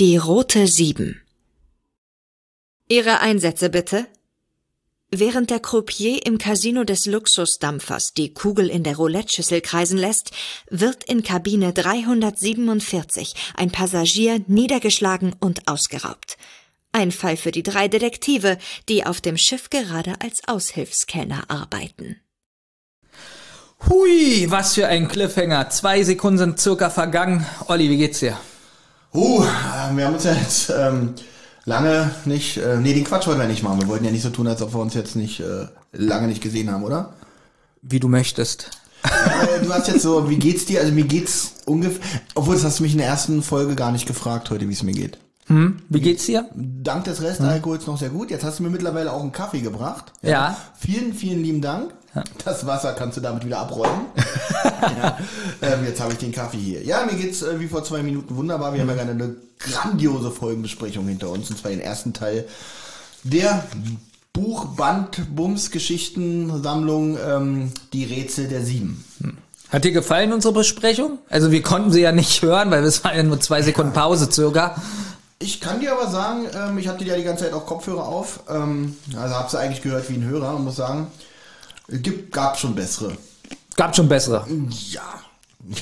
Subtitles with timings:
[0.00, 1.20] Die rote Sieben.
[2.88, 4.06] Ihre Einsätze bitte.
[5.10, 10.30] Während der Croupier im Casino des Luxusdampfers die Kugel in der Roulette-Schüssel kreisen lässt,
[10.70, 16.38] wird in Kabine 347 ein Passagier niedergeschlagen und ausgeraubt.
[16.92, 18.56] Ein Fall für die drei Detektive,
[18.88, 22.16] die auf dem Schiff gerade als Aushilfskellner arbeiten.
[23.86, 25.68] Hui, was für ein Cliffhanger.
[25.68, 27.44] Zwei Sekunden sind circa vergangen.
[27.68, 28.40] Olli, wie geht's dir?
[29.12, 29.42] Uh,
[29.94, 31.14] wir haben uns ja jetzt ähm,
[31.64, 33.80] lange nicht, äh, nee, den Quatsch wollten wir nicht machen.
[33.80, 36.42] Wir wollten ja nicht so tun, als ob wir uns jetzt nicht äh, lange nicht
[36.42, 37.14] gesehen haben, oder?
[37.82, 38.70] Wie du möchtest.
[39.02, 40.80] Äh, du hast jetzt so, wie geht's dir?
[40.80, 42.00] Also mir geht's ungefähr,
[42.34, 44.82] obwohl das hast du mich in der ersten Folge gar nicht gefragt heute, wie es
[44.82, 45.18] mir geht.
[45.50, 45.82] Hm?
[45.88, 46.48] Wie geht's dir?
[46.54, 48.30] Dank des Restalkohols noch sehr gut.
[48.30, 50.12] Jetzt hast du mir mittlerweile auch einen Kaffee gebracht.
[50.22, 50.56] Ja.
[50.78, 51.92] Vielen, vielen lieben Dank.
[52.44, 54.02] Das Wasser kannst du damit wieder abräumen.
[54.82, 55.18] ja.
[55.60, 56.84] ähm, jetzt habe ich den Kaffee hier.
[56.84, 58.74] Ja, mir geht's äh, wie vor zwei Minuten wunderbar.
[58.74, 61.50] Wir haben ja gerade eine grandiose Folgenbesprechung hinter uns.
[61.50, 62.46] Und zwar den ersten Teil
[63.24, 63.64] der
[64.32, 69.04] Buchband-Bums-Geschichten-Sammlung ähm, Die Rätsel der Sieben.
[69.68, 71.18] Hat dir gefallen unsere Besprechung?
[71.28, 74.30] Also wir konnten sie ja nicht hören, weil es waren ja nur zwei Sekunden Pause
[74.30, 74.76] circa.
[75.42, 78.40] Ich kann dir aber sagen, ähm, ich hatte ja die ganze Zeit auch Kopfhörer auf.
[78.50, 81.06] Ähm, also habe sie eigentlich gehört wie ein Hörer und muss sagen,
[81.88, 83.12] es gibt, gab schon bessere.
[83.74, 84.46] Gab schon bessere.
[84.90, 85.00] Ja,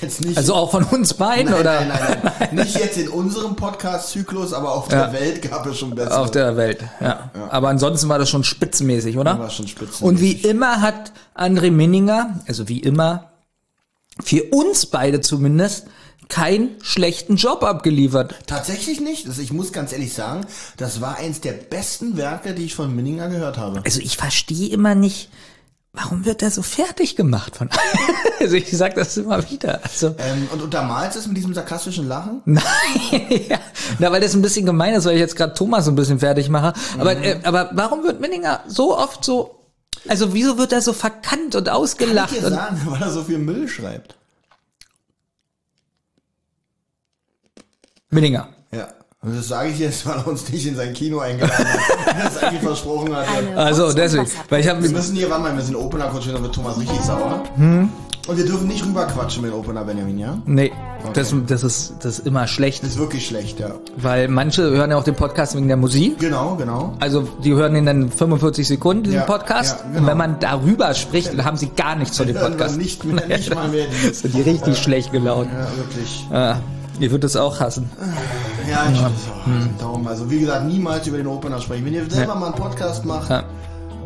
[0.01, 0.39] jetzt nicht.
[0.39, 1.81] Also auch von uns beiden, nein, oder?
[1.81, 1.89] Nein,
[2.23, 2.49] nein, nein.
[2.53, 5.09] Nicht jetzt in unserem Podcast-Zyklus, aber auf Ja.
[5.09, 6.19] der Welt gab es schon bessere.
[6.19, 7.31] Auf der Welt, ja.
[7.51, 9.41] Aber ansonsten war das schon spitzenmäßig, oder?
[9.41, 10.03] War schon spitzenmäßig.
[10.07, 13.25] Und wie immer hat André Minninger, also wie immer,
[14.23, 15.87] für uns beide zumindest,
[16.29, 18.35] keinen schlechten Job abgeliefert.
[18.47, 19.27] Tatsächlich nicht.
[19.27, 22.95] Das, ich muss ganz ehrlich sagen, das war eins der besten Werke, die ich von
[22.95, 23.81] Minninger gehört habe.
[23.85, 25.31] Also ich verstehe immer nicht,
[25.95, 27.71] warum wird er so fertig gemacht von
[28.41, 29.81] Also ich sag das immer wieder.
[29.83, 32.43] Also Ähm, und untermalt es mit diesem sarkastischen Lachen?
[32.45, 32.63] Nein,
[33.49, 33.59] ja.
[33.99, 36.19] Na, weil das ein bisschen gemein ist, weil ich jetzt gerade Thomas so ein bisschen
[36.21, 36.73] fertig mache.
[36.99, 37.23] Aber, Mhm.
[37.25, 39.57] äh, aber warum wird Minninger so oft so,
[40.07, 42.33] also wieso wird er so verkannt und Kann ausgelacht?
[42.33, 44.15] ich dir sagen, weil er so viel Müll schreibt.
[48.11, 48.49] Minninger.
[48.73, 48.89] Ja.
[49.21, 52.07] Und das sage ich jetzt, weil er uns nicht in sein Kino eingeladen hat.
[52.23, 53.27] er es eigentlich versprochen hat.
[53.57, 56.43] Also deswegen, weil ich habe Wir müssen hier, warte mal, wir sind Opener quatschen, dann
[56.43, 57.43] wird Thomas richtig sauer.
[57.57, 57.89] Hm?
[58.29, 60.37] Und wir dürfen nicht rüberquatschen mit Opener Benjamin, ja?
[60.45, 60.71] Nee,
[61.15, 63.71] das, das, ist, das ist immer schlecht, Das ist wirklich schlecht, ja.
[63.97, 66.19] weil manche hören ja auch den Podcast wegen der Musik.
[66.19, 66.93] Genau, genau.
[67.01, 69.79] Also die hören den dann 45 Sekunden, diesen Ja, Podcast.
[69.81, 70.01] ja, genau.
[70.01, 72.77] Und wenn man darüber spricht, dann haben sie gar nichts zu dem Podcast.
[72.77, 75.49] nicht mehr, nicht mal mehr die- sind die richtig schlecht gelaunt.
[75.51, 76.27] Ja, wirklich.
[76.31, 76.57] Ah,
[77.01, 77.91] ihr würdet es auch hassen.
[78.69, 79.07] Ja, ich so,
[79.79, 80.07] darum.
[80.07, 81.85] Also wie gesagt, niemals über den Opener sprechen.
[81.87, 83.45] Wenn ihr selber mal einen Podcast macht, Ja.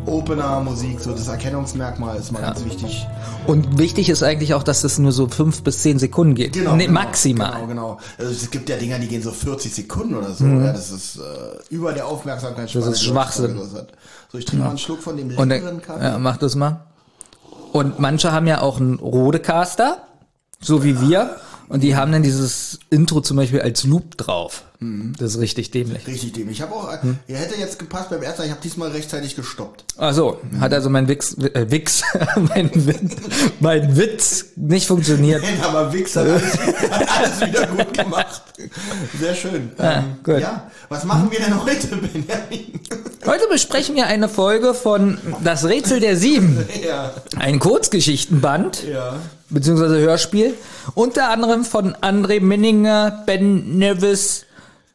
[0.05, 3.07] Opener, Musik, so das Erkennungsmerkmal ist mal ganz wichtig.
[3.47, 6.55] Und wichtig ist eigentlich auch, dass es nur so fünf bis zehn Sekunden geht.
[6.55, 7.53] Genau, nee, genau, maximal.
[7.53, 7.99] Genau, genau.
[8.19, 10.45] Also es gibt ja Dinger, die gehen so 40 Sekunden oder so.
[10.45, 11.21] Ja, das ist äh,
[11.73, 12.75] über der Aufmerksamkeit.
[12.75, 12.81] Mhm.
[12.81, 13.57] Das ist Schwachsinn.
[14.33, 16.03] So, ich trinke mal einen Schluck von dem Und leckeren Kaffee.
[16.05, 16.81] ja, mach das mal.
[17.73, 19.99] Und manche haben ja auch einen Rodecaster,
[20.61, 21.37] so wie wir.
[21.73, 24.65] Und die haben dann dieses Intro zum Beispiel als Loop drauf.
[24.79, 25.15] Mhm.
[25.19, 26.07] Das ist richtig dämlich.
[26.07, 26.51] Richtig dem.
[26.51, 27.17] Ich habe auch, Hm.
[27.27, 29.85] er hätte jetzt gepasst beim ersten, ich habe diesmal rechtzeitig gestoppt.
[29.97, 32.03] Ach so, hat also mein Wix, äh, Wix,
[32.55, 33.17] mein, Witz,
[33.61, 35.43] mein Witz nicht funktioniert.
[35.63, 38.43] Aber Wix hat alles, hat alles wieder gut gemacht.
[39.19, 39.71] Sehr schön.
[39.79, 40.41] Ähm, gut.
[40.41, 42.81] Ja, was machen wir denn heute, Benjamin?
[43.25, 46.59] Heute besprechen wir eine Folge von Das Rätsel der Sieben.
[46.87, 48.85] ja, Ein Kurzgeschichtenband.
[48.93, 49.17] ja.
[49.53, 50.55] Beziehungsweise Hörspiel,
[50.95, 54.45] unter anderem von André Minninger, Ben Nevis,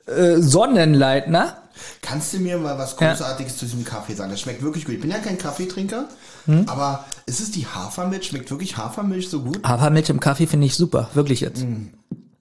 [0.06, 1.58] äh, Sonnenleitner.
[2.02, 4.32] Kannst du mir mal was Großartiges zu diesem Kaffee sagen?
[4.32, 4.96] Das schmeckt wirklich gut.
[4.96, 6.08] Ich bin ja kein Kaffeetrinker,
[6.46, 6.64] Hm?
[6.68, 8.28] aber ist es die Hafermilch?
[8.28, 9.64] Schmeckt wirklich Hafermilch so gut?
[9.66, 11.66] Hafermilch im Kaffee finde ich super, wirklich jetzt.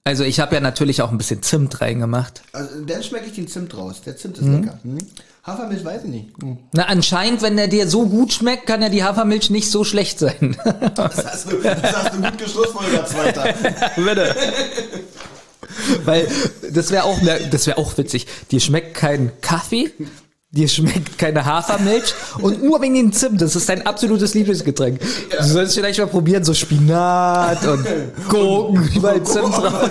[0.04, 2.42] Also ich habe ja natürlich auch ein bisschen Zimt reingemacht.
[2.52, 4.02] Also, dann schmecke ich den Zimt raus.
[4.06, 4.60] Der Zimt ist Hm?
[4.62, 4.78] lecker.
[4.82, 4.98] Hm?
[5.46, 6.28] Hafermilch weiß ich nicht.
[6.42, 6.58] Hm.
[6.72, 10.18] Na anscheinend, wenn der dir so gut schmeckt, kann ja die Hafermilch nicht so schlecht
[10.18, 10.56] sein.
[10.96, 13.54] Das hast du, das hast du gut geschlussfolgert, Zweiter.
[13.96, 14.34] Bitte.
[16.04, 16.26] Weil
[16.72, 17.18] das wäre auch,
[17.50, 18.26] das wäre auch witzig.
[18.50, 19.92] Dir schmeckt kein Kaffee,
[20.50, 23.40] dir schmeckt keine Hafermilch und nur wegen dem Zimt.
[23.40, 25.00] Das ist dein absolutes Lieblingsgetränk.
[25.38, 27.86] Du sollst vielleicht mal probieren, so Spinat und
[28.28, 29.90] Gurken, überall Zimt drauf.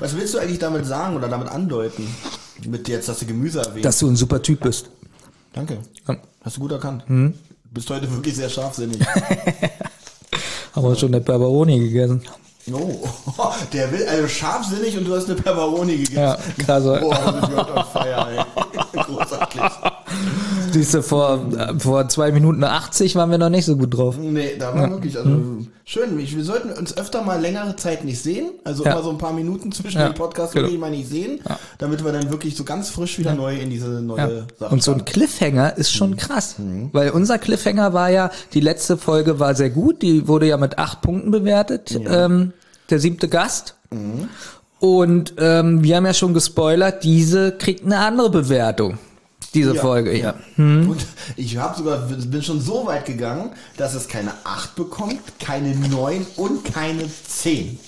[0.00, 2.08] Was willst du eigentlich damit sagen oder damit andeuten?
[2.68, 3.84] Mit jetzt, dass du Gemüse erwähnt.
[3.84, 4.86] Dass du ein super Typ bist.
[5.52, 5.78] Danke.
[6.06, 6.16] Ja.
[6.42, 7.04] Hast du gut erkannt.
[7.06, 7.32] Hm?
[7.32, 8.98] Du bist heute wirklich sehr scharfsinnig.
[10.74, 12.22] Haben wir schon eine Pepperoni gegessen.
[12.72, 13.00] Oh,
[13.72, 16.14] der will, also scharfsinnig und du hast eine Pepperoni gegessen.
[16.16, 17.00] Ja, krass, oder?
[17.00, 19.02] Boah, da bin ich heute on fire, ey.
[19.02, 19.60] Großartig.
[20.72, 24.16] Siehst du, vor, äh, vor zwei Minuten 80 waren wir noch nicht so gut drauf.
[24.18, 25.30] Nee, da war wirklich, also
[25.90, 28.92] Schön, ich- wir sollten uns öfter mal längere Zeit nicht sehen, also Ja.
[28.92, 30.66] immer so ein paar Minuten zwischen Ja, den Podcasts genau.
[30.66, 31.40] wirklich mal nicht sehen,
[31.78, 34.28] damit wir dann wirklich so ganz frisch wieder neu in diese neue Ja.
[34.58, 35.06] Sache Und so ein.
[35.06, 36.56] Cliffhanger ist schon krass.
[36.92, 40.76] Weil unser Cliffhanger war ja, die letzte Folge war sehr gut, die wurde ja mit
[40.76, 42.52] acht Punkten bewertet, ähm,
[42.90, 43.74] der siebte Gast.
[44.78, 48.98] Und ähm, wir haben ja schon gespoilert, diese kriegt eine andere Bewertung.
[49.54, 49.80] Diese Ja.
[49.80, 50.34] Folge, ja.
[50.56, 51.06] Und
[51.36, 56.26] ich habe sogar bin schon so weit gegangen, dass es keine 8 bekommt, keine 9
[56.36, 57.78] und keine 10.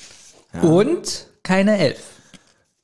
[0.62, 1.98] Und keine elf.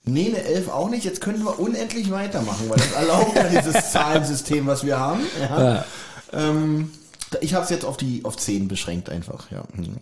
[0.04, 1.04] Nee, eine 11 auch nicht.
[1.04, 5.20] Jetzt können wir unendlich weitermachen, weil das erlaubt ja dieses Zahlensystem, was wir haben.
[5.40, 5.62] Ja.
[5.74, 5.84] Ja.
[6.32, 6.90] Ähm,
[7.40, 9.50] ich habe es jetzt auf die auf 10 beschränkt einfach.
[9.50, 9.62] Ja.
[9.74, 9.96] Hm.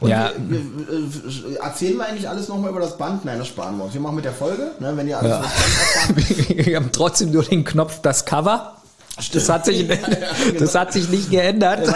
[0.00, 0.30] Und Ja.
[0.38, 3.24] Wir, wir, äh, erzählen wir eigentlich alles nochmal über das Band?
[3.24, 3.94] Nein, das sparen wir uns.
[3.94, 5.36] Wir machen mit der Folge, ne, wenn ihr alles Ja.
[5.38, 6.16] erfahren.
[6.66, 8.76] Wir haben trotzdem nur den Knopf, das Cover.
[9.34, 9.86] Das hat sich,
[10.58, 11.86] das hat sich nicht geändert.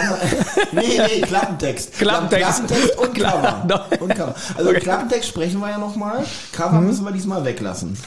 [0.71, 1.93] nee, nee, Klappentext.
[1.93, 2.67] Klappentext.
[2.67, 3.63] Klappentext und Cover.
[3.67, 3.87] Klar.
[3.99, 4.35] Und Cover.
[4.55, 6.23] Also Klappentext sprechen wir ja nochmal.
[6.51, 7.97] Cover müssen wir diesmal weglassen.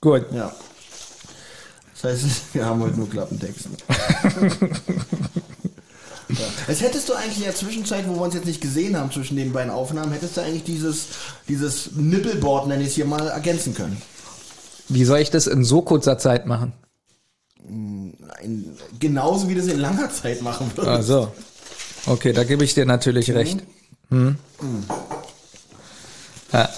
[0.00, 0.26] Gut.
[0.32, 0.50] Ja.
[2.00, 2.24] Das heißt,
[2.54, 3.68] wir haben heute nur Klappentext.
[6.28, 6.36] Ja.
[6.66, 9.36] Als hättest du eigentlich in der Zwischenzeit, wo wir uns jetzt nicht gesehen haben zwischen
[9.36, 11.06] den beiden Aufnahmen, hättest du eigentlich dieses,
[11.48, 14.00] dieses Nippelboard, nenne ich es hier mal, ergänzen können.
[14.88, 16.72] Wie soll ich das in so kurzer Zeit machen?
[17.68, 20.96] Ein, genauso wie du es in langer Zeit machen würdest.
[20.98, 21.32] Ach so.
[22.06, 23.62] Okay, da gebe ich dir natürlich recht.
[24.10, 24.36] Hm.
[26.52, 26.70] Ja,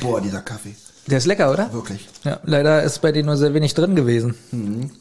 [0.00, 0.74] Boah, dieser Kaffee.
[1.08, 1.72] Der ist lecker, oder?
[1.72, 2.08] Wirklich.
[2.24, 4.34] Ja, leider ist bei dir nur sehr wenig drin gewesen.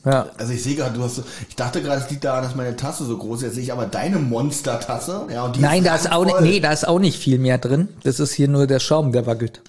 [0.06, 0.30] Ja.
[0.38, 2.76] Also ich sehe gerade, du hast so, ich dachte gerade, es liegt daran, dass meine
[2.76, 3.44] Tasse so groß ist.
[3.46, 5.28] Jetzt sehe ich aber deine Monstertasse.
[5.32, 7.58] Ja, und die Nein, da ist auch nicht, nee, da ist auch nicht viel mehr
[7.58, 7.90] drin.
[8.04, 9.62] Das ist hier nur der Schaum, der war gut.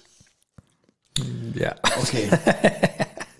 [1.53, 1.75] Ja.
[2.01, 2.29] Okay.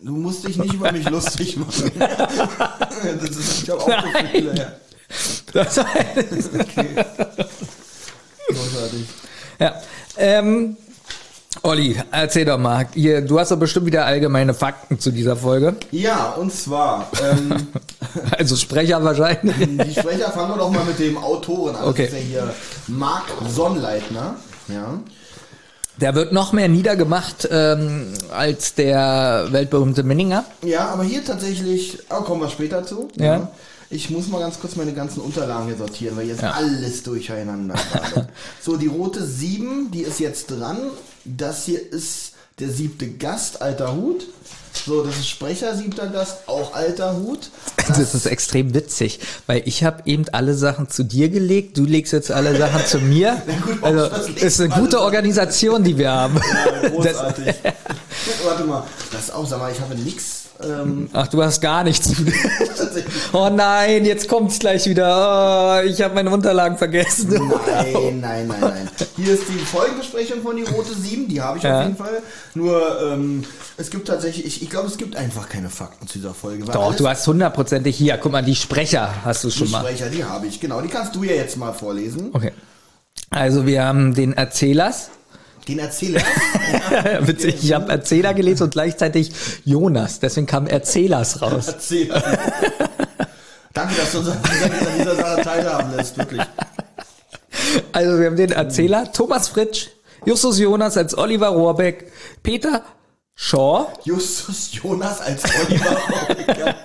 [0.01, 1.91] Du musst dich nicht über mich lustig machen.
[1.99, 4.55] das ist, ich habe auch Gefühle.
[4.55, 4.71] Ja.
[5.53, 5.85] Das war,
[6.59, 6.89] Okay.
[8.47, 9.05] Großartig.
[9.59, 9.81] ja.
[10.17, 10.77] Ähm,
[11.63, 12.87] Olli, erzähl doch mal.
[12.93, 15.75] Hier, du hast doch bestimmt wieder allgemeine Fakten zu dieser Folge.
[15.91, 17.67] Ja, und zwar, ähm,
[18.37, 19.55] Also Sprecher wahrscheinlich.
[19.87, 21.87] die Sprecher fangen wir doch mal mit dem Autoren an.
[21.87, 22.05] Okay.
[22.05, 22.53] Das ist ja hier
[22.87, 24.35] Marc Sonnleitner.
[24.67, 24.99] Ja.
[25.97, 30.45] Der wird noch mehr niedergemacht ähm, als der weltberühmte Minninger.
[30.63, 33.09] Ja, aber hier tatsächlich, oh, kommen wir später zu.
[33.15, 33.49] Ja.
[33.89, 36.51] Ich muss mal ganz kurz meine ganzen Unterlagen hier sortieren, weil hier ist Ja.
[36.51, 37.73] alles durcheinander.
[38.61, 40.77] so, die rote 7, die ist jetzt dran.
[41.37, 44.25] Das hier ist der siebte Gast, alter Hut.
[44.85, 47.49] So, das ist Sprecher, siebter Gast, auch alter Hut.
[47.87, 52.13] Das ist extrem witzig, weil ich habe eben alle Sachen zu dir gelegt, du legst
[52.13, 53.41] jetzt alle Sachen zu mir.
[53.65, 55.01] gut, Also das ist eine gute.
[55.01, 56.39] Organisation, die wir haben.
[56.83, 57.55] Ja, großartig.
[58.43, 60.38] Warte mal, das ist auch, sag mal, ich habe nix.
[60.61, 62.11] Ähm, Ach, du hast gar nichts.
[63.31, 65.81] Oh nein, jetzt kommt's gleich wieder.
[65.83, 67.29] Oh, ich habe meine Unterlagen vergessen.
[67.29, 68.89] Nein, nein, nein, nein.
[69.15, 71.79] Hier ist die Folgenbesprechung von die Rote 7, die habe ich Ja.
[71.79, 72.21] auf jeden Fall.
[72.55, 73.43] Nur, ähm,
[73.77, 76.65] es gibt tatsächlich, ich, ich glaube, es gibt einfach keine Fakten zu dieser Folge.
[76.65, 78.17] Doch, du hast hundertprozentig hier.
[78.17, 79.81] Guck mal, die Sprecher hast du die schon mal.
[79.81, 80.81] Sprecher, die habe ich, genau.
[80.81, 82.29] Die kannst du ja jetzt mal vorlesen.
[82.33, 82.51] Okay.
[83.29, 85.09] Also wir haben den Erzählers.
[85.67, 86.21] Den Erzähler.
[87.21, 89.31] Witzig, ich habe Erzähler gelesen und gleichzeitig
[89.65, 90.19] Jonas.
[90.19, 91.67] Deswegen kam Erzählers raus.
[91.67, 92.21] Erzähler.
[93.73, 96.41] Danke, dass du uns an dieser, an dieser Sache teilhaben lässt, wirklich.
[97.91, 99.89] Also wir haben den Erzähler Thomas Fritsch,
[100.25, 102.11] Justus Jonas als Oliver Rohrbeck,
[102.43, 102.83] Peter
[103.41, 103.87] Shaw.
[104.03, 106.75] Justus Jonas als Oliver Rohrbeck.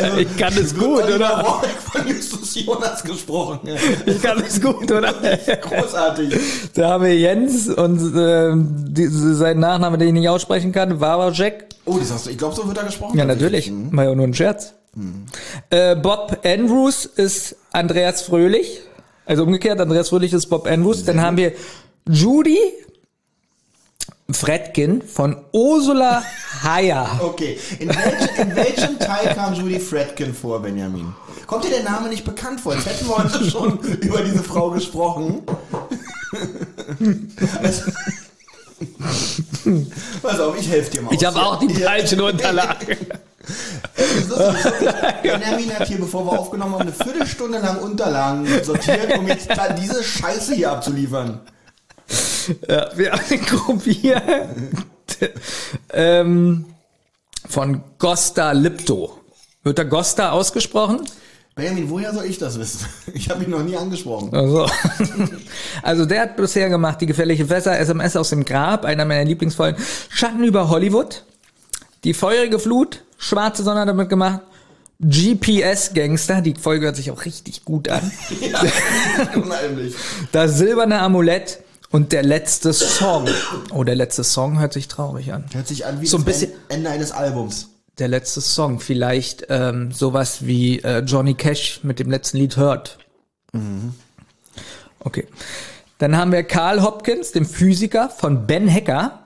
[0.00, 1.40] Also, Ich kann es wird gut, Oliver oder?
[1.40, 3.68] Rohrbeck von Justus Jonas gesprochen.
[4.06, 5.12] Ich kann es gut, oder?
[5.60, 6.32] Großartig.
[6.74, 11.66] Da haben wir Jens und ähm, die, seinen Nachname, den ich nicht aussprechen kann, Wawajek.
[11.86, 13.18] Oh, das hast du, ich glaube, so wird er gesprochen.
[13.18, 13.72] Ja, natürlich.
[13.90, 14.74] War ja nur ein Scherz.
[15.70, 18.80] Äh, Bob Andrews ist Andreas Fröhlich.
[19.26, 21.04] Also umgekehrt, Andreas Fröhlich ist Bob Andrews.
[21.04, 21.52] Dann haben wir
[22.08, 22.58] Judy
[24.34, 26.22] Fredkin von Ursula
[26.62, 27.20] Heyer.
[27.22, 31.14] Okay, in, welch, in welchem Teil kam Judy Fredkin vor, Benjamin?
[31.46, 32.74] Kommt dir der Name nicht bekannt vor?
[32.74, 35.42] Jetzt hätten wir heute schon über diese Frau gesprochen.
[37.62, 37.90] Also-
[40.22, 41.12] Pass auf, ich helfe dir mal.
[41.14, 42.96] Ich habe auch die falschen Unterlagen.
[45.22, 50.02] Benjamin hat hier, bevor wir aufgenommen haben, eine Viertelstunde lang Unterlagen sortiert, um jetzt diese
[50.02, 51.40] Scheiße hier abzuliefern.
[52.68, 54.22] Ja, wir haben eine Gruppe hier
[55.92, 56.66] ähm,
[57.48, 59.18] von Gosta Lipto.
[59.62, 61.02] Wird der Gosta ausgesprochen?
[61.54, 62.86] Benjamin, woher soll ich das wissen?
[63.14, 64.34] Ich habe ihn noch nie angesprochen.
[64.34, 64.66] Also,
[65.82, 69.82] also der hat bisher gemacht die gefährliche Fässer, SMS aus dem Grab, einer meiner Lieblingsfolgen,
[70.08, 71.24] Schatten über Hollywood,
[72.04, 74.40] die feurige Flut, schwarze Sonne damit gemacht,
[75.00, 78.10] GPS-Gangster, die Folge hört sich auch richtig gut an.
[78.40, 78.62] Ja,
[79.34, 79.94] unheimlich.
[80.32, 83.26] Das silberne Amulett und der letzte Song.
[83.72, 85.44] Oh, der letzte Song hört sich traurig an.
[85.52, 87.68] Hört sich an wie So ein das bisschen- Ende eines Albums.
[87.98, 92.98] Der letzte Song, vielleicht ähm, sowas wie äh, Johnny Cash mit dem letzten Lied hört.
[95.00, 95.26] Okay.
[95.98, 99.18] Dann haben wir Carl Hopkins, den Physiker von Ben Hacker.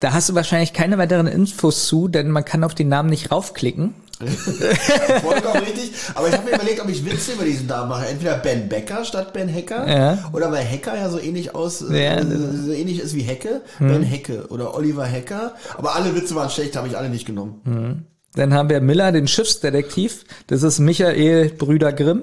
[0.00, 3.30] Da hast du wahrscheinlich keine weiteren Infos zu, denn man kann auf den Namen nicht
[3.30, 3.94] raufklicken.
[4.20, 5.92] Vollkommen richtig.
[6.14, 8.06] Aber ich habe mir überlegt, ob ich Witze über diesen Namen mache.
[8.06, 9.88] Entweder Ben Becker statt Ben Hacker.
[9.88, 10.30] Ja.
[10.32, 12.20] Oder weil Hacker ja so ähnlich aus, äh, Ja.
[12.20, 12.66] Hm.
[12.66, 13.62] so ähnlich ist wie Hecke.
[13.78, 15.54] Ben Hecke oder Oliver Hacker.
[15.76, 18.06] Aber alle Witze waren schlecht, habe ich alle nicht genommen.
[18.34, 20.24] Dann haben wir Miller, den Schiffsdetektiv.
[20.46, 22.22] Das ist Michael Brüder Grimm.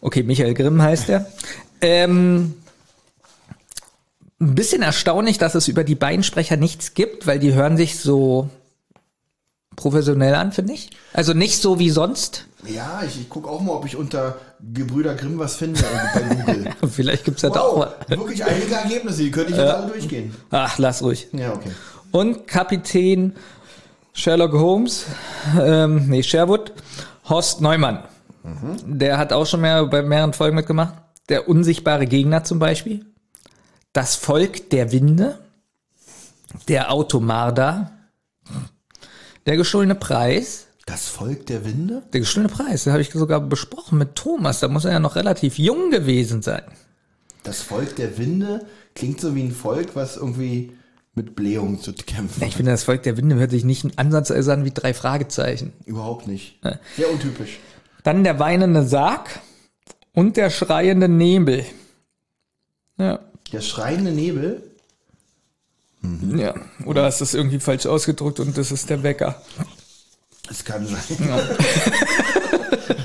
[0.00, 1.26] Okay, Michael Grimm heißt er.
[1.80, 2.54] Ähm,
[4.40, 7.98] ein bisschen erstaunlich, dass es über die beiden Sprecher nichts gibt, weil die hören sich
[7.98, 8.48] so
[9.78, 10.90] professionell an, finde ich.
[11.14, 12.44] Also nicht so wie sonst.
[12.66, 14.36] Ja, ich, ich gucke auch mal, ob ich unter
[14.74, 16.72] Gebrüder Grimm was finde äh, bei Google.
[16.90, 18.18] Vielleicht gibt's ja doch Wow, mal.
[18.18, 20.34] wirklich einige Ergebnisse, die könnte ich jetzt alle durchgehen.
[20.50, 21.28] Ach, lass ruhig.
[21.32, 21.70] Ja, okay.
[22.10, 23.34] Und Kapitän
[24.12, 25.06] Sherlock Holmes,
[25.60, 26.72] ähm, nee, Sherwood,
[27.28, 28.02] Horst Neumann.
[28.84, 30.94] Der hat auch schon mehr bei mehreren Folgen mitgemacht.
[31.28, 33.04] Der unsichtbare Gegner zum Beispiel.
[33.92, 35.38] Das Volk der Winde.
[36.66, 37.92] Der Automarder.
[39.48, 40.66] Der gestohlene Preis.
[40.84, 42.02] Das Volk der Winde?
[42.12, 44.60] Der gestohlene Preis, den habe ich sogar besprochen mit Thomas.
[44.60, 46.64] Da muss er ja noch relativ jung gewesen sein.
[47.44, 50.74] Das Volk der Winde klingt so wie ein Volk, was irgendwie
[51.14, 54.52] mit Blähungen zu kämpfen Ich finde, das Volk der Winde hört sich nicht ein Ansatzweise
[54.52, 55.72] an wie drei Fragezeichen.
[55.86, 56.60] Überhaupt nicht.
[56.98, 57.58] Sehr untypisch.
[58.02, 59.30] Dann der weinende Sarg
[60.12, 61.64] und der schreiende Nebel.
[62.98, 63.20] Ja.
[63.50, 64.67] Der schreiende Nebel.
[66.36, 66.54] Ja.
[66.84, 69.40] Oder ist das irgendwie falsch ausgedrückt und das ist der Wecker?
[70.46, 70.98] Das kann sein.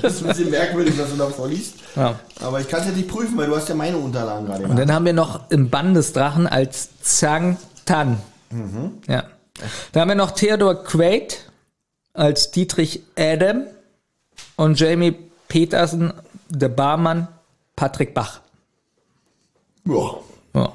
[0.02, 1.74] das ist ein bisschen merkwürdig, was du da vorliest.
[1.96, 2.18] Ja.
[2.40, 4.64] Aber ich kann es ja nicht prüfen, weil du hast ja meine Unterlagen gerade.
[4.64, 8.18] Und dann haben wir noch im Bann des Drachen als Zhang Tan.
[9.08, 9.24] Ja.
[9.92, 11.50] Da haben wir noch Theodor Quaid
[12.12, 13.64] als Dietrich Adam
[14.56, 15.16] und Jamie
[15.48, 16.12] Petersen,
[16.48, 17.28] der Barmann,
[17.76, 18.40] Patrick Bach.
[19.84, 20.16] Ja.
[20.54, 20.72] Ja.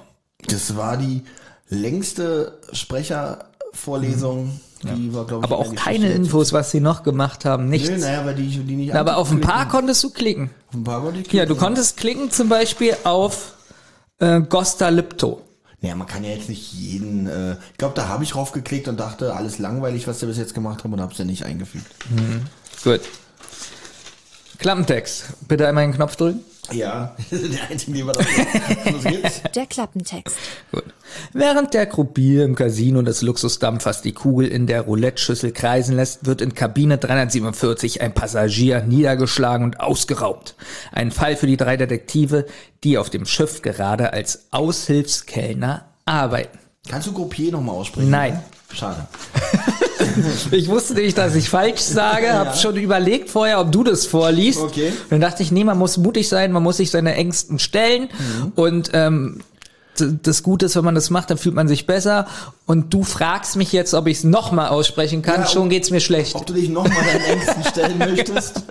[0.48, 1.24] Das war die
[1.70, 6.16] längste Sprechervorlesung, die war, glaube ich, Aber auch Geschichte keine jetzt.
[6.18, 7.70] Infos, was sie noch gemacht haben.
[7.70, 7.90] Nichts.
[7.90, 10.50] Nö, naja, weil die, die nicht Aber auf ein paar konntest du klicken.
[10.70, 11.64] Auf ein paar konnte ich Ja, du klicken.
[11.64, 13.54] konntest klicken zum Beispiel auf
[14.20, 15.42] äh, Gosta Lipto.
[15.82, 17.28] Naja, man kann ja jetzt nicht jeden.
[17.28, 20.54] Äh, ich glaube, da habe ich draufgeklickt und dachte, alles langweilig, was wir bis jetzt
[20.54, 21.86] gemacht haben und habe es ja nicht eingefügt.
[22.84, 23.02] Gut.
[24.58, 25.26] Klappentext.
[25.48, 26.42] Bitte einmal den Knopf drücken.
[26.72, 28.22] Ja, der einzige, den wir da
[28.92, 29.42] Los geht's.
[29.56, 30.36] Der Klappentext.
[30.72, 30.84] Gut.
[31.34, 36.42] Während der Croupier im Casino des Luxusdampfers die Kugel in der Roulette-Schüssel kreisen lässt, wird
[36.42, 40.56] in Kabine 347 ein Passagier niedergeschlagen und ausgeraubt.
[40.92, 42.46] Ein Fall für die drei Detektive,
[42.84, 46.60] die auf dem Schiff gerade als Aushilfskellner arbeiten.
[46.88, 48.10] Kannst du Groupier nochmal aussprechen?
[48.10, 48.44] Nein.
[48.72, 49.08] Schade.
[50.52, 54.60] Ich wusste nicht, dass ich falsch sage, habe schon überlegt vorher, ob du das vorliest.
[54.60, 54.90] Okay.
[54.90, 58.10] Und dann dachte ich, nee, man muss mutig sein, man muss sich seine Ängsten stellen
[58.10, 58.52] Mhm.
[58.56, 59.42] und ähm,
[60.22, 62.28] das Gute ist, wenn man das macht, dann fühlt man sich besser.
[62.66, 65.42] Und du fragst mich jetzt, ob ich es nochmal aussprechen kann.
[65.42, 66.36] Ja, Schon ob- geht's mir schlecht.
[66.36, 68.64] Ob du dich nochmal deinen Ängsten stellen möchtest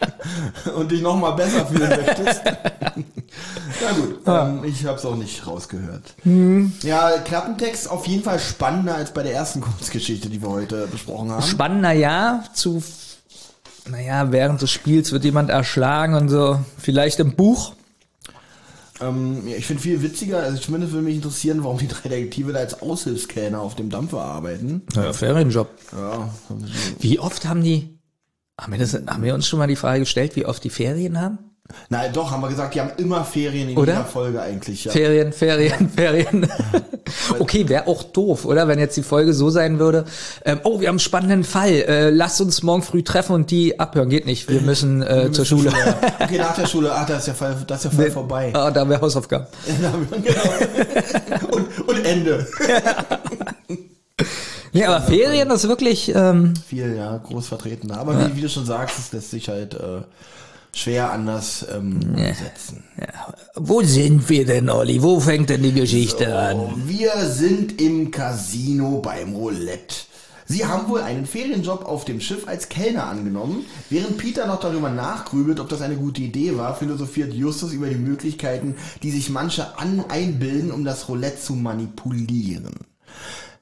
[0.77, 2.43] und dich nochmal besser fühlen möchtest.
[3.81, 6.03] Na gut, ähm, ich habe es auch nicht rausgehört.
[6.25, 6.73] Hm.
[6.83, 11.31] Ja, Klappentext auf jeden Fall spannender als bei der ersten Kurzgeschichte, die wir heute besprochen
[11.31, 11.43] haben.
[11.43, 12.83] Spannender ja zu,
[13.89, 16.59] naja, während des Spiels wird jemand erschlagen und so.
[16.79, 17.73] Vielleicht im Buch.
[19.01, 22.61] Ähm, ich finde viel witziger, also zumindest würde mich interessieren, warum die drei Detektive da
[22.61, 24.83] als Aushilfskellner auf dem Dampfer arbeiten.
[24.95, 25.69] Ja, Ferienjob.
[25.93, 26.31] Ja,
[26.99, 27.99] Wie oft haben die,
[28.61, 31.21] haben wir, das, haben wir uns schon mal die Frage gestellt, wie oft die Ferien
[31.21, 31.39] haben?
[31.91, 33.93] Nein, doch, haben wir gesagt, die haben immer Ferien in Oder?
[33.93, 34.85] jeder Folge eigentlich.
[34.85, 34.93] Ja.
[34.93, 36.51] Ferien, Ferien, Ferien.
[37.39, 38.69] okay, wäre auch doof, oder?
[38.69, 40.05] Wenn jetzt die Folge so sein würde,
[40.45, 43.79] ähm, oh, wir haben einen spannenden Fall, äh, lasst uns morgen früh treffen und die
[43.81, 44.09] abhören.
[44.09, 45.73] Geht nicht, wir müssen äh, zur Schule.
[46.21, 48.51] Okay, nach der Schule, ach, da ist der Fall, da ist der Fall vorbei.
[48.55, 49.47] Ah, da wäre Hausaufgaben.
[49.67, 49.93] genau.
[51.51, 52.47] und, und Ende.
[54.73, 57.91] Nee, aber Ferien ist wirklich, ähm, Viel, ja, groß vertreten.
[57.93, 60.03] Aber wie, wie du schon sagst, es lässt sich halt äh,
[60.79, 62.85] schwer anders ähm, umsetzen.
[63.55, 65.03] wo sind wir denn, Olli?
[65.03, 66.83] Wo fängt denn die Geschichte an?
[66.87, 70.09] Wir sind im Casino beim Roulette.
[70.51, 73.67] Sie haben wohl einen Ferienjob auf dem Schiff als Kellner angenommen.
[73.91, 77.97] Während Peter noch darüber nachgrübelt, ob das eine gute Idee war, philosophiert Justus über die
[77.97, 82.73] Möglichkeiten, die sich manche an einbilden, um das Roulette zu manipulieren.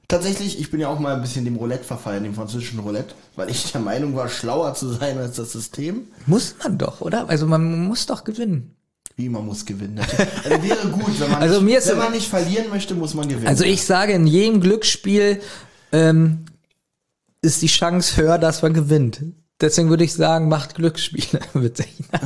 [0.09, 3.49] Tatsächlich, ich bin ja auch mal ein bisschen dem Roulette verfallen, dem französischen Roulette, weil
[3.49, 6.07] ich der Meinung war, schlauer zu sein als das System.
[6.25, 7.27] Muss man doch, oder?
[7.27, 8.73] Also man muss doch gewinnen.
[9.17, 9.99] Wie man muss gewinnen.
[9.99, 13.47] Also wäre gut, wenn man, Also nicht, wenn man nicht verlieren möchte, muss man gewinnen.
[13.47, 15.41] Also ich sage, in jedem Glücksspiel
[15.91, 16.45] ähm,
[17.41, 19.21] ist die Chance höher, dass man gewinnt.
[19.59, 21.41] Deswegen würde ich sagen, macht Glücksspiele.
[21.53, 21.89] Witzig.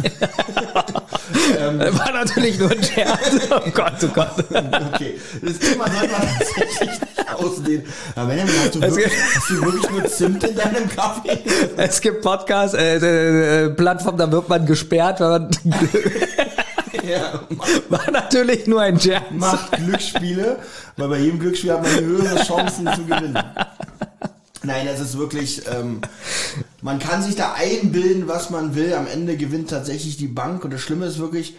[1.57, 1.79] Ähm.
[1.79, 3.19] War natürlich nur ein Scherz.
[3.49, 4.45] Oh Gott, oh Gott.
[4.93, 6.89] Okay, das Thema sollte man tatsächlich
[7.41, 7.83] nicht ausdehnen.
[8.15, 11.39] Aber Benjamin, hast du, Es wirklich, gibt- hast du wirklich nur Zimt in deinem Kaffee?
[11.77, 15.51] Es gibt Podcasts, äh, äh, äh, Plattformen, da wird man gesperrt, weil man
[17.07, 17.41] Ja,
[17.89, 19.23] war natürlich nur ein Scherz.
[19.31, 20.57] macht Glücksspiele,
[20.97, 23.37] weil bei jedem Glücksspiel hat man höhere Chancen zu gewinnen.
[24.63, 26.01] Nein, es ist wirklich, ähm,
[26.81, 28.93] man kann sich da einbilden, was man will.
[28.93, 30.63] Am Ende gewinnt tatsächlich die Bank.
[30.63, 31.55] Und das Schlimme ist wirklich,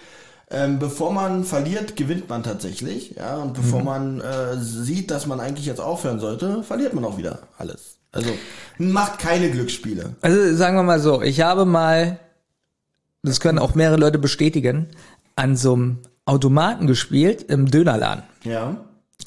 [0.53, 3.15] ähm, bevor man verliert, gewinnt man tatsächlich.
[3.17, 7.17] Ja, und bevor man äh, sieht, dass man eigentlich jetzt aufhören sollte, verliert man auch
[7.17, 7.97] wieder alles.
[8.13, 8.31] Also
[8.79, 10.15] macht keine Glücksspiele.
[10.21, 12.19] Also sagen wir mal so, ich habe mal,
[13.23, 14.89] das können auch mehrere Leute bestätigen,
[15.35, 18.25] an so einem Automaten gespielt im Dönerladen.
[18.45, 18.77] Ja.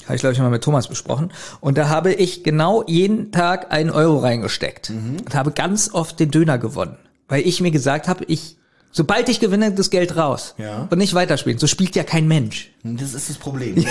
[0.04, 1.32] Habe ich, glaube ich, mal mit Thomas besprochen.
[1.60, 6.30] Und da habe ich genau jeden Tag einen Euro reingesteckt und habe ganz oft den
[6.30, 6.96] Döner gewonnen.
[7.28, 8.56] Weil ich mir gesagt habe, ich,
[8.96, 10.54] sobald ich gewinne, das Geld raus.
[10.56, 10.88] Ja.
[10.90, 11.58] Und nicht weiterspielen.
[11.58, 12.72] So spielt ja kein Mensch.
[12.82, 13.76] Das ist das Problem.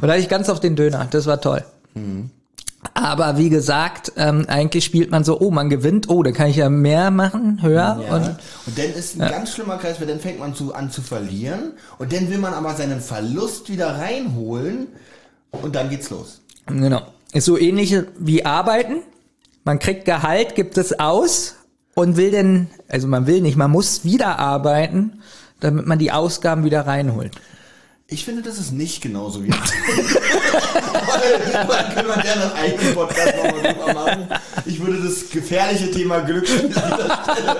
[0.00, 1.08] Und da hatte ich ganz oft den Döner.
[1.10, 1.64] Das war toll.
[2.94, 6.56] Aber wie gesagt, ähm, eigentlich spielt man so, oh, man gewinnt, oh, da kann ich
[6.56, 8.00] ja mehr machen, höher.
[8.04, 8.16] Ja.
[8.16, 11.02] Und Und, dann ist ein ganz schlimmer Kreis, weil dann fängt man zu, an zu
[11.02, 14.88] verlieren und dann will man aber seinen Verlust wieder reinholen
[15.50, 16.40] und dann geht's los.
[16.66, 17.02] Genau.
[17.32, 19.02] Ist so ähnlich wie arbeiten.
[19.64, 21.56] Man kriegt Gehalt, gibt es aus
[21.98, 25.20] und will denn, also man will nicht, man muss wieder arbeiten,
[25.60, 27.32] damit man die Ausgaben wieder reinholt.
[28.06, 29.64] Ich finde, das ist nicht genauso wie können
[32.06, 34.28] wir gerne einen eigenen Podcast nochmal drüber machen.
[34.64, 37.56] Ich würde das gefährliche Thema Glücksspiel an dieser Stelle,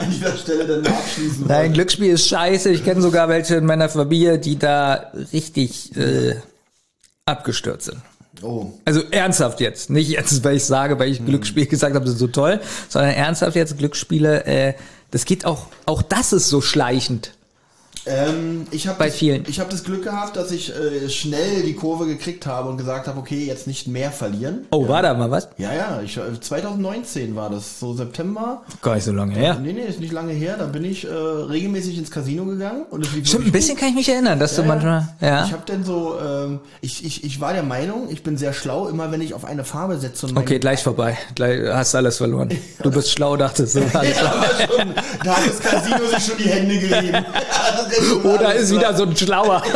[0.00, 1.72] an dieser Stelle dann abschließen Nein, wollen.
[1.72, 2.70] Glücksspiel ist scheiße.
[2.70, 6.36] Ich kenne sogar welche in meiner Familie, die da richtig äh,
[7.24, 8.02] abgestürzt sind.
[8.42, 8.72] Oh.
[8.84, 9.90] Also ernsthaft jetzt.
[9.90, 13.12] Nicht jetzt, weil ich sage, weil ich Glücksspiel gesagt habe, das ist so toll, sondern
[13.12, 14.74] ernsthaft jetzt Glücksspiele, äh,
[15.10, 17.32] das geht auch, auch das ist so schleichend.
[18.08, 19.44] Ähm, ich habe Bei das, vielen.
[19.48, 23.06] Ich habe das Glück gehabt, dass ich äh, schnell die Kurve gekriegt habe und gesagt
[23.06, 24.66] habe, okay, jetzt nicht mehr verlieren.
[24.70, 25.48] Oh, war da mal was?
[25.58, 28.62] Ja, ja, ich, äh, 2019 war das, so September.
[28.82, 29.58] Gar nicht so lange her.
[29.60, 30.56] Nee, nee, ist nicht lange her.
[30.58, 33.90] Da bin ich äh, regelmäßig ins Casino gegangen und es lief Stimmt, ein bisschen kann
[33.90, 35.44] ich mich erinnern, dass du Ja, manchmal, ja.
[35.44, 38.88] Ich habe dann so, ähm, ich, ich, ich war der Meinung, ich bin sehr schlau,
[38.88, 41.16] immer wenn ich auf eine Farbe setze und Okay, gleich vorbei.
[41.34, 42.48] Gleich hast alles verloren.
[42.82, 43.80] Du bist schlau, dachtest du.
[43.92, 44.94] Alles Ja, aber schon,
[45.24, 47.24] da hat das Casino sich schon die Hände gerieben.
[48.24, 49.62] Oder ist wieder so ein Schlauer.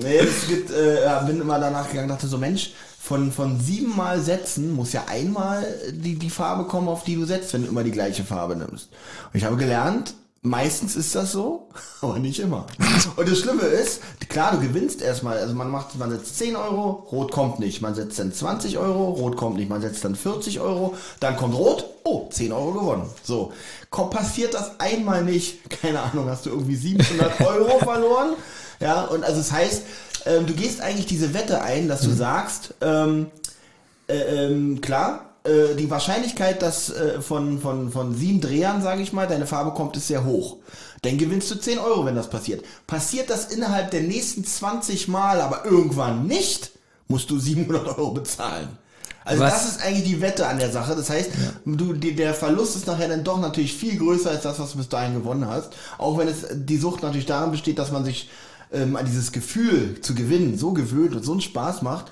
[0.00, 4.20] Nee, es gibt, äh, ja, bin immer danach gegangen, dachte so, Mensch, von, von siebenmal
[4.20, 7.82] Sätzen muss ja einmal die, die Farbe kommen, auf die du setzt, wenn du immer
[7.82, 8.90] die gleiche Farbe nimmst.
[9.32, 10.14] Und ich habe gelernt,
[10.48, 11.68] meistens ist das so,
[12.00, 12.66] aber nicht immer.
[13.16, 17.06] Und das Schlimme ist, klar, du gewinnst erstmal, also man macht, man setzt 10 Euro,
[17.12, 20.60] Rot kommt nicht, man setzt dann 20 Euro, Rot kommt nicht, man setzt dann 40
[20.60, 23.06] Euro, dann kommt Rot, oh, 10 Euro gewonnen.
[23.22, 23.52] So,
[23.90, 28.34] passiert das einmal nicht, keine Ahnung, hast du irgendwie 700 Euro verloren,
[28.80, 29.82] ja, und also das heißt,
[30.26, 33.26] ähm, du gehst eigentlich diese Wette ein, dass du sagst, ähm,
[34.08, 39.12] äh, ähm, klar, äh, die Wahrscheinlichkeit, dass äh, von, von, von sieben Drehern, sage ich
[39.12, 40.56] mal, deine Farbe kommt, ist sehr hoch.
[41.02, 42.64] Dann gewinnst du 10 Euro, wenn das passiert.
[42.86, 46.72] Passiert das innerhalb der nächsten 20 Mal, aber irgendwann nicht,
[47.06, 48.68] musst du 700 Euro bezahlen.
[49.24, 49.52] Also Was?
[49.52, 50.96] das ist eigentlich die Wette an der Sache.
[50.96, 51.30] Das heißt,
[51.66, 54.78] du, die, der Verlust ist nachher dann doch natürlich viel größer als das, was du
[54.78, 55.74] bis dahin gewonnen hast.
[55.98, 58.30] Auch wenn es die Sucht natürlich daran besteht, dass man sich
[58.72, 62.06] ähm, an dieses Gefühl zu gewinnen so gewöhnt und so einen Spaß macht,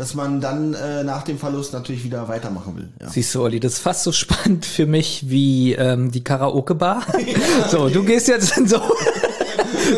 [0.00, 2.88] dass man dann äh, nach dem Verlust natürlich wieder weitermachen will.
[2.98, 3.10] Ja.
[3.10, 7.02] Siehst du, Olli, das ist fast so spannend für mich wie ähm, die Karaoke-Bar.
[7.70, 8.80] so, du gehst jetzt in so.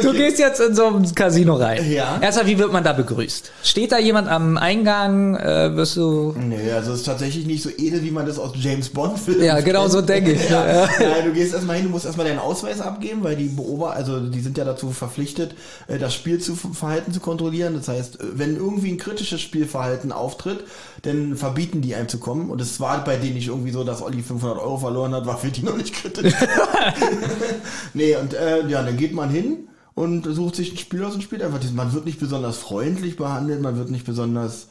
[0.03, 1.91] Du gehst jetzt in so ein Casino rein.
[1.91, 2.19] Ja.
[2.21, 3.51] Erstmal, wie wird man da begrüßt?
[3.63, 5.37] Steht da jemand am Eingang?
[5.37, 6.35] Äh, wirst du.
[6.39, 9.45] Nee, also es ist tatsächlich nicht so edel, wie man das aus James Bond Filmen
[9.45, 10.43] Ja, genau so denke ich.
[10.53, 10.67] Ja.
[10.67, 10.89] Ja.
[10.99, 14.21] Nein, du gehst erstmal hin, du musst erstmal deinen Ausweis abgeben, weil die Beobachter, also
[14.21, 15.55] die sind ja dazu verpflichtet,
[15.87, 17.75] äh, das Spielverhalten zu kontrollieren.
[17.75, 20.65] Das heißt, wenn irgendwie ein kritisches Spielverhalten auftritt,
[21.03, 22.51] dann verbieten die einem zu kommen.
[22.51, 25.39] Und es war bei denen nicht irgendwie so, dass Olli 500 Euro verloren hat, war
[25.39, 26.35] für die noch nicht kritisch.
[27.95, 29.62] nee, und äh, ja, dann geht man hin
[29.95, 31.77] und sucht sich ein Spiel aus und spielt einfach diesen.
[31.77, 34.69] Man wird nicht besonders freundlich behandelt, man wird nicht besonders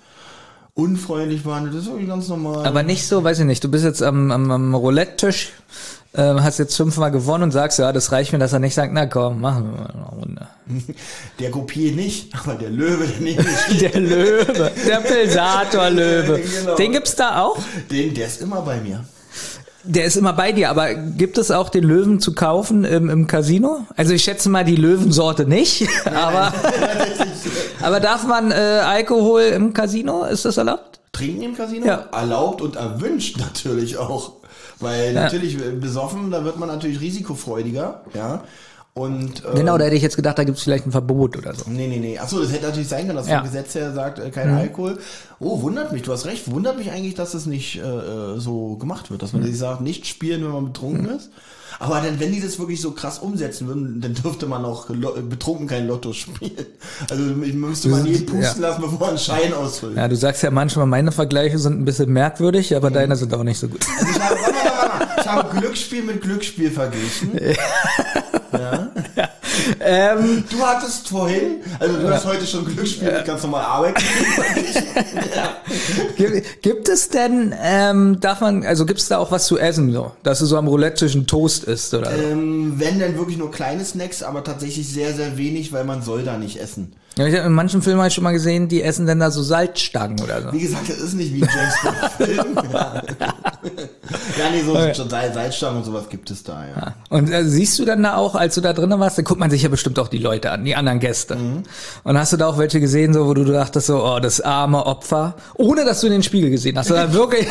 [0.73, 1.75] unfreundlich behandelt.
[1.75, 2.65] Das ist wirklich ganz normal.
[2.65, 5.51] Aber nicht so, weiß ich nicht, du bist jetzt am, am, am Roulette-Tisch
[6.13, 8.91] ähm, hast jetzt fünfmal gewonnen und sagst, ja, das reicht mir, dass er nicht sagt,
[8.93, 10.47] na komm, machen wir mal eine Runde.
[11.39, 16.41] Der Groupier nicht, aber der Löwe, der steht, Der Löwe, der Pilsator-Löwe.
[16.61, 16.75] Genau.
[16.75, 17.57] Den gibt's da auch?
[17.89, 19.05] den, der ist immer bei mir.
[19.83, 23.27] Der ist immer bei dir, aber gibt es auch den Löwen zu kaufen im, im
[23.27, 23.87] Casino?
[23.95, 26.53] Also ich schätze mal die Löwensorte nicht, aber,
[27.81, 30.25] aber darf man äh, Alkohol im Casino?
[30.25, 30.99] Ist das erlaubt?
[31.11, 31.85] Trinken im Casino?
[31.85, 32.09] Ja.
[32.11, 34.33] Erlaubt und erwünscht natürlich auch.
[34.79, 38.43] Weil natürlich äh, besoffen, da wird man natürlich risikofreudiger, ja.
[38.93, 41.53] Und äh, Genau, da hätte ich jetzt gedacht, da gibt es vielleicht ein Verbot oder
[41.55, 41.63] so.
[41.69, 42.19] Nee, nee, nee.
[42.19, 43.37] Achso, das hätte natürlich sein können, dass Ja.
[43.39, 44.97] vom Gesetz her sagt, äh, kein Alkohol.
[45.39, 46.51] Oh, wundert mich, du hast recht.
[46.51, 49.21] Wundert mich eigentlich, dass das nicht äh, äh, so gemacht wird.
[49.23, 51.29] Dass man sich sagt, nicht spielen, wenn man betrunken ist.
[51.79, 55.15] Aber dann, wenn die das wirklich so krass umsetzen würden, dann dürfte man auch lo-
[55.21, 56.51] betrunken kein Lotto spielen.
[57.09, 58.69] Also ich müsste man jeden pusten Ja.
[58.69, 59.95] lassen, bevor einen Schein ausfüllt.
[59.95, 63.43] Ja, du sagst ja manchmal, meine Vergleiche sind ein bisschen merkwürdig, aber deine sind auch
[63.43, 63.79] nicht so gut.
[63.97, 64.35] Also ich habe.
[65.21, 67.31] Ich habe Glücksspiel mit Glücksspiel verglichen.
[69.79, 74.83] ähm, Du hattest vorhin, also du hast heute schon Glücksspiel mit ganz normal Arbeit verglichen.
[76.17, 79.91] gibt, gibt es denn, ähm, darf man, also gibt es da auch was zu essen,
[79.91, 82.11] so, dass du so am Roulette-Tisch einen Toast isst oder?
[82.11, 86.23] Ähm, wenn dann wirklich nur kleine Snacks, aber tatsächlich sehr, sehr wenig, weil man soll
[86.23, 86.93] da nicht essen.
[87.17, 89.31] Ja, ich hab in manchen Filmen habe ich schon mal gesehen, die essen dann da
[89.31, 90.53] so Salzstangen oder so.
[90.53, 92.57] Wie gesagt, das ist nicht wie ein James Bond-Film.
[94.37, 94.49] ja.
[94.51, 94.93] nee, so Okay.
[95.33, 96.95] Salzstangen und sowas gibt es da, ja.
[97.09, 99.49] Und äh, siehst du dann da auch, als du da drinnen warst, dann guckt man
[99.51, 101.37] sich ja bestimmt auch die Leute an, die anderen Gäste.
[102.03, 104.85] Und hast du da auch welche gesehen, so wo du dachtest so, oh, das arme
[104.85, 107.47] Opfer, ohne dass du in den Spiegel gesehen hast, sondern wirklich,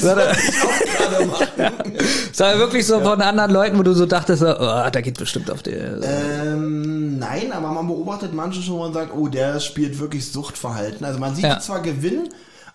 [2.32, 5.62] sondern wirklich so von anderen Leuten, wo du so dachtest, oh, da geht bestimmt auf
[5.62, 5.70] die.
[5.72, 11.04] Ähm, nein, aber man beobachtet manche schon, wo man sagt, oh, der spielt wirklich Suchtverhalten.
[11.04, 11.60] Also man sieht Ja.
[11.60, 12.28] zwar gewinnen,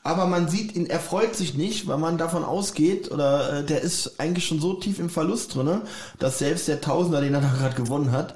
[0.03, 3.81] aber man sieht ihn, er freut sich nicht, weil man davon ausgeht, oder äh, der
[3.81, 5.81] ist eigentlich schon so tief im Verlust drinne,
[6.19, 8.35] dass selbst der Tausender, den er da gerade gewonnen hat,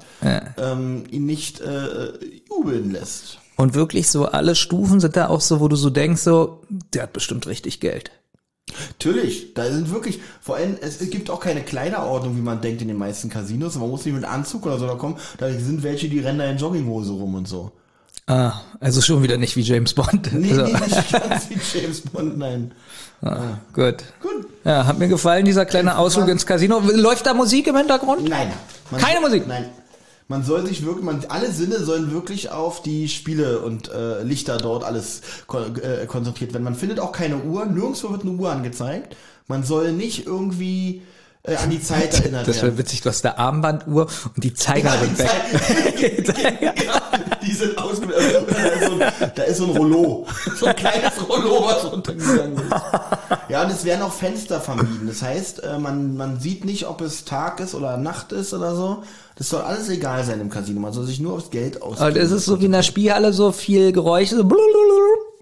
[0.58, 2.12] ähm, ihn nicht äh,
[2.48, 3.38] jubeln lässt.
[3.56, 7.04] Und wirklich so alle Stufen sind da auch so, wo du so denkst, so, der
[7.04, 8.10] hat bestimmt richtig Geld.
[8.88, 12.88] Natürlich, da sind wirklich, vor allem, es gibt auch keine Kleiderordnung, wie man denkt in
[12.88, 13.76] den meisten Casinos.
[13.76, 15.16] Man muss nicht mit Anzug oder so da kommen.
[15.38, 17.72] Da sind welche, die rennen da in Jogginghose rum und so.
[18.26, 20.32] Ah, also schon wieder nicht wie James Bond.
[20.32, 22.72] Nee, also, nee, nicht ganz wie James Bond, nein.
[23.72, 23.96] Gut.
[24.20, 24.46] Gut.
[24.64, 26.80] Ja, hat mir gefallen, dieser kleine Ausflug ins Casino.
[26.80, 28.28] Läuft da Musik im Hintergrund?
[28.28, 28.52] Nein.
[28.98, 29.46] Keine Musik?
[29.46, 29.66] Nein.
[30.28, 34.56] Man soll sich wirklich, man, alle Sinne sollen wirklich auf die Spiele und äh, Lichter
[34.56, 36.64] dort alles kon äh, konzentriert werden.
[36.64, 39.16] Man findet auch keine Uhr, nirgendwo wird eine Uhr angezeigt.
[39.48, 41.02] Man soll nicht irgendwie
[41.44, 44.94] äh, an die Zeit erinnert Das wäre witzig, du hast da Armbanduhr und die Zeiger
[44.94, 46.62] Ja, sind weg.
[46.62, 46.72] Ja,
[47.46, 48.46] die sind ausgebildet.
[48.48, 50.26] Da ist so ein, da ist so ein Rollo.
[50.58, 52.64] So ein kleines Rollo, was runtergegangen ist.
[53.48, 55.06] Ja, und es werden auch Fenster vermieden.
[55.06, 58.74] Das heißt, äh, man, man sieht nicht, ob es Tag ist oder Nacht ist oder
[58.74, 59.02] so.
[59.36, 60.80] Das soll alles egal sein im Casino.
[60.80, 62.16] Man soll sich nur aufs Geld ausgeben.
[62.16, 64.36] es ist so wie in der Spielhalle so viel Geräusche.
[64.36, 65.33] So blulululu.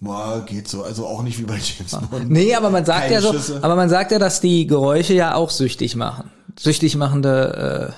[0.00, 0.84] Boah, geht so.
[0.84, 2.30] Also auch nicht wie bei James Bond.
[2.30, 3.58] Nee, aber man sagt Keine ja so, Schüsse.
[3.62, 6.30] aber man sagt ja, dass die Geräusche ja auch süchtig machen.
[6.58, 7.94] Süchtig machende,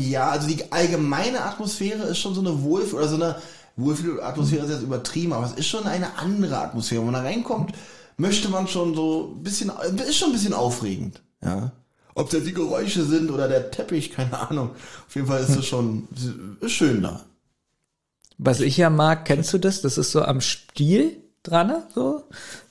[0.00, 3.36] Ja, also die allgemeine Atmosphäre ist schon so eine Wohlfühl, oder so eine
[3.76, 7.00] Wohlfühlatmosphäre ist jetzt übertrieben, aber es ist schon eine andere Atmosphäre.
[7.00, 7.72] Wenn man da reinkommt,
[8.16, 9.70] möchte man schon so ein bisschen,
[10.08, 11.72] ist schon ein bisschen aufregend, ja.
[12.14, 14.70] Ob das die Geräusche sind oder der Teppich, keine Ahnung.
[15.06, 16.08] Auf jeden Fall ist es schon,
[16.60, 17.10] ist schön da.
[17.10, 17.18] äh,
[18.38, 19.80] was ich ja mag, kennst du das?
[19.80, 21.82] Das ist so am Stiel dran, ne?
[21.94, 22.22] so.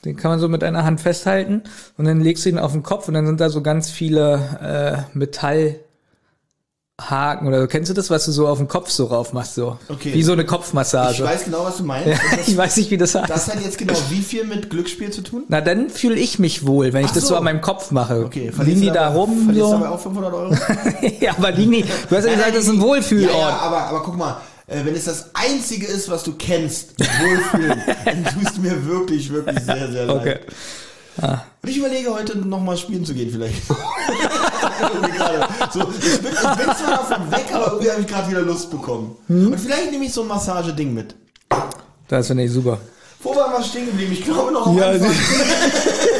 [0.04, 1.62] Den kann man so mit einer Hand festhalten
[1.98, 5.04] und dann legst du ihn auf den Kopf und dann sind da so ganz viele
[5.12, 5.80] äh, Metallhaken
[7.48, 9.76] oder kennst du das, was du so auf den Kopf so rauf machst, so?
[9.88, 10.14] Okay.
[10.14, 11.14] Wie so eine Kopfmassage.
[11.14, 12.06] Ich weiß genau, was du meinst.
[12.10, 13.28] ja, das, ich weiß nicht, wie das heißt.
[13.28, 15.44] das hat jetzt genau wie viel mit Glücksspiel zu tun?
[15.48, 17.36] Na, dann fühle ich mich wohl, wenn ich Ach das so so.
[17.36, 18.24] an meinem Kopf mache.
[18.24, 19.78] Okay, liegen die du da dabei- rum Verlierst du so?
[19.78, 20.54] dabei auch 500 Euro?
[21.20, 23.32] ja, aber liegen die, du hast ja gesagt, das ist ein Wohlfühlort.
[23.34, 24.36] Ja, ja, aber, aber guck mal,
[24.70, 29.30] äh, wenn es das Einzige ist, was du kennst, Wohlfühlen, dann tust du mir wirklich,
[29.30, 30.20] wirklich sehr, sehr leid.
[30.20, 30.38] Okay.
[31.62, 33.62] Und ich überlege heute nochmal spielen zu gehen vielleicht.
[35.72, 38.70] So, ich, bin, ich bin zwar davon weg, aber irgendwie habe ich gerade wieder Lust
[38.70, 39.16] bekommen.
[39.28, 41.14] Und vielleicht nehme ich so ein Massageding mit.
[42.08, 42.78] Das finde ich super.
[43.22, 44.12] Wo waren wir stehen geblieben?
[44.12, 44.92] Ich glaube noch Ja,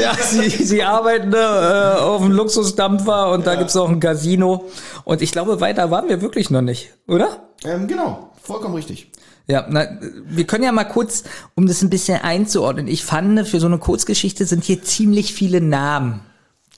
[0.00, 4.68] Ja, sie, sie arbeiten äh, auf einem Luxusdampfer und da gibt's auch ein Casino.
[5.04, 7.48] Und ich glaube, weiter waren wir wirklich noch nicht, oder?
[7.64, 9.10] ähm, genau, vollkommen richtig.
[9.46, 12.86] Ja, na, wir können ja mal kurz, um das ein bisschen einzuordnen.
[12.86, 16.20] Ich fand, für so eine Kurzgeschichte sind hier ziemlich viele Namen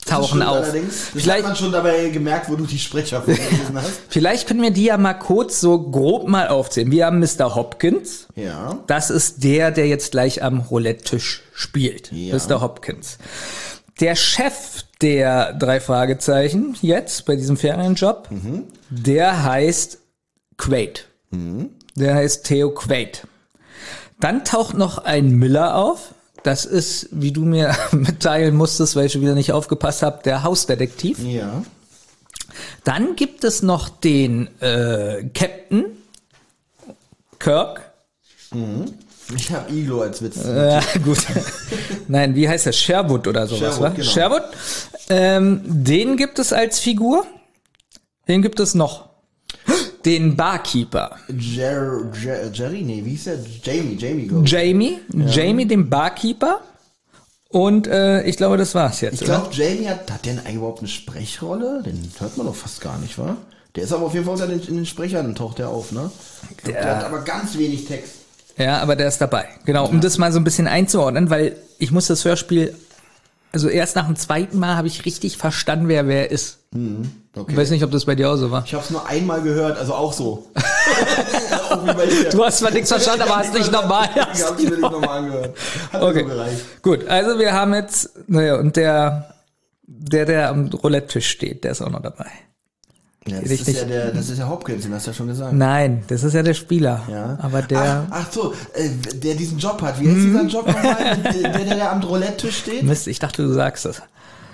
[0.04, 0.56] tauchen Das auf.
[0.64, 1.10] Allerdings.
[1.12, 4.00] Das Vielleicht, hat man schon dabei gemerkt, wo du die Sprecher vorgelesen hast.
[4.08, 6.90] vielleicht können wir die ja mal kurz so grob mal aufzählen.
[6.90, 7.54] Wir haben Mr.
[7.54, 8.28] Hopkins.
[8.36, 8.78] Ja.
[8.86, 12.10] Das ist der, der jetzt gleich am Roulette-Tisch spielt.
[12.12, 12.36] Ja.
[12.36, 12.60] Mr.
[12.60, 13.18] Hopkins.
[14.00, 18.28] Der Chef der drei Fragezeichen jetzt bei diesem Ferienjob,
[18.90, 19.98] der heißt
[20.56, 21.06] Quaid.
[21.94, 23.26] Der heißt Theo Quaid.
[24.20, 26.13] Dann taucht noch ein Miller auf.
[26.44, 30.44] Das ist, wie du mir mitteilen musstest, weil ich schon wieder nicht aufgepasst habe, der
[30.44, 31.18] Hausdetektiv.
[31.18, 31.64] Ja.
[32.84, 35.86] Dann gibt es noch den äh, Captain
[37.38, 37.80] Kirk.
[39.34, 40.36] Ich habe Iglo als Witz.
[40.44, 41.18] Ja, gut.
[42.08, 42.72] Nein, wie heißt der?
[42.72, 43.88] Sherwood oder sowas, Sherwood, wa?
[43.88, 44.10] genau.
[44.10, 44.42] Sherwood.
[45.08, 47.26] Ähm, den gibt es als Figur.
[48.28, 49.08] Den gibt es noch.
[50.04, 51.16] Den Barkeeper.
[51.28, 53.38] Jer, Jer, Jerry, nee, wie hieß der?
[53.62, 54.42] Jamie, Jamie Go.
[54.44, 55.00] Jamie.
[55.26, 56.60] Jamie, den Barkeeper.
[57.48, 59.14] Und äh, ich glaube, das war's jetzt.
[59.14, 61.82] Ich glaube, Jamie hat, hat der denn überhaupt eine Sprechrolle?
[61.84, 63.36] Den hört man doch fast gar nicht, wa?
[63.76, 66.10] Der ist aber auf jeden Fall unter den, in den Sprechern, taucht der auf, ne?
[66.50, 68.12] Ich glaub, der, hat aber ganz wenig Text.
[68.56, 69.46] Ja, aber der ist dabei.
[69.64, 72.74] Genau, um das mal so ein bisschen einzuordnen, weil ich muss das Hörspiel,
[73.54, 76.58] also erst nach dem zweiten Mal habe ich richtig verstanden, wer wer ist.
[77.36, 77.52] Okay.
[77.52, 78.64] Ich weiß nicht, ob das bei dir auch so war.
[78.66, 80.50] Ich habe es nur einmal gehört, also auch so.
[81.70, 81.86] auch.
[82.32, 84.08] Du hast zwar nichts verstanden, aber hast nicht normal.
[84.34, 85.56] Ich habe nicht nochmal angehört.
[85.92, 86.26] Hat Okay.
[86.82, 89.34] Gut, also wir haben jetzt, naja, und der,
[89.86, 92.26] der, der am Roulette-Tisch steht, der ist auch noch dabei.
[93.26, 95.54] Ja, das, ist ja der, das ist ja Hopkins, den hast du ja schon gesagt.
[95.54, 97.02] Nein, das ist ja der Spieler.
[97.10, 97.38] Ja.
[97.40, 99.98] Aber der, Ach, ach so, äh, der diesen Job hat.
[99.98, 101.22] Wie heißt dieser Job nochmal?
[101.32, 102.82] der, der, der am Roulette-Tisch steht?
[102.82, 104.02] Mist, ich dachte, du sagst das.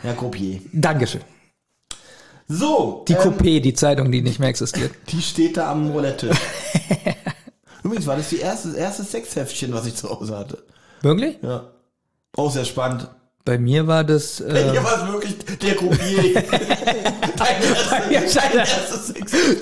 [0.04, 0.60] Ja, Croupier.
[0.72, 1.22] Dankeschön.
[2.46, 4.92] So, Die ähm, Coupé, die Zeitung, die nicht mehr existiert.
[5.08, 6.38] die steht da am Roulette-Tisch.
[7.82, 10.62] Übrigens war das die erste, erste Sexheftchen, was ich zu Hause hatte.
[11.02, 11.38] Wirklich?
[11.42, 11.70] Ja.
[12.36, 13.08] Auch sehr spannend.
[13.44, 16.42] Bei mir war das, äh, Hier war es wirklich der Croupier.
[17.36, 17.62] dein
[18.12, 19.14] erstes, dein erstes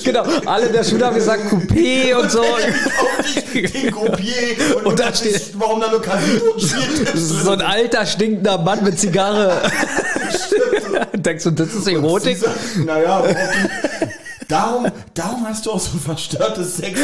[0.05, 2.41] genau, alle in der Schule haben gesagt Coupé und so.
[2.41, 4.77] Auf dich, den Croupier.
[4.77, 6.61] Und, Und da steht- ist, warum da nur Casino und
[7.15, 9.61] So ein alter, stinkender Mann mit Zigarre.
[11.15, 12.37] Denkst du, das ist Erotik?
[12.39, 13.23] Dieser- Naja,
[14.49, 16.99] darum, darum hast du auch so ein verstörtes Sex,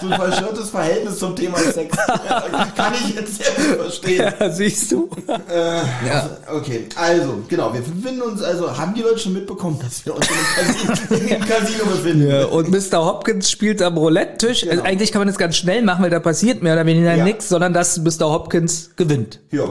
[0.00, 1.96] so ein verstörtes Verhältnis zum Thema Sex.
[2.76, 4.32] Kann ich jetzt sehr gut verstehen.
[4.40, 5.10] Ja, siehst du?
[5.26, 6.30] Ja.
[6.52, 10.26] Okay, also, genau, wir befinden uns, also, haben die Leute schon mitbekommen, dass wir uns
[10.28, 12.28] in einem Casino, in einem Casino befinden?
[12.28, 13.04] Ja, und Mr.
[13.04, 14.66] Hopkins spielt am Roulette-Tisch.
[14.68, 17.24] Also eigentlich kann man das ganz schnell machen, weil da passiert mehr oder weniger Ja.
[17.24, 18.30] nichts, sondern dass Mr.
[18.30, 19.40] Hopkins gewinnt.
[19.50, 19.64] Ja.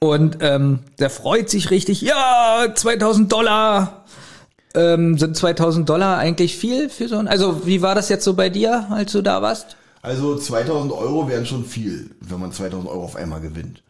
[0.00, 2.00] Und ähm, der freut sich richtig.
[2.02, 4.04] Ja, 2000 Dollar.
[4.78, 7.26] Ähm, sind 2000 Dollar eigentlich viel für so ein...
[7.28, 9.76] Also wie war das jetzt so bei dir, als du da warst?
[10.02, 13.82] Also 2000 Euro wären schon viel, wenn man 2000 Euro auf einmal gewinnt.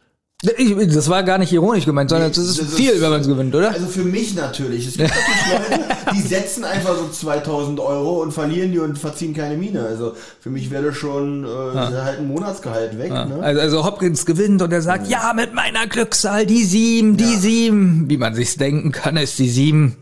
[0.57, 3.21] Ich, das war gar nicht ironisch gemeint, sondern das ist Das ist- viel, wenn man
[3.23, 3.73] es gewinnt, oder?
[3.73, 4.87] Also für mich natürlich.
[4.87, 9.35] Es gibt natürlich Leute, die setzen einfach so 2000 Euro und verlieren die und verziehen
[9.35, 9.83] keine Miene.
[9.85, 13.11] Also für mich wäre das schon äh, halt ein Monatsgehalt weg.
[13.11, 13.39] Ne?
[13.43, 17.39] Also, also Hopkins gewinnt und er sagt, ja, mit meiner Glückszahl, die sieben, die Ja.
[17.41, 18.05] sieben.
[18.09, 19.97] Wie man sich's denken kann, ist die sieben.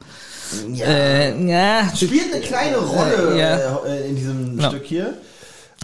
[0.73, 0.87] Ja.
[0.87, 3.81] Äh, ja, Spielt eine kleine Rolle Äh, ja.
[3.87, 4.69] äh, in diesem Ja.
[4.71, 5.15] Stück hier.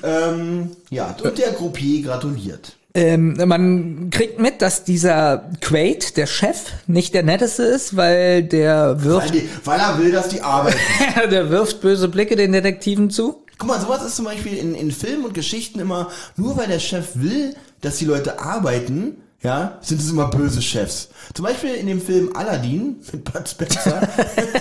[0.02, 2.76] Ähm, ja, und der Groupier gratuliert.
[2.94, 8.96] Ähm, man kriegt mit, dass dieser Quaid, der Chef, nicht der netteste ist, weil der
[8.98, 10.78] Weil, wirft, die, weil er will, dass die arbeiten.
[11.30, 13.42] der wirft böse Blicke den Detektiven zu.
[13.58, 16.80] Guck mal, sowas ist zum Beispiel in, in Filmen und Geschichten immer, nur weil der
[16.80, 21.08] Chef will, dass die Leute arbeiten, ja, sind es immer böse Chefs.
[21.34, 24.08] Zum Beispiel in dem Film Aladdin mit Bud Spencer,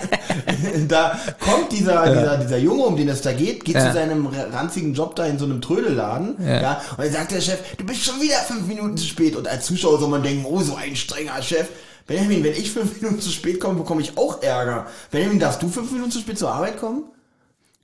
[0.88, 3.88] da kommt dieser, dieser, dieser Junge, um den es da geht, geht Ja.
[3.88, 6.82] zu seinem ranzigen Job da in so einem Trödelladen, ja.
[6.98, 9.36] und dann sagt der Chef, du bist schon wieder fünf Minuten zu spät.
[9.36, 11.68] Und als Zuschauer soll man denken, oh, so ein strenger Chef.
[12.08, 14.88] Benjamin, wenn ich fünf Minuten zu spät komme, bekomme ich auch Ärger.
[15.12, 17.04] Benjamin, darfst du fünf Minuten zu spät zur Arbeit kommen?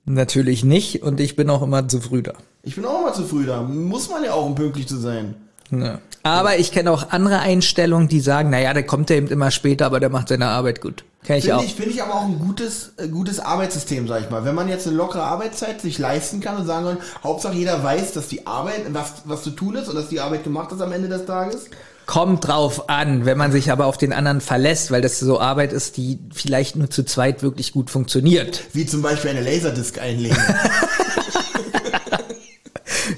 [0.04, 2.32] Natürlich nicht und ich bin auch immer zu früh da.
[2.62, 3.62] Ich bin auch mal zu früh da.
[3.62, 5.34] Muss man ja auch, um pünktlich zu sein.
[5.70, 5.98] Ja.
[6.22, 9.86] Aber ich kenne auch andere Einstellungen, die sagen, naja, der kommt ja eben immer später,
[9.86, 11.04] aber der macht seine Arbeit gut.
[11.24, 11.64] Kenn ich Finde auch.
[11.64, 14.44] ich, finde ich aber auch ein gutes, äh, gutes Arbeitssystem, sag ich mal.
[14.44, 18.12] Wenn man jetzt eine lockere Arbeitszeit sich leisten kann und sagen kann, Hauptsache jeder weiß,
[18.12, 20.92] dass die Arbeit, was, was zu tun ist und dass die Arbeit gemacht ist am
[20.92, 21.66] Ende des Tages.
[22.06, 25.74] Kommt drauf an, wenn man sich aber auf den anderen verlässt, weil das so Arbeit
[25.74, 28.62] ist, die vielleicht nur zu zweit wirklich gut funktioniert.
[28.72, 30.38] Wie zum Beispiel eine Laserdisc einlegen.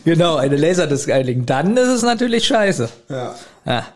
[0.04, 1.46] Genau, eine Laserdisc einlegen.
[1.46, 2.88] Dann ist es natürlich scheiße.
[3.08, 3.34] ja.
[3.66, 3.86] Ja.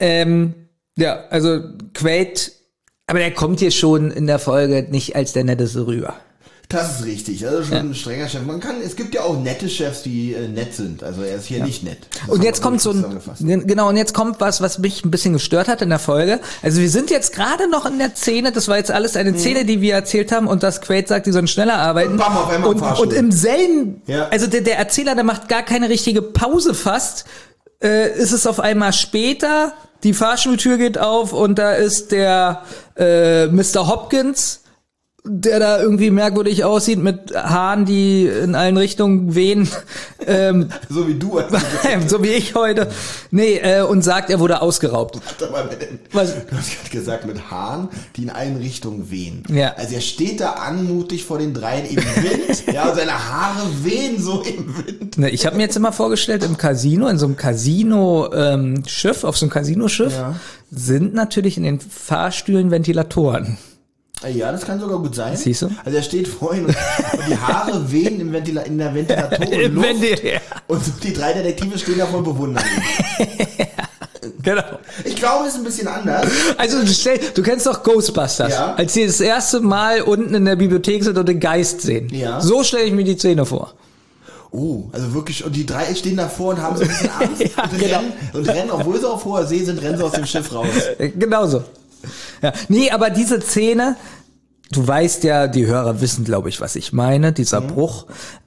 [0.00, 0.54] Ähm,
[0.96, 1.60] ja, also
[1.94, 2.52] Quaid,
[3.06, 6.14] aber der kommt hier schon in der Folge nicht als der netteste rüber.
[6.70, 7.46] Das ist richtig.
[7.46, 8.42] Also schon ein strenger Chef.
[8.46, 11.02] Man kann, es gibt ja auch nette Chefs, die äh, nett sind.
[11.02, 11.98] Also er ist hier nicht nett.
[12.12, 15.32] Das Und jetzt kommt so ein, genau, und jetzt kommt was, was mich ein bisschen
[15.32, 16.38] gestört hat in der Folge.
[16.62, 19.64] Also wir sind jetzt gerade noch in der Szene, das war jetzt alles eine Szene,
[19.64, 22.12] die wir erzählt haben und dass Quaid sagt, die sollen schneller arbeiten.
[22.12, 24.28] Und bam, auf einmal im und, und im selben, Ja.
[24.28, 27.24] also der, der Erzähler, der macht gar keine richtige Pause fast,
[27.82, 32.62] äh, ist es auf einmal später die Fahrstuhltür geht auf und da ist der
[32.96, 33.86] äh, Mr.
[33.86, 34.59] Hopkins,
[35.24, 39.68] der da irgendwie merkwürdig aussieht mit Haaren, die in allen Richtungen wehen.
[40.26, 41.38] ähm, So wie du.
[42.06, 42.88] so wie ich heute.
[43.30, 45.20] Nee, äh, und sagt, er wurde ausgeraubt.
[45.38, 45.68] Warte mal,
[46.12, 46.34] Was?
[46.46, 49.42] Du hast gerade gesagt, mit Haaren, die in allen Richtungen wehen.
[49.48, 49.74] Ja.
[49.76, 52.64] Also er steht da anmutig vor den dreien im Wind.
[52.72, 55.18] ja, und seine Haare wehen so im Wind.
[55.18, 59.44] Ne, ich habe mir jetzt immer vorgestellt, im Casino, in so einem Casino-Schiff, auf so
[59.46, 60.34] einem Casinoschiff, Ja.
[60.70, 63.58] sind natürlich in den Fahrstühlen Ventilatoren.
[64.28, 65.34] Ja, das kann sogar gut sein.
[65.36, 65.70] Siehst du?
[65.84, 69.86] Also er steht vorhin und, und die Haare wehen im Ventila in der Ventilatorenluft.
[69.88, 70.40] Ventil- ja.
[70.68, 72.64] und die drei Detektive stehen da voll bewundern.
[74.42, 74.62] Genau.
[75.04, 76.26] Ich glaube, es ist ein bisschen anders.
[76.56, 78.50] Also du, stell, du kennst doch Ghostbusters.
[78.52, 78.74] Ja.
[78.74, 82.08] Als sie das erste Mal unten in der Bibliothek sind und den Geist sehen.
[82.10, 82.40] Ja.
[82.40, 83.74] So stelle ich mir die Szene vor.
[84.50, 87.64] Oh, also wirklich, und die drei stehen davor und haben so ein bisschen Angst Ja,
[87.64, 87.96] und, genau.
[87.98, 90.66] rennen, und rennen, obwohl sie auf hoher See sind, rennen sie aus dem Schiff raus.
[90.98, 91.62] Äh, Genauso.
[92.42, 92.52] Ja.
[92.68, 93.96] Nee, aber diese Szene,
[94.72, 98.06] du weißt ja, die Hörer wissen, glaube ich, was ich meine, dieser Bruch.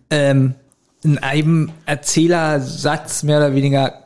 [0.09, 0.55] Ähm,
[1.03, 4.03] in einem Erzählersatz mehr oder weniger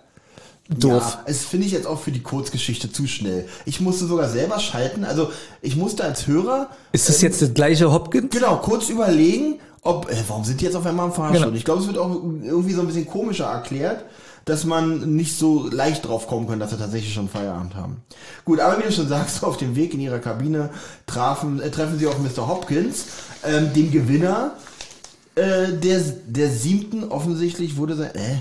[0.69, 1.17] doof.
[1.17, 3.47] Ja, es finde ich jetzt auch für die Kurzgeschichte zu schnell.
[3.65, 5.31] Ich musste sogar selber schalten, also
[5.62, 8.31] ich musste als Hörer Ist das jetzt das gleiche Hopkins?
[8.31, 11.45] genau kurz überlegen, ob, äh, warum sind die jetzt auf einmal am Fahrstuhl?
[11.45, 11.55] Genau.
[11.55, 14.03] Ich glaube, es wird auch irgendwie so ein bisschen komischer erklärt,
[14.47, 17.97] dass man nicht so leicht drauf kommen kann, dass sie tatsächlich schon Feierabend haben.
[18.45, 20.69] Gut, aber wie du schon sagst, auf dem Weg in ihrer Kabine
[21.05, 22.47] trafen, äh, treffen sie auf Mr.
[22.47, 23.05] Hopkins,
[23.45, 24.55] ähm, den Gewinner
[25.36, 28.38] äh, der, der siebten, offensichtlich wurde sein, äh,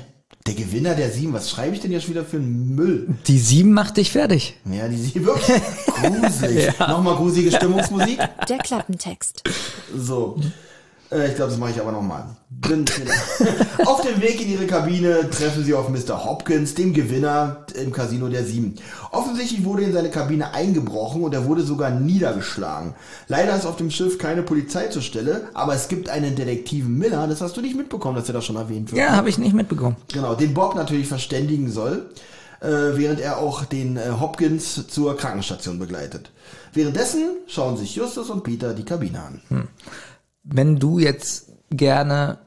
[0.46, 3.08] der Gewinner der sieben, was schreibe ich denn jetzt wieder für einen Müll?
[3.26, 4.54] Die sieben macht dich fertig.
[4.64, 5.44] Ja, die sieben, wirklich
[5.86, 6.78] gruselig.
[6.78, 8.20] Nochmal gruselige Stimmungsmusik.
[8.48, 9.42] Der Klappentext.
[9.96, 10.38] So.
[11.10, 12.24] Äh, ich glaube, das mache ich aber nochmal.
[13.84, 16.24] Auf dem Weg in ihre Kabine treffen sie auf Mr.
[16.24, 18.74] Hopkins, dem Gewinner im Casino der Sieben.
[19.12, 22.94] Offensichtlich wurde in seine Kabine eingebrochen und er wurde sogar niedergeschlagen.
[23.28, 27.26] Leider ist auf dem Schiff keine Polizei zur Stelle, aber es gibt einen Detektiven Miller,
[27.26, 29.00] das hast du nicht mitbekommen, dass er das schon erwähnt wird.
[29.00, 29.96] Ja, habe ich nicht mitbekommen.
[30.12, 32.10] Genau, den Bob natürlich verständigen soll,
[32.60, 36.30] äh, während er auch den äh, Hopkins zur Krankenstation begleitet.
[36.72, 39.68] Währenddessen schauen sich Justus und Peter die Kabine an.
[40.48, 42.38] Wenn du jetzt gerne,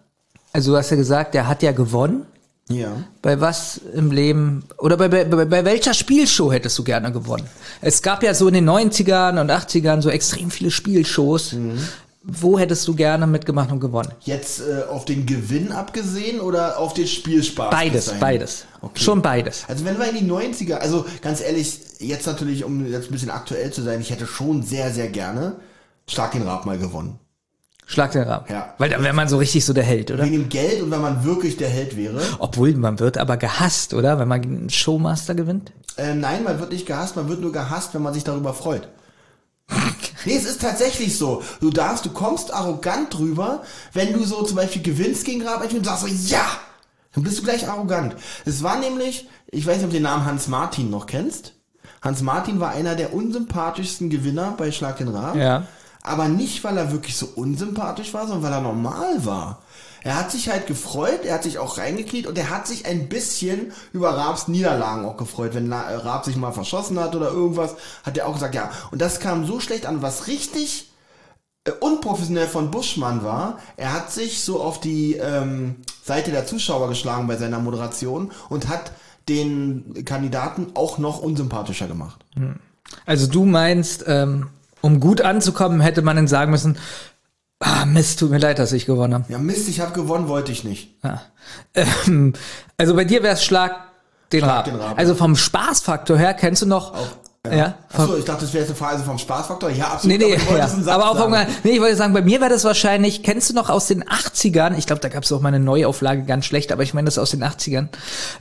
[0.54, 2.26] also du hast ja gesagt, der hat ja gewonnen.
[2.70, 3.04] Ja.
[3.24, 7.48] Bei was im Leben oder bei, bei, bei welcher Spielshow hättest du gerne gewonnen?
[7.82, 11.56] Es gab ja so in den 90ern und 80ern so extrem viele Spielshows.
[12.22, 14.12] Wo hättest du gerne mitgemacht und gewonnen?
[14.22, 17.72] Jetzt äh, auf den Gewinn abgesehen oder auf den Spielspaß?
[17.72, 18.66] Beides, beides.
[18.82, 19.02] Okay.
[19.02, 19.64] Schon beides.
[19.68, 23.32] Also wenn wir in die 90er, also ganz ehrlich, jetzt natürlich, um jetzt ein bisschen
[23.32, 25.56] aktuell zu sein, ich hätte schon sehr, sehr gerne
[26.08, 27.20] Schlag den Rab mal gewonnen.
[27.90, 28.46] Schlag den Rahmen.
[28.50, 28.76] Ja.
[28.78, 30.24] Weil dann wäre man so richtig so der Held, oder?
[30.24, 32.22] Wegen dem Geld und wenn man wirklich der Held wäre.
[32.38, 34.20] Obwohl, man wird aber gehasst, oder?
[34.20, 35.72] Wenn man einen Showmaster gewinnt.
[35.98, 38.88] Äh, nein, man wird nicht gehasst, man wird nur gehasst, wenn man sich darüber freut.
[40.26, 41.44] Nee, es ist tatsächlich so.
[41.62, 45.86] Du darfst, du kommst arrogant drüber, wenn du so zum Beispiel gewinnst gegen Raab und
[45.86, 46.46] sagst so, ja!
[47.14, 48.18] Dann bist du gleich arrogant.
[48.46, 51.54] Es war nämlich, ich weiß nicht, ob du den Namen Hans Martin noch kennst.
[52.02, 55.38] Hans Martin war einer der unsympathischsten Gewinner bei Schlag den Raab.
[55.38, 55.64] Ja.
[56.10, 59.62] Aber nicht, weil er wirklich so unsympathisch war, sondern weil er normal war.
[60.02, 63.10] Er hat sich halt gefreut, er hat sich auch reingekniet und er hat sich ein
[63.10, 65.54] bisschen über Raabs Niederlagen auch gefreut.
[65.54, 68.72] Wenn äh, Raab sich mal verschossen hat oder irgendwas, hat er auch gesagt, ja.
[68.92, 70.90] Und das kam so schlecht an, was richtig
[71.66, 73.60] äh, unprofessionell von Buschmann war.
[73.76, 78.68] Er hat sich so auf die ähm, Seite der Zuschauer geschlagen bei seiner Moderation und
[78.68, 78.94] hat
[79.28, 82.26] den Kandidaten auch noch unsympathischer gemacht.
[83.06, 84.48] Also du meinst, ähm,
[84.82, 86.78] um gut anzukommen, hätte man dann sagen müssen,
[87.60, 89.26] ah, Mist, tut mir leid, dass ich gewonnen habe.
[89.32, 90.96] Ja, Mist, ich habe gewonnen, wollte ich nicht.
[91.04, 91.22] Ja.
[91.74, 92.34] Ähm,
[92.78, 93.76] also bei dir wäre es Schlag
[94.32, 94.66] den Schlag Rab.
[94.66, 96.94] den Rab, Also vom Spaßfaktor her kennst du noch.
[97.48, 97.76] Ja.
[97.94, 99.70] Achso, ich dachte, das wäre jetzt eine Frage also vom Spaßfaktor.
[99.70, 100.20] Ja, absolut.
[100.20, 100.94] Nee, nee, aber ja.
[100.94, 101.48] aber auch sagen.
[101.64, 104.78] nee, ich wollte sagen, bei mir wäre das wahrscheinlich, kennst du noch aus den 80ern,
[104.78, 107.18] ich glaube, da gab es auch mal eine Neuauflage, ganz schlecht, aber ich meine das
[107.18, 107.88] aus den 80ern,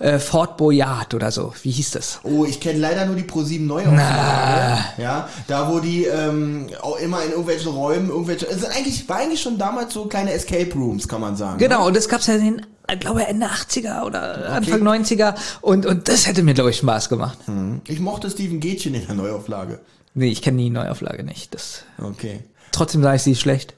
[0.00, 2.18] äh, Fort Boyard oder so, wie hieß das?
[2.24, 4.84] Oh, ich kenne leider nur die Pro7 Neuauflage.
[4.98, 9.18] Ja, da wo die ähm, auch immer in irgendwelchen Räumen, irgendwelche, es sind eigentlich, war
[9.18, 11.58] eigentlich schon damals so kleine Escape Rooms, kann man sagen.
[11.58, 15.87] Genau, und das gab's ja in den, ich glaube, Ende 80er oder Anfang 90er und,
[15.87, 17.38] und das hätte mir, glaube ich, Spaß gemacht.
[17.87, 19.81] Ich mochte Steven Gätchen in der Neuauflage.
[20.14, 21.55] Nee, ich kenne die Neuauflage nicht.
[21.55, 22.40] Das, Okay.
[22.72, 23.74] trotzdem sage ich, sie schlecht.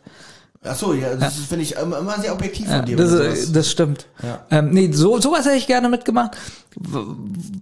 [0.62, 2.96] Achso, ja, das ist, finde ich immer, sehr objektiv Ja, von dir.
[2.96, 4.06] das, das stimmt.
[4.22, 4.44] Ja.
[4.50, 6.36] Ähm, nee, so, sowas hätte ich gerne mitgemacht.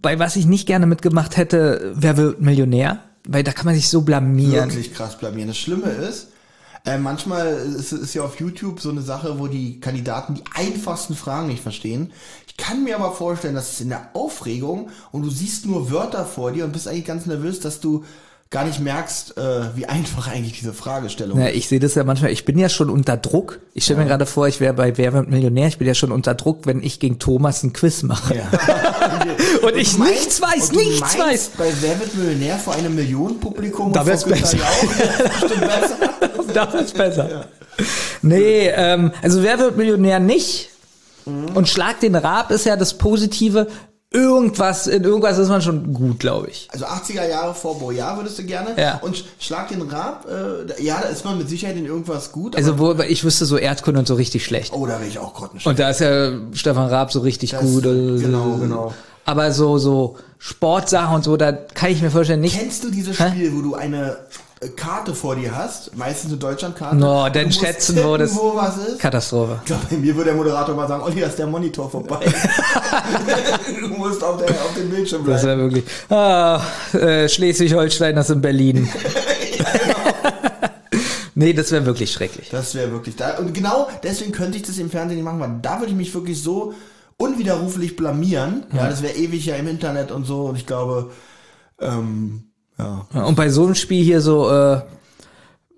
[0.03, 2.99] Bei was ich nicht gerne mitgemacht hätte, wer wird Millionär?
[3.27, 4.71] Weil da kann man sich so blamieren.
[4.71, 5.49] wirklich krass blamieren.
[5.49, 6.29] Das Schlimme ist,
[6.89, 11.15] Äh, manchmal ist es ja auf YouTube so eine Sache, wo die Kandidaten die einfachsten
[11.15, 12.13] Fragen nicht verstehen.
[12.47, 16.25] Ich kann mir aber vorstellen, dass es in der Aufregung und du siehst nur Wörter
[16.25, 18.07] vor dir und bist eigentlich ganz nervös, dass du
[18.51, 22.31] gar nicht merkst, äh, wie einfach eigentlich diese Fragestellung Ja, ich sehe das ja manchmal,
[22.31, 23.61] ich bin ja schon unter Druck.
[23.75, 26.13] Ich stelle mir gerade vor, ich wäre bei Wer wird Millionär, ich bin ja schon
[26.13, 28.37] unter Druck, wenn ich gegen Thomas ein Quiz mache.
[28.37, 28.45] Ja.
[29.69, 31.51] Und ich Du meinst- nichts weiß, und nichts meinst, weiß.
[31.59, 36.49] Bei Wer wird Millionär vor einem Millionenpublikum Da und vor Günther besser.
[36.55, 37.45] Da ist besser.
[38.23, 40.71] Nee, ähm, also wer wird Millionär nicht?
[41.27, 41.49] Mhm.
[41.55, 43.67] Und Schlag den Rab ist ja das Positive.
[44.11, 46.67] Irgendwas, in irgendwas ist man schon gut, glaube ich.
[46.73, 48.71] Also 80er Jahre vor Boyard würdest du gerne.
[48.81, 48.99] Ja.
[49.03, 52.57] Und Schlag den Rab, äh, ja, da ist man mit Sicherheit in irgendwas gut.
[52.57, 54.73] Also wo, ich wüsste so Erdkunde und so richtig schlecht.
[54.73, 55.67] oh, da will ich auch grottenschlecht.
[55.67, 57.83] Und da ist ja Stefan Raab so richtig Das- gut.
[57.83, 58.95] Genau, genau.
[59.27, 62.59] Aber so, so Sportsachen und so, da kann ich mir vorstellen, nicht.
[62.59, 64.17] Kennst du dieses Spiel, wo du eine
[64.77, 66.97] Karte vor dir hast, meistens eine Deutschlandkarte?
[66.97, 68.99] No, dann schätzen, tippen, wo das- wo was ist.
[68.99, 69.59] Katastrophe.
[69.61, 72.19] Ich glaube, bei mir würde der Moderator mal sagen, Olli, da ist der Monitor vorbei.
[73.81, 75.61] du musst auf, der, auf dem Bildschirm Das bleiben.
[75.61, 75.85] wäre wirklich.
[76.11, 76.61] Ah,
[76.93, 78.89] äh, Schleswig-Holstein, das in Berlin.
[81.35, 82.49] nee, das wäre wirklich schrecklich.
[82.51, 83.39] Das wäre wirklich da.
[83.39, 86.13] Und genau deswegen könnte ich das im Fernsehen nicht machen, weil da würde ich mich
[86.15, 86.75] wirklich so
[87.17, 88.65] unwiderruflich blamieren.
[88.73, 90.47] Ja, das wäre ewig ja im Internet und so.
[90.47, 91.11] Und ich glaube,
[91.81, 92.48] ähm,
[92.79, 93.25] ja.
[93.25, 94.83] Und bei so einem Spiel hier so, äh,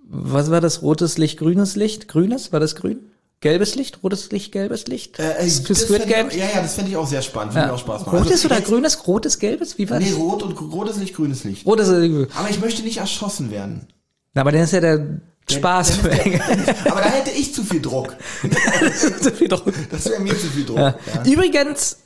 [0.09, 0.83] was war das?
[0.83, 2.09] Rotes Licht, grünes Licht?
[2.09, 2.53] Grünes?
[2.53, 2.99] War das grün?
[3.41, 4.03] Gelbes Licht?
[4.03, 5.19] Rotes Licht, gelbes Licht?
[5.19, 6.29] Äh, äh, Squid Game?
[6.31, 7.55] ja, ja, das fände ich auch sehr spannend.
[7.55, 7.73] Ja.
[7.73, 8.19] auch Spaß machen.
[8.19, 9.07] Rotes Also, oder grünes?
[9.07, 9.79] Rotes, gelbes?
[9.79, 10.19] Wie war Nee, das?
[10.19, 11.65] rot und rotes Licht, grünes Licht.
[11.67, 13.87] Rotes, äh, Aber ich möchte nicht erschossen werden.
[14.35, 15.21] Na, aber dann ist ja der
[15.51, 15.91] Spaß.
[15.91, 16.13] Ist der-
[16.93, 18.15] Aber da hätte ich zu viel Druck.
[19.23, 19.73] Zu viel Druck.
[19.91, 20.77] Das wäre mir zu viel Druck.
[20.79, 20.95] Ja.
[21.25, 21.33] Ja.
[21.33, 21.97] Übrigens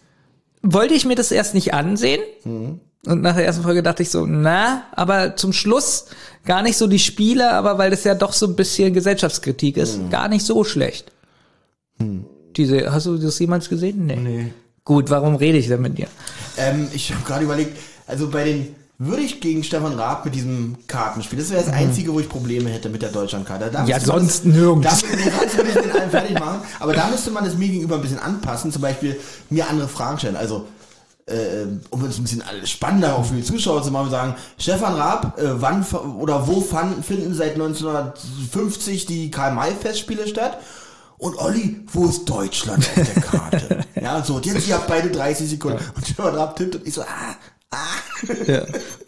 [0.63, 2.23] wollte ich mir das erst nicht ansehen.
[2.45, 2.81] Mhm.
[3.07, 6.07] Und nach der ersten Folge dachte ich so, na, aber zum Schluss
[6.45, 9.99] gar nicht so die Spiele, aber weil das ja doch so ein bisschen Gesellschaftskritik ist,
[9.99, 10.11] Mhm.
[10.11, 11.11] gar nicht so schlecht.
[12.57, 14.07] Diese, hast du das jemals gesehen?
[14.07, 14.17] Nee.
[14.17, 14.53] Nee.
[14.85, 16.07] Gut, warum rede ich denn mit dir?
[16.57, 17.77] Ähm, ich habe gerade überlegt,
[18.07, 22.13] also bei den würde ich gegen Stefan Raab mit diesem Kartenspiel, das wäre das einzige,
[22.13, 23.71] wo ich Probleme hätte mit der Deutschlandkarte.
[23.73, 23.89] Da Mhm.
[23.89, 25.03] Ja, sonst das, nirgends.
[25.03, 26.61] Da, nee, sonst würde ich den allen fertig machen.
[26.81, 29.19] Aber da müsste man es mir gegenüber ein bisschen anpassen, zum Beispiel
[29.51, 30.37] mir andere Fragen stellen.
[30.37, 30.67] Also
[31.27, 34.95] äh, um es ein bisschen alles spannender auch für die Zuschauer zu machen, sagen, Stefan
[34.95, 35.85] Raab, äh, wann
[36.19, 40.59] oder wo fanden, finden seit 1950 die Karl-May-Festspiele statt?
[41.17, 43.81] Und Olli, wo ist Deutschland auf der Karte?
[44.01, 45.79] ja, so, und jetzt, ihr habt beide 30 Sekunden.
[45.95, 47.37] Und Stefan Raab tippt und ich so, ah.
[48.47, 48.63] Ja.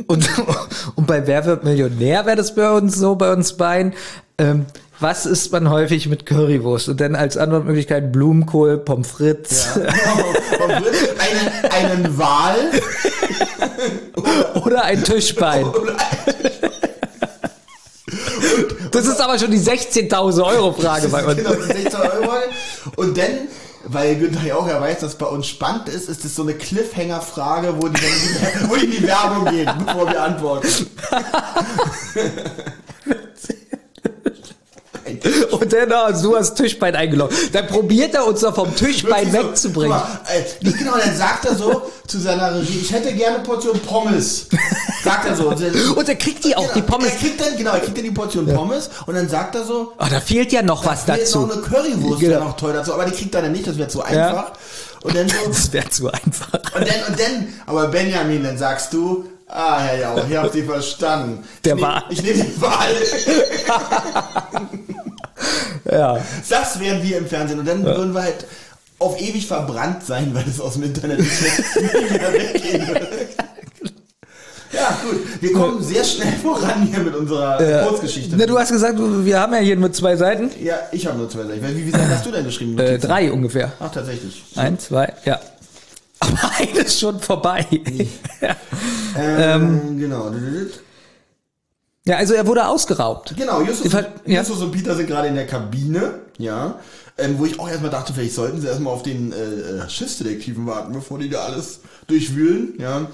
[0.07, 0.29] Und,
[0.95, 3.95] und bei Wer wird Millionär wäre das bei uns so, bei uns beiden.
[4.39, 4.67] Ähm,
[4.99, 6.89] was isst man häufig mit Currywurst?
[6.89, 9.83] Und dann als Antwortmöglichkeit Blumenkohl, Pommes frites Und
[10.63, 12.57] einen, einen Wal
[14.65, 15.67] oder ein Tischbein.
[18.91, 21.37] Das ist aber schon die 16.000 Euro Frage bei uns.
[21.37, 22.33] Genau, die 16 Euro.
[22.97, 23.49] Und dann,
[23.89, 26.55] weil Günther ja auch ja weiß, dass bei uns spannend ist, ist es so eine
[26.55, 30.69] Cliffhanger-Frage, wo die dann in die, wo die in die Werbung gehen, bevor wir antworten.
[35.51, 37.55] Und dann, ah, du hast Tischbein eingeloggt.
[37.55, 39.97] Dann probiert er uns doch vom Tischbein Wirklich so, wegzubringen.
[39.99, 43.79] guck mal, genau, dann sagt er so zu seiner Regie, ich hätte gerne eine Portion
[43.81, 44.47] Pommes.
[45.05, 45.49] Sagt er so.
[45.51, 47.09] Und, dann- Und er kriegt die auch, die Genau, Pommes.
[47.13, 49.93] Er kriegt dann, genau, er kriegt dann die Portion Pommes und dann sagt er so,
[49.99, 51.47] Oh, da fehlt ja noch was da fehlt dazu.
[51.47, 52.33] noch eine Currywurst Genau.
[52.33, 54.53] wäre noch toll dazu, aber die kriegt er dann nicht, das wäre zu einfach.
[55.03, 56.49] Und dann so, Das wäre zu einfach.
[56.75, 60.63] Und dann, und dann, aber Benjamin, dann sagst du, ah, Herr Jauch, ich hab Sie
[60.65, 61.45] verstanden.
[61.65, 62.03] Der ich nehm- Wal.
[62.11, 62.89] Ich nehme den Wahl.
[65.91, 66.19] Ja.
[66.49, 67.59] Das wären wir im Fernsehen.
[67.59, 68.47] Und dann würden wir halt
[68.99, 71.43] auf ewig verbrannt sein, weil es aus dem Internet nicht
[72.11, 73.09] mehr weggehen würde.
[74.73, 75.43] Ja, gut.
[75.43, 78.37] Wir kommen sehr schnell voran hier mit unserer Kurzgeschichte.
[78.37, 80.51] Na, du hast gesagt, wir haben ja hier nur zwei Seiten.
[80.63, 81.77] ja, ich habe nur zwei Seiten.
[81.77, 82.79] Wie, wie Seiten hast du denn geschrieben?
[82.79, 83.73] Äh, drei ungefähr.
[83.79, 84.45] Ach, tatsächlich.
[84.57, 85.39] Eins, zwei, ja.
[86.21, 87.67] Aber eine ist schon vorbei.
[88.41, 88.57] ja.
[89.19, 90.31] Ähm, genau.
[92.07, 93.35] Ja, also er wurde ausgeraubt.
[93.37, 94.41] Genau, Justus, Die Ver- ja.
[94.41, 96.79] Justus und Peter sind gerade in der Kabine, ja.
[97.19, 99.37] Ähm, wo ich auch erstmal dachte, vielleicht sollten sie erstmal auf den äh,
[99.85, 103.07] äh, Schiffsdetektiven warten, bevor die da alles durchwühlen, ja.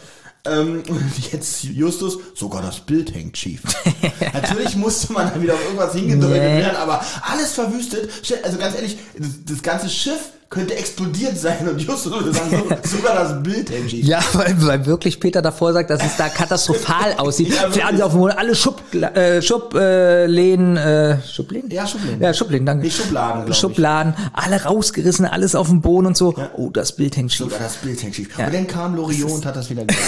[0.44, 3.62] Ähm, und jetzt Justus, sogar das Bild hängt schief.
[4.34, 6.58] Natürlich musste man dann wieder auf irgendwas hingedeutet Nee.
[6.58, 8.10] werden, aber alles verwüstet.
[8.42, 12.96] Also ganz ehrlich, das, das ganze Schiff könnte explodiert sein und Justus würde sagen, so,
[12.98, 14.04] sogar das Bild hängt schief.
[14.04, 17.54] Ja, weil, weil wirklich Peter davor sagt, dass es da katastrophal aussieht.
[17.54, 17.70] Ja.
[17.70, 21.70] Fernseher auf dem Boden, alle Schub, äh, Schub, äh, Lehnen, äh, Schublehnen?
[21.70, 22.20] Ja, Schubläden.
[22.20, 22.84] Ja, Schubläden, danke.
[22.84, 23.56] Nee, Schubladen, glaub ich.
[23.56, 26.34] Schubladen, alle rausgerissen, alles auf dem Boden und so.
[26.56, 27.46] Oh, das Bild hängt schief.
[27.46, 28.38] Sogar das Bild hängt schief.
[28.38, 30.02] Und dann kam Loriot und hat das wieder gemacht.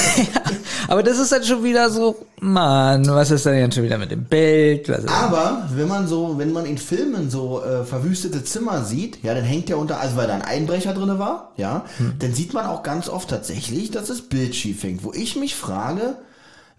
[0.89, 4.11] Aber das ist dann schon wieder so, Mann, was ist denn jetzt schon wieder mit
[4.11, 4.91] dem Bild?
[5.09, 9.45] Aber wenn man so, wenn man in Filmen so äh, verwüstete Zimmer sieht, ja, dann
[9.45, 11.85] hängt ja unter, also weil da ein Einbrecher drinne war, ja,
[12.19, 15.05] dann sieht man auch ganz oft tatsächlich, dass das Bild schief hängt.
[15.05, 16.17] Wo ich mich frage,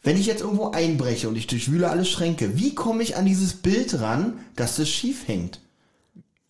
[0.04, 3.54] wenn ich jetzt irgendwo einbreche und ich durchwühle alle Schränke, wie komme ich an dieses
[3.54, 5.60] Bild ran, dass das schief hängt?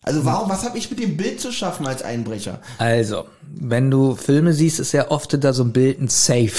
[0.02, 2.60] Also warum, was habe ich mit dem Bild zu schaffen als Einbrecher?
[2.78, 6.52] Also, wenn du Filme siehst, ist ja oft da so ein Bild ein Safe.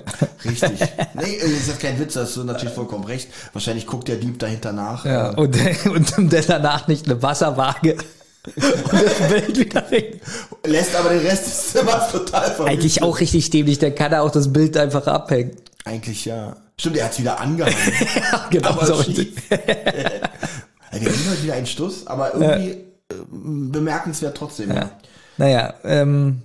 [0.44, 0.80] Richtig.
[1.14, 3.28] nee, äh, das ist kein Witz, da hast du natürlich vollkommen recht.
[3.52, 5.04] Wahrscheinlich guckt der Dieb dahinter nach.
[5.04, 7.98] Ja, äh, und, und dann danach nicht eine Wasserwaage
[8.46, 10.20] und das Bild wieder hin.
[10.66, 12.66] lässt aber den Rest des Zimmers total verwüstet.
[12.68, 15.56] Eigentlich auch richtig dämlich, dann kann er auch das Bild einfach abhängen.
[15.84, 16.56] Eigentlich ja.
[16.78, 17.76] Stimmt, er hat's wieder angehangen.
[18.32, 18.94] Ja, genau aber so.
[19.02, 24.70] Ja, Wir haben heute wieder einen Stuss, aber irgendwie äh, bemerkenswert trotzdem.
[24.70, 24.90] Ja.
[25.36, 26.42] Naja, ähm,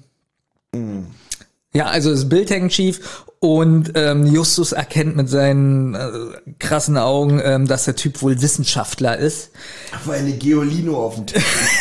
[1.71, 6.09] ja, also das Bild hängt schief und ähm, Justus erkennt mit seinen äh,
[6.57, 9.51] krassen Augen, ähm, dass der Typ wohl Wissenschaftler ist.
[10.03, 11.43] Aber eine Geolino auf dem Tisch.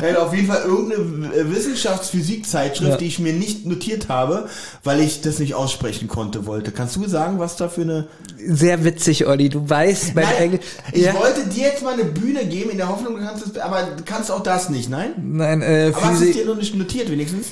[0.00, 2.96] Er hat auf jeden Fall irgendeine Wissenschaftsphysik-Zeitschrift, Ja.
[2.96, 4.48] die ich mir nicht notiert habe,
[4.84, 6.70] weil ich das nicht aussprechen konnte, wollte.
[6.72, 8.08] Kannst du sagen, was da für eine...
[8.46, 9.48] Sehr witzig, Olli.
[9.48, 10.60] Du weißt, mein Nein, Englisch.
[10.92, 13.58] ich Ja, wollte dir jetzt mal eine Bühne geben, in der Hoffnung, du kannst es...
[13.58, 15.12] Aber du kannst auch das nicht, nein?
[15.22, 17.48] nein, äh, Aber hast du es dir Physik, noch nicht notiert, wenigstens?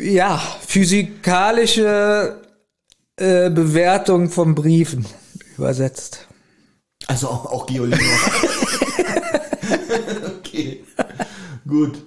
[0.00, 2.40] Ja, physikalische
[3.16, 5.06] äh, Bewertung von Briefen
[5.58, 6.26] übersetzt.
[7.06, 7.98] Also auch, auch Geolino.
[10.38, 10.84] okay.
[11.66, 12.02] Gut.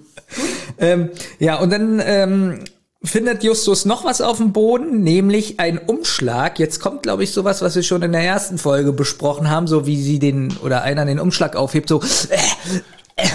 [0.78, 2.64] Ähm, ja, und dann ähm,
[3.02, 6.58] findet Justus noch was auf dem Boden, nämlich ein Umschlag.
[6.58, 9.86] Jetzt kommt, glaube ich, sowas, was wir schon in der ersten Folge besprochen haben, so
[9.86, 12.00] wie sie den oder einer den Umschlag aufhebt, so.
[12.28, 13.26] Äh,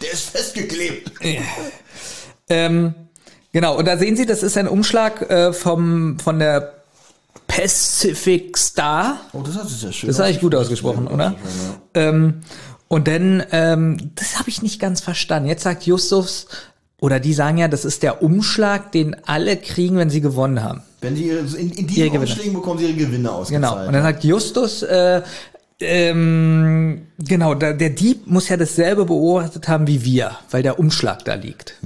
[0.00, 1.12] Der ist festgeklebt.
[2.48, 2.94] ähm,
[3.52, 6.74] genau, und da sehen Sie, das ist ein Umschlag äh, vom von der
[7.46, 9.20] Pacific Star.
[9.32, 10.06] Oh, das hast du sehr schön.
[10.08, 11.34] Das ist eigentlich gut ausgesprochen, oder?
[11.94, 12.42] Ähm,
[12.92, 15.48] und dann, ähm, das habe ich nicht ganz verstanden.
[15.48, 16.48] Jetzt sagt Justus,
[17.00, 20.82] oder die sagen ja, das ist der Umschlag, den alle kriegen, wenn sie gewonnen haben.
[21.00, 22.18] Wenn sie ihre, in, in Ihre diesen Gewinne.
[22.18, 23.62] Umschlägen bekommen sie ihre Gewinne ausgezahlt.
[23.62, 23.86] Genau.
[23.86, 25.22] Und dann sagt Justus, äh,
[25.78, 31.24] ähm, genau, da, der Dieb muss ja dasselbe beobachtet haben wie wir, weil der Umschlag
[31.24, 31.76] da liegt.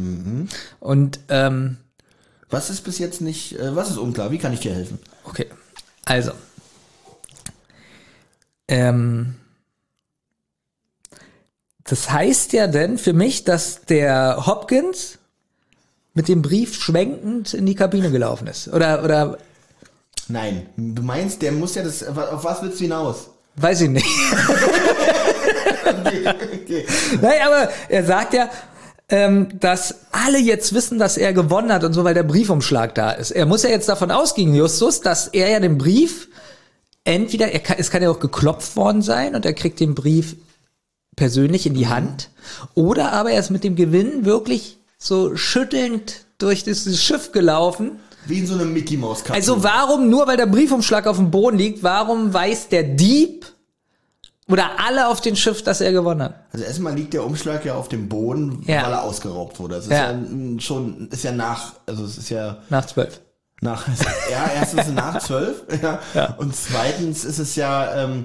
[0.80, 1.76] Und ähm,
[2.48, 4.30] Was ist bis jetzt nicht, äh, was ist unklar?
[4.30, 4.98] Wie kann ich dir helfen?
[5.24, 5.48] Okay,
[6.06, 6.32] also.
[8.68, 9.34] Ähm,
[11.84, 15.18] das heißt ja denn für mich, dass der Hopkins
[16.14, 18.68] mit dem Brief schwenkend in die Kabine gelaufen ist.
[18.68, 19.38] Oder, oder
[20.28, 23.28] Nein, du meinst, der muss ja das, auf was willst du hinaus?
[23.56, 24.06] weiß ich nicht.
[25.86, 26.24] Okay,
[26.62, 26.86] okay.
[27.20, 28.48] Nein, aber er sagt ja,
[29.08, 33.12] ähm, dass alle jetzt wissen, dass er gewonnen hat und so, weil der Briefumschlag da
[33.12, 33.30] ist.
[33.30, 36.28] Er muss ja jetzt davon ausgehen, Justus, dass er ja den Brief
[37.04, 40.36] entweder, er kann, es kann ja auch geklopft worden sein und er kriegt den Brief
[41.16, 42.30] persönlich in die Hand,
[42.74, 47.92] oder aber er ist mit dem Gewinn wirklich so schüttelnd durch dieses Schiff gelaufen.
[48.26, 49.34] Wie in so einem Mickey Maus Kapsel.
[49.36, 53.44] Also warum, nur weil der Briefumschlag auf dem Boden liegt, warum weiß der Dieb
[54.48, 56.34] oder alle auf dem Schiff, dass er gewonnen hat?
[56.52, 58.84] Also erstmal liegt der Umschlag ja auf dem Boden, Ja.
[58.84, 59.76] weil er ausgeraubt wurde.
[59.76, 60.12] Das ist Ja.
[60.12, 63.20] ja, schon, ist ja nach, also es ist ja Nach zwölf.
[63.60, 63.86] nach,
[64.30, 66.00] ja, erstens nach zwölf, ja.
[66.14, 66.34] Ja.
[66.38, 68.24] Und zweitens ist es ja, ähm,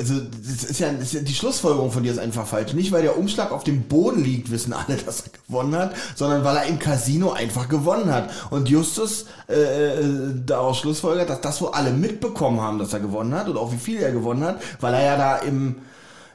[0.00, 2.72] also das ist ja, das ist ja die Schlussfolgerung von dir ist einfach falsch.
[2.72, 6.44] Nicht weil der Umschlag auf dem Boden liegt, wissen alle, dass er gewonnen hat, sondern
[6.44, 8.30] weil er im Casino einfach gewonnen hat.
[8.50, 10.04] Und Justus äh, äh,
[10.46, 13.78] daraus schlussfolgert, dass das wo alle mitbekommen haben, dass er gewonnen hat und auch wie
[13.78, 15.76] viel er gewonnen hat, weil er ja da im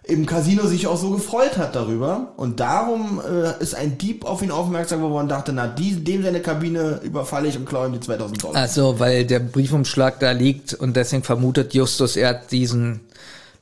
[0.07, 2.33] im Casino sich auch so gefreut hat darüber.
[2.37, 6.23] Und darum äh, ist ein Dieb auf ihn aufmerksam geworden und dachte, na, die, dem
[6.23, 8.63] seine Kabine überfalle ich und klaue ihm die 2000 Dollar.
[8.63, 13.01] Ach so, weil der Briefumschlag da liegt und deswegen vermutet Justus, er hat diesen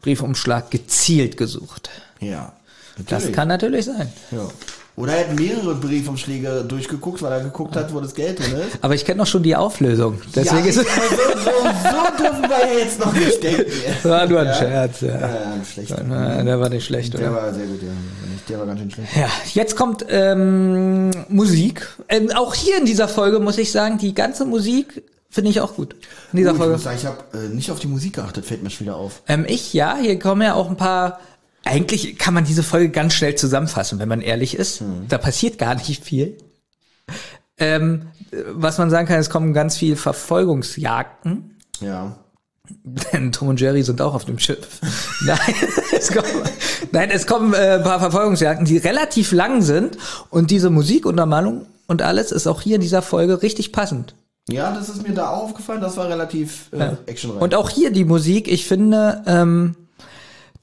[0.03, 1.89] Briefumschlag gezielt gesucht.
[2.19, 2.53] Ja.
[2.97, 3.35] Das natürlich.
[3.35, 4.13] kann natürlich sein.
[4.31, 4.47] Ja.
[4.95, 8.77] Oder er hat mehrere Briefumschläge durchgeguckt, weil er geguckt hat, wo das Geld drin ist.
[8.81, 10.21] Aber ich kenne noch schon die Auflösung.
[10.35, 11.51] Deswegen ja, ist es so, so,
[11.89, 13.71] so dürfen wir ja jetzt noch nicht denken.
[14.03, 15.01] war nur ein Scherz.
[15.01, 15.19] Ja.
[15.19, 15.95] Ja, schlecht.
[16.07, 17.33] Na, Der war nicht schlecht, Der oder?
[17.33, 17.89] war sehr gut, ja.
[18.49, 19.15] Der war ganz schön schlecht.
[19.15, 21.87] Ja, jetzt kommt ähm, Musik.
[22.09, 25.01] Ähm, auch hier in dieser Folge muss ich sagen, die ganze Musik
[25.33, 25.95] finde ich auch gut.
[26.31, 26.73] In dieser ich Folge.
[26.73, 29.23] muss sagen, ich habe äh, nicht auf die Musik geachtet, fällt mir schon wieder auf.
[29.27, 31.19] Ähm, ich, ja, hier kommen ja auch ein paar
[31.65, 34.81] eigentlich kann man diese Folge ganz schnell zusammenfassen, wenn man ehrlich ist.
[34.81, 35.07] Hm.
[35.07, 36.37] Da passiert gar nicht viel.
[37.57, 38.07] Ähm,
[38.51, 41.57] was man sagen kann, es kommen ganz viel Verfolgungsjagden.
[41.79, 42.17] Ja.
[43.13, 44.81] Denn Tom und Jerry sind auch auf dem Schiff.
[45.25, 45.55] Nein,
[45.95, 46.43] es kommen,
[46.91, 49.97] nein, es kommen äh, ein paar Verfolgungsjagden, die relativ lang sind.
[50.29, 54.15] Und diese Musikuntermalung und alles ist auch hier in dieser Folge richtig passend.
[54.49, 57.41] Ja, das ist mir da auch aufgefallen, das war relativ äh, actionreich.
[57.41, 59.75] Und auch hier die Musik, ich finde, ähm,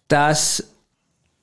[0.08, 0.64] dass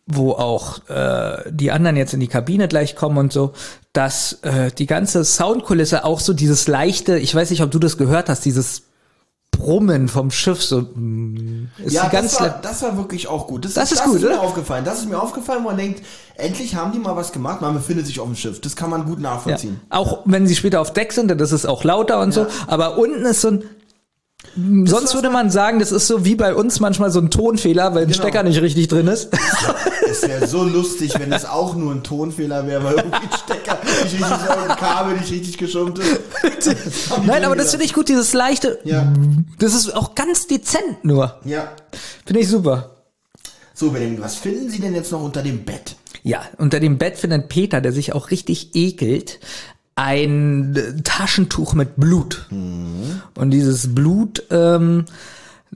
[0.08, 3.54] wo auch äh, die anderen jetzt in die Kabine gleich kommen und so,
[3.92, 7.98] dass äh, die ganze Soundkulisse auch so dieses leichte, ich weiß nicht, ob du das
[7.98, 8.84] gehört hast, dieses
[9.58, 13.47] Brummen vom Schiff so mm, ist ja, die ganz das, war, das war wirklich auch
[13.47, 13.66] gut.
[13.66, 14.86] Das, Das ist das gut, ist mir aufgefallen.
[14.86, 16.03] Das ist mir aufgefallen, wo man denkt,
[16.36, 17.62] endlich haben die mal was gemacht.
[17.62, 18.62] Man befindet sich auf dem Schiff.
[18.62, 19.32] Das kann man gut ja.
[19.32, 19.80] nachvollziehen.
[19.89, 22.47] auch wenn sie später auf Deck sind, das ist auch lauter und so, Ja.
[22.68, 23.64] aber unten ist so ein
[24.86, 28.03] Sonst würde man sagen, das ist so wie bei uns manchmal so ein Tonfehler, weil
[28.03, 28.20] ein Genau.
[28.22, 29.30] Stecker nicht richtig drin ist.
[30.10, 33.78] Es wäre so lustig, wenn es auch nur ein Tonfehler wäre, weil irgendwie ein Stecker
[33.84, 36.76] nicht richtig ein Kabel nicht richtig geschirmt ist.
[37.26, 38.80] Nein, aber das finde ich gut, dieses leichte.
[38.84, 39.14] Ja.
[39.60, 41.39] Das ist auch ganz dezent nur.
[41.45, 41.72] Ja.
[42.26, 42.95] Finde ich super.
[43.76, 45.95] So, Benjamin, was finden Sie denn jetzt noch unter dem Bett?
[46.24, 49.39] Ja, unter dem Bett findet Peter, der sich auch richtig ekelt,
[49.98, 52.45] ein äh, Taschentuch mit Blut.
[53.36, 55.06] Und dieses Blut, ähm,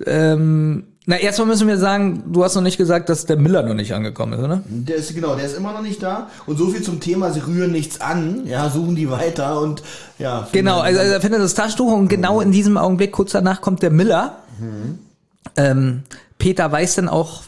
[0.05, 3.74] ähm, na, erstmal müssen wir sagen, du hast noch nicht gesagt, dass der Miller noch
[3.74, 4.61] nicht angekommen ist, oder?
[4.67, 6.30] Der ist genau, der ist immer noch nicht da.
[6.45, 9.82] Und so viel zum Thema, sie rühren nichts an, ja, suchen die weiter und
[10.19, 10.47] ja.
[10.51, 13.89] Genau, also er findet das Taschentuch und genau in diesem Augenblick, kurz danach, kommt der
[13.89, 14.38] Miller.
[15.57, 16.03] Ähm,
[16.38, 17.43] Peter weiß dann auch,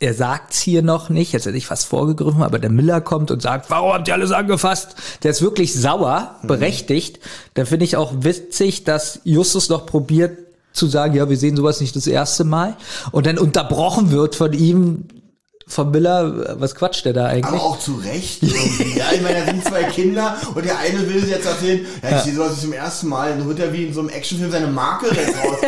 [0.00, 3.42] er sagt's hier noch nicht, jetzt hätte ich fast vorgegriffen, aber der Miller kommt und
[3.42, 4.96] sagt, warum habt ihr alles angefasst?
[5.22, 7.20] Der ist wirklich sauer, berechtigt.
[7.52, 10.38] Da finde ich auch witzig, dass Justus noch probiert
[10.72, 12.76] zu sagen, ja, wir sehen sowas nicht das erste Mal.
[13.12, 15.04] Und dann unterbrochen wird von ihm,
[15.70, 17.44] von Miller, was quatscht der da eigentlich?
[17.46, 18.98] Aber auch zu Recht irgendwie.
[18.98, 22.24] ja, ich meine, da sind zwei Kinder und der eine will jetzt erzählen, ja, ich
[22.24, 23.30] sehe sowas zum ersten Mal.
[23.30, 25.58] Dann wird er wie in so einem Actionfilm seine Marke raus.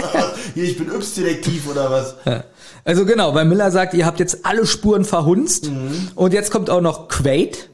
[0.55, 2.16] Hier, ich bin Yps-Detektiv oder was.
[2.24, 2.44] Ja.
[2.84, 5.70] Also genau, weil Miller sagt, ihr habt jetzt alle Spuren verhunzt
[6.16, 7.68] und jetzt kommt auch noch Quaid,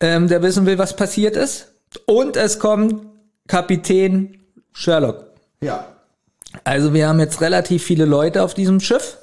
[0.00, 1.68] ähm, der wissen will, was passiert ist.
[2.06, 3.06] Und es kommt
[3.46, 4.40] Kapitän
[4.72, 5.24] Sherlock.
[5.60, 5.86] Ja.
[6.64, 9.18] Also wir haben jetzt relativ viele Leute auf diesem Schiff.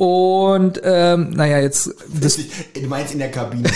[0.00, 1.90] Und ähm, naja, jetzt
[2.20, 3.68] das, Du meinst in der Kabine.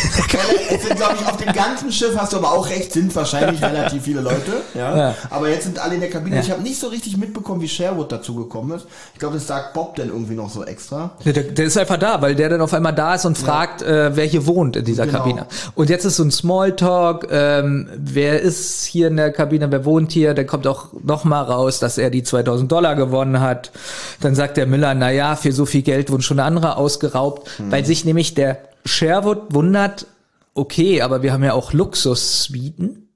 [0.71, 3.61] Es sind, glaube ich, auf dem ganzen Schiff, hast du aber auch recht, sind wahrscheinlich
[3.63, 4.53] relativ viele Leute.
[4.73, 4.97] Ja.
[4.97, 5.15] Ja.
[5.31, 6.37] Aber jetzt sind alle in der Kabine.
[6.37, 6.43] Ja.
[6.43, 8.87] Ich habe nicht so richtig mitbekommen, wie Sherwood dazu gekommen ist.
[9.15, 11.11] Ich glaube, das sagt Bob dann irgendwie noch so extra.
[11.25, 14.15] der, der ist einfach da, weil der dann auf einmal da ist und fragt, äh,
[14.15, 15.19] wer hier wohnt in dieser Genau.
[15.19, 15.47] Kabine.
[15.75, 20.13] Und jetzt ist so ein Smalltalk, ähm, wer ist hier in der Kabine, wer wohnt
[20.13, 23.73] hier, dann kommt auch noch mal raus, dass er die 2000 Dollar gewonnen hat.
[24.21, 27.85] Dann sagt der Miller, na ja, für so viel Geld wurden schon andere ausgeraubt, weil
[27.85, 30.07] sich nämlich der Sherwood wundert,
[30.55, 33.09] okay, aber wir haben ja auch Luxussuiten.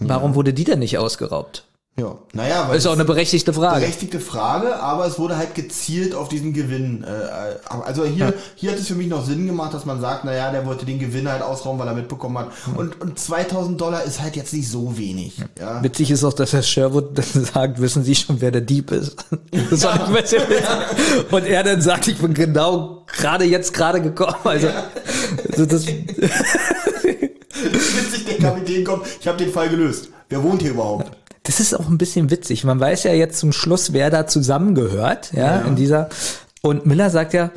[0.00, 1.64] Warum wurde die denn nicht ausgeraubt?
[1.98, 2.16] Ja.
[2.32, 3.80] Naja, weil Ist auch eine berechtigte Frage.
[3.80, 7.04] berechtigte Frage, aber es wurde halt gezielt auf diesen Gewinn.
[7.04, 10.50] Äh, also hier, hier hat es für mich noch Sinn gemacht, dass man sagt, naja,
[10.50, 12.48] der wollte den Gewinn halt ausrauben, weil er mitbekommen hat.
[12.76, 15.36] Und, und 2000 Dollar ist halt jetzt nicht so wenig.
[15.60, 15.82] Ja.
[15.82, 19.26] Witzig ist auch, dass Herr Sherwood dann sagt, wissen Sie schon, wer der Dieb ist?
[21.30, 24.34] Und er dann sagt, ich bin genau gerade jetzt gerade gekommen.
[24.44, 24.68] Also,
[25.50, 25.86] also das,
[27.62, 30.08] Witzig, der Kapitän kommt, ich habe den Fall gelöst.
[30.30, 31.10] Wer wohnt hier überhaupt?
[31.44, 32.64] Das ist auch ein bisschen witzig.
[32.64, 35.60] Man weiß ja jetzt zum Schluss, wer da zusammengehört, ja, Ja.
[35.62, 36.08] in dieser.
[36.62, 37.50] Und Miller sagt ja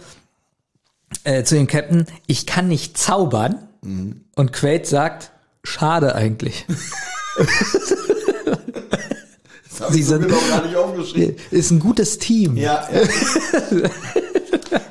[1.24, 3.60] äh, zu dem Captain, ich kann nicht zaubern.
[4.36, 5.32] Und Quaid sagt,
[5.64, 6.66] schade eigentlich.
[9.92, 10.32] Sie sind-.
[11.52, 12.58] Ist ein gutes Team.
[12.58, 13.02] Ja, ja.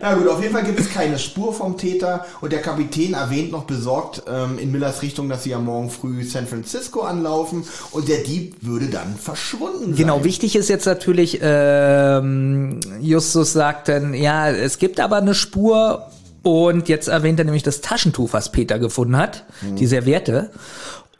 [0.00, 3.52] Na gut, auf jeden Fall gibt es keine Spur vom Täter und der Kapitän erwähnt
[3.52, 8.08] noch besorgt ähm, in Millers Richtung, dass sie ja morgen früh San Francisco anlaufen und
[8.08, 9.96] der Dieb würde dann verschwunden sein.
[9.96, 16.06] Genau, wichtig ist jetzt natürlich, ähm, Justus sagt dann, ja, es gibt aber eine Spur
[16.42, 20.50] und jetzt erwähnt er nämlich das Taschentuch, was Peter gefunden hat, die Serviette.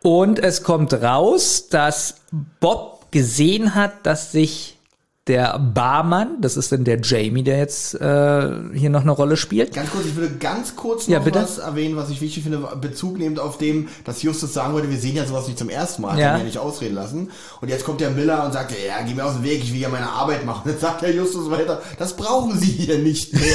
[0.03, 2.17] Und es kommt raus, dass
[2.61, 4.74] Bob gesehen hat, dass sich
[5.27, 9.73] der Barmann, das ist dann der Jamie, der jetzt äh, hier noch eine Rolle spielt.
[9.73, 13.17] Ganz kurz, ich würde ganz kurz noch Ja, was erwähnen, was ich wichtig finde, Bezug
[13.17, 16.19] nehmend auf dem, dass Justus sagen wollte, wir sehen ja sowas nicht zum ersten Mal,
[16.19, 16.33] Ja.
[16.33, 17.31] kann ja nicht ausreden lassen.
[17.63, 19.81] Und jetzt kommt der Miller und sagt, ja, geh mir aus dem Weg, ich will
[19.81, 20.63] ja meine Arbeit machen.
[20.67, 23.43] Dann sagt der Justus weiter, das brauchen Sie hier nicht mehr.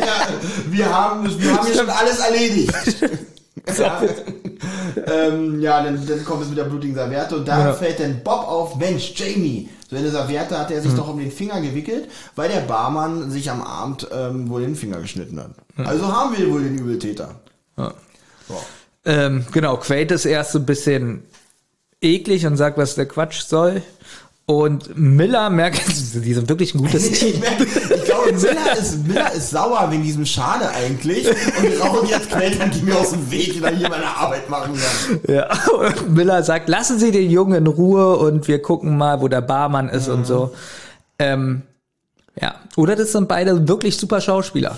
[0.00, 0.28] ja,
[0.68, 2.72] wir haben, wir haben hier schon alles erledigt.
[3.76, 4.02] ja,
[5.06, 8.46] ähm, ja dann, dann kommt es mit der blutigen Serviette und da fällt dann Bob
[8.46, 12.48] auf, Mensch, Jamie, So eine Serviette hat er sich doch um den Finger gewickelt, weil
[12.48, 15.50] der Barmann sich am Abend ähm, wohl den Finger geschnitten hat.
[15.76, 17.40] Also haben wir wohl den Übeltäter.
[17.76, 17.92] Ja.
[18.48, 18.62] So.
[19.04, 21.24] Ähm, genau, Quaid ist erst so ein bisschen
[22.00, 23.82] eklig und sagt, was der Quatsch soll.
[24.50, 25.80] Und Miller merkt,
[26.14, 27.38] die sind wirklich ein gutes Ich, Team.
[27.38, 32.30] merke, ich glaube, Miller ist, Miller ist sauer wegen diesem Schade eigentlich und rauchen jetzt
[32.32, 35.20] Quellen, die mir aus dem Weg, da hier meine Arbeit machen kann.
[35.32, 35.48] Ja,
[35.78, 39.40] und Miller sagt, lassen Sie den Jungen in Ruhe und wir gucken mal, wo der
[39.40, 40.52] Barmann ist und so.
[41.20, 41.62] Ähm,
[42.40, 44.76] ja, oder das sind beide wirklich super Schauspieler.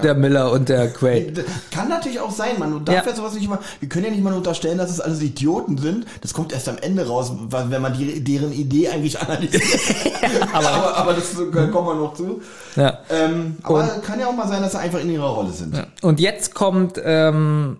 [0.00, 1.44] Der Miller und der Quaid.
[1.72, 3.04] Kann natürlich auch sein, man darf Ja.
[3.04, 3.16] ja.
[3.16, 6.06] sowas nicht mal, wir können ja nicht mal unterstellen, dass es alles Idioten sind.
[6.20, 9.64] Das kommt erst am Ende raus, wenn man die, deren Idee eigentlich analysiert.
[10.52, 12.40] aber, aber, aber das kommen wir noch zu.
[12.76, 13.00] Ja.
[13.10, 15.74] Ähm, aber kann ja auch mal sein, dass sie einfach in ihrer Rolle sind.
[16.00, 17.78] Und jetzt kommt ähm,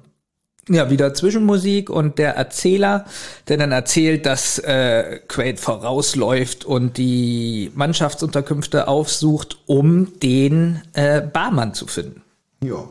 [0.68, 3.04] ja wieder Zwischenmusik und der Erzähler,
[3.48, 11.74] der dann erzählt, dass äh, Quaid vorausläuft und die Mannschaftsunterkünfte aufsucht, um den äh, Barmann
[11.74, 12.22] zu finden.
[12.62, 12.84] Ja.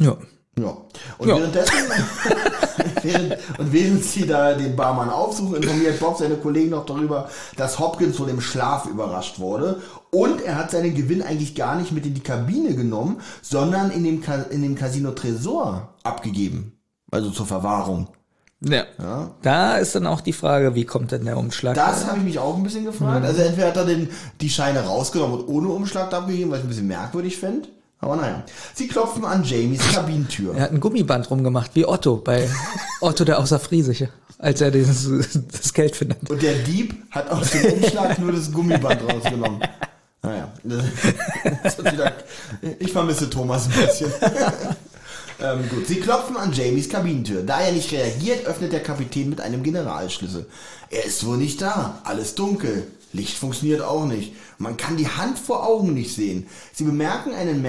[0.00, 0.16] Ja.
[0.58, 0.76] Ja.
[1.18, 1.36] Und Ja.
[1.36, 1.72] währenddessen,
[3.02, 7.78] während, und während sie da den Barmann aufsuchen, informiert Bob seine Kollegen noch darüber, dass
[7.78, 9.80] Hopkins von dem Schlaf überrascht wurde.
[10.10, 14.02] Und er hat seinen Gewinn eigentlich gar nicht mit in die Kabine genommen, sondern in
[14.04, 16.72] dem, Ka in dem Casino Tresor abgegeben.
[17.10, 18.08] Also zur Verwahrung.
[18.60, 18.86] ja.
[19.42, 21.74] Da ist dann auch die Frage, wie kommt denn der Umschlag?
[21.74, 23.24] Das habe ich mich auch ein bisschen gefragt.
[23.24, 24.08] Also entweder hat er den,
[24.40, 27.68] die Scheine rausgenommen und ohne Umschlag abgegeben, was ich ein bisschen merkwürdig fände.
[28.00, 28.44] Aber naja.
[28.74, 30.54] Sie klopfen an Jamies Kabinentür.
[30.54, 32.48] er hat ein Gummiband rumgemacht, wie Otto bei
[33.00, 35.08] Otto der Außerfriesische, als er dieses,
[35.50, 36.30] das Geld findet.
[36.30, 39.60] Und der Dieb hat aus dem Umschlag nur das Gummiband rausgenommen.
[40.20, 40.52] Naja,
[41.62, 42.12] das wieder,
[42.80, 44.10] ich vermisse Thomas ein bisschen.
[45.40, 47.42] Ähm, gut, sie klopfen an Jamies Kabinentür.
[47.42, 50.46] Da er nicht reagiert, öffnet der Kapitän mit einem Generalschlüssel.
[50.90, 52.00] Er ist wohl nicht da.
[52.04, 52.86] Alles dunkel.
[53.12, 54.34] Licht funktioniert auch nicht.
[54.58, 56.46] Man kann die Hand vor Augen nicht sehen.
[56.74, 57.64] Sie bemerken einen,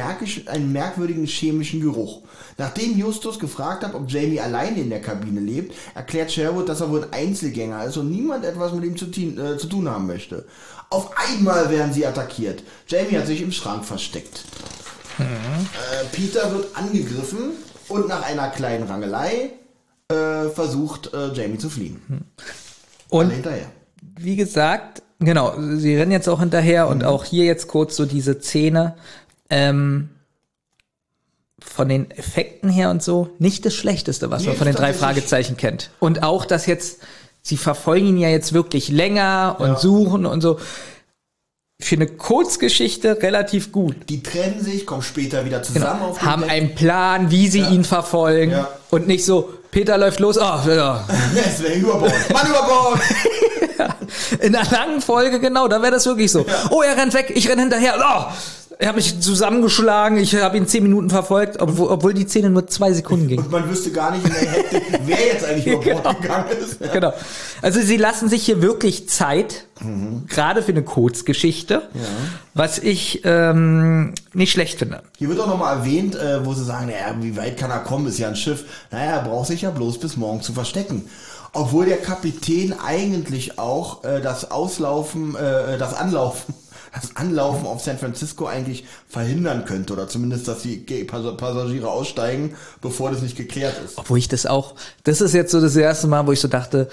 [0.47, 2.23] einen merkwürdigen chemischen Geruch.
[2.57, 6.89] Nachdem Justus gefragt hat, ob Jamie alleine in der Kabine lebt, erklärt Sherwood, dass er
[6.89, 10.45] wohl ein Einzelgänger ist und niemand etwas mit ihm zu, äh, zu tun haben möchte.
[10.89, 12.63] Auf einmal werden sie attackiert.
[12.87, 14.43] Jamie hat sich im Schrank versteckt.
[15.19, 17.51] Äh, Peter wird angegriffen
[17.87, 19.51] und nach einer kleinen Rangelei
[20.09, 22.01] äh, versucht äh, Jamie zu fliehen.
[23.09, 23.65] Und Alle hinterher.
[24.19, 28.39] wie gesagt, genau, sie rennen jetzt auch hinterher und auch hier jetzt kurz so diese
[28.41, 28.95] Szene
[29.49, 30.09] ähm,
[31.61, 34.93] von den Effekten her und so nicht das Schlechteste, was Nee, man von den drei.
[34.93, 35.89] Fragezeichen kennt.
[35.99, 36.99] Und auch, dass jetzt
[37.41, 39.79] sie verfolgen ihn ja jetzt wirklich länger und Ja.
[39.79, 40.59] suchen und so.
[41.81, 43.95] Für eine Kurzgeschichte relativ gut.
[44.09, 46.51] Die trennen sich, kommen später wieder zusammen auf den Haben Deck.
[46.51, 48.67] einen Plan, wie sie ihn verfolgen Ja.
[48.89, 51.05] und nicht so, Peter läuft los, oh, ja.
[51.35, 52.11] Es wäre überbaut.
[52.33, 52.99] Mann überbaut!
[54.41, 56.45] In einer langen Folge, genau, da wäre das wirklich so.
[56.69, 57.95] Oh, er rennt weg, ich renne hinterher.
[57.97, 62.49] Oh, er hat mich zusammengeschlagen, ich habe ihn zehn Minuten verfolgt, obwohl, obwohl die Szene
[62.49, 63.39] nur zwei Sekunden ging.
[63.39, 66.21] Und man wüsste gar nicht in der Hektik, wer jetzt eigentlich über Bord Genau.
[66.21, 66.77] gegangen ist.
[66.93, 67.13] Genau.
[67.61, 69.65] Also sie lassen sich hier wirklich Zeit,
[70.29, 71.89] gerade für eine Kurzgeschichte,
[72.53, 75.03] was ich ähm, nicht schlecht finde.
[75.17, 78.07] Hier wird auch nochmal erwähnt, äh, wo sie sagen, naja, wie weit kann er kommen,
[78.07, 78.63] ist ja ein Schiff.
[78.91, 81.09] Naja, er braucht sich ja bloß bis morgen zu verstecken.
[81.51, 86.53] Obwohl der Kapitän eigentlich auch äh, das Auslaufen, äh, das Anlaufen,
[86.93, 89.93] das Anlaufen auf San Francisco eigentlich verhindern könnte.
[89.93, 93.97] Oder zumindest, dass die Passagiere aussteigen, bevor das nicht geklärt ist.
[93.97, 96.89] Obwohl ich das auch, das ist jetzt so das erste Mal, wo ich so dachte,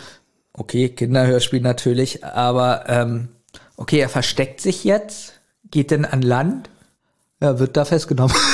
[0.53, 3.29] okay, Kinderhörspiel natürlich, aber ähm,
[3.77, 5.35] okay, er versteckt sich jetzt,
[5.71, 6.71] geht denn an Land,
[7.41, 8.35] ja, wird da festgenommen.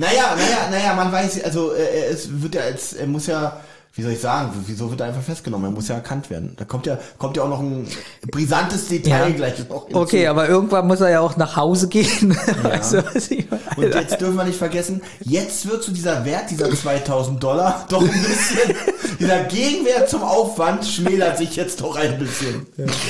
[0.00, 3.60] Naja, naja, naja, man weiß, also äh, es wird ja als, er muss ja,
[3.94, 5.70] wie soll ich sagen, wieso wird er einfach festgenommen?
[5.70, 6.54] Er muss ja erkannt werden.
[6.56, 7.88] Da kommt ja, kommt ja auch noch ein
[8.30, 9.36] brisantes Detail Ja.
[9.36, 10.00] gleich noch hinzu.
[10.00, 12.36] Okay, aber irgendwann muss er ja auch nach Hause gehen.
[12.62, 13.62] Weißt du, was ich meine?
[13.88, 18.00] Und jetzt dürfen wir nicht vergessen, jetzt wird zu dieser Wert, dieser 2000 Dollar, doch
[18.02, 18.76] ein bisschen,
[19.18, 22.66] dieser Gegenwert zum Aufwand schmälert sich jetzt doch ein bisschen.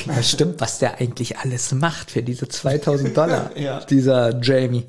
[0.06, 3.80] Ja, stimmt, was der eigentlich alles macht für diese 2000 Dollar, Ja.
[3.80, 4.86] dieser Jamie.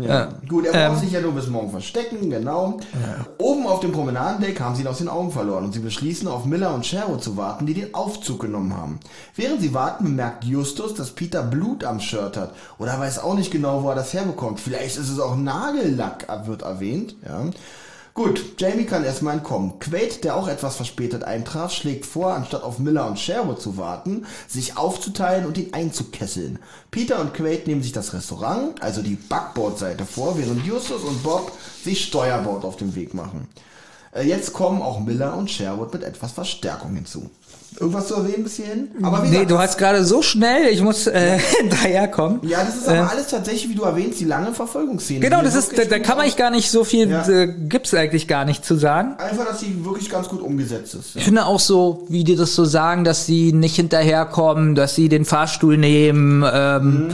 [0.00, 0.28] Ja.
[0.48, 0.92] Gut, er Ähm.
[0.92, 2.78] braucht sich ja nur bis morgen verstecken, genau.
[3.38, 6.44] Oben auf dem Promenadendeck haben sie ihn aus den Augen verloren und sie beschließen, auf
[6.44, 9.00] Miller und Sherwood zu warten, die den Aufzug genommen haben.
[9.34, 12.54] Während sie warten, bemerkt Justus, dass Peter Blut am Shirt hat.
[12.78, 14.60] Oder er weiß auch nicht genau, wo er das herbekommt.
[14.60, 17.16] Vielleicht ist es auch Nagellack, wird erwähnt.
[17.26, 17.42] Ja.
[18.18, 19.78] Gut, Jamie kann erstmal entkommen.
[19.78, 24.26] Quaid, der auch etwas verspätet eintraf, schlägt vor, anstatt auf Miller und Sherwood zu warten,
[24.48, 26.58] sich aufzuteilen und ihn einzukesseln.
[26.90, 31.52] Peter und Quaid nehmen sich das Restaurant, also die Backbordseite vor, während Justus und Bob
[31.84, 33.46] sich Steuerbord auf den Weg machen.
[34.12, 37.30] Äh, jetzt kommen auch Miller und Sherwood mit etwas Verstärkung hinzu.
[37.80, 38.88] Irgendwas zu erwähnen bis hierhin?
[39.02, 41.38] Aber wie Nee, gesagt, du hast gerade so schnell, ich muss äh,
[41.70, 42.40] daherkommen.
[42.48, 45.20] ja, das ist aber alles tatsächlich, wie du erwähnst, die lange Verfolgungsszene.
[45.20, 47.28] Genau, das ist, da, da kann man eigentlich gar nicht so viel, Ja.
[47.28, 49.14] äh, gibt's eigentlich gar nicht zu sagen.
[49.18, 51.14] Einfach, dass sie wirklich ganz gut umgesetzt ist.
[51.14, 51.18] Ja.
[51.20, 55.08] Ich finde auch so, wie die das so sagen, dass sie nicht hinterherkommen, dass sie
[55.08, 57.08] den Fahrstuhl nehmen, ähm,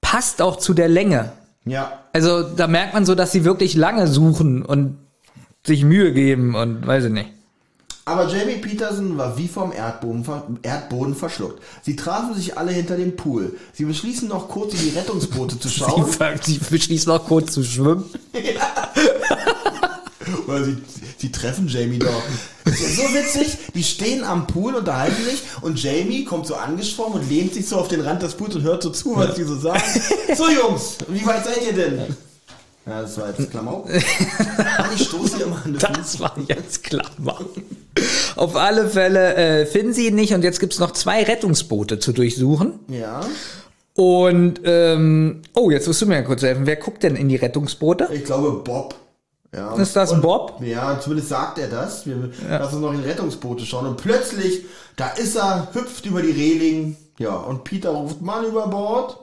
[0.00, 1.32] passt auch zu der Länge.
[1.64, 1.92] ja.
[2.12, 4.98] Also da merkt man so, dass sie wirklich lange suchen und
[5.66, 7.30] sich Mühe geben und weiß ich nicht.
[8.06, 11.62] Aber Jamie Peterson war wie vom Erdboden, Erdboden verschluckt.
[11.82, 13.56] Sie trafen sich alle hinter dem Pool.
[13.72, 16.04] Sie beschließen noch kurz in die Rettungsboote zu schauen.
[16.42, 18.04] Sie beschließt noch kurz zu schwimmen.
[20.46, 20.76] Oder sie,
[21.18, 22.22] sie treffen Jamie doch.
[22.64, 27.20] Das ist so witzig, die stehen am Pool, unterhalten sich und Jamie kommt so angeschwommen
[27.20, 29.44] und lehnt sich so auf den Rand des Pools und hört so zu, was die
[29.44, 29.82] so sagen.
[30.36, 31.98] So Jungs, wie weit seid ihr denn?
[32.86, 33.88] Ja, das war jetzt Klamauk.
[34.94, 35.78] Ich stoße hier immer an den.
[35.78, 37.38] Das war jetzt Klammer.
[38.36, 42.12] Auf alle Fälle äh, finden sie ihn nicht und jetzt gibt's noch zwei Rettungsboote zu
[42.12, 42.80] durchsuchen.
[42.88, 43.20] Ja,
[43.94, 46.66] Und, ähm, oh, jetzt musst du mir ja kurz helfen.
[46.66, 48.08] Wer guckt denn in die Rettungsboote?
[48.12, 48.96] ich glaube Bob.
[49.54, 50.60] Ja, Ist das und- Bob?
[50.64, 52.04] Ja, zumindest sagt er das.
[52.06, 54.64] Wir lassen uns noch in Rettungsboote schauen und plötzlich,
[54.96, 56.96] da ist er, hüpft über die Reling.
[57.20, 59.16] Ja, und Peter ruft Mann über Bord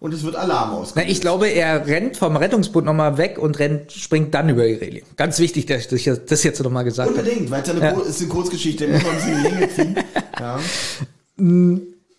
[0.00, 1.10] und es wird Alarm Na, ausgelöst.
[1.10, 5.02] ich glaube, er rennt vom Rettungsboot nochmal weg und rennt, springt dann über die Reling.
[5.16, 7.20] Ganz wichtig, dass ich das jetzt nochmal gesagt habe.
[7.20, 9.48] Unbedingt, weil es ja eine, Kur- ist eine Kurzgeschichte, muss man ein bisschen in die
[9.48, 9.96] Länge ziehen.
[10.38, 10.58] Ja.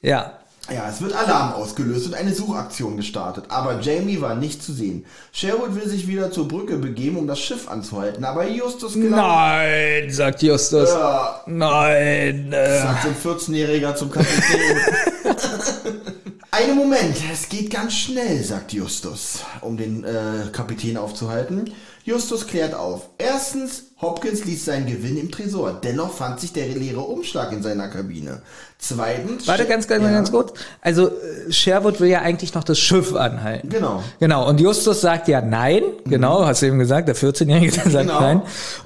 [0.02, 0.34] Ja.
[0.74, 3.46] ja, es wird Alarm ausgelöst und eine Suchaktion gestartet.
[3.50, 5.06] Aber Jamie war nicht zu sehen.
[5.32, 8.24] Sherwood will sich wieder zur Brücke begeben, um das Schiff anzuhalten.
[8.26, 10.90] Aber Justus glaubt, Nein, sagt Justus.
[10.90, 12.52] Ja, Nein.
[12.52, 12.82] Äh.
[12.82, 14.78] sagt ein 14-Jähriger zum Kapitän.
[16.52, 21.72] Einen Moment, es geht ganz schnell, sagt Justus, um den äh, Kapitän aufzuhalten.
[22.04, 23.10] Justus klärt auf.
[23.18, 25.74] Erstens, Hopkins ließ seinen Gewinn im Tresor.
[25.84, 28.42] Dennoch fand sich der leere Umschlag in seiner Kabine.
[28.80, 29.46] Zweitens...
[29.46, 30.12] Warte ganz, ganz, Ja.
[30.12, 30.54] ganz kurz.
[30.82, 33.68] Also äh, Sherwood will ja eigentlich noch das Schiff anhalten.
[33.68, 34.02] Genau.
[34.22, 34.48] Genau.
[34.48, 35.84] Und Justus sagt ja nein.
[36.06, 38.22] Genau, hast du eben gesagt, der 14-Jährige der sagt Genau.
[38.22, 38.42] nein.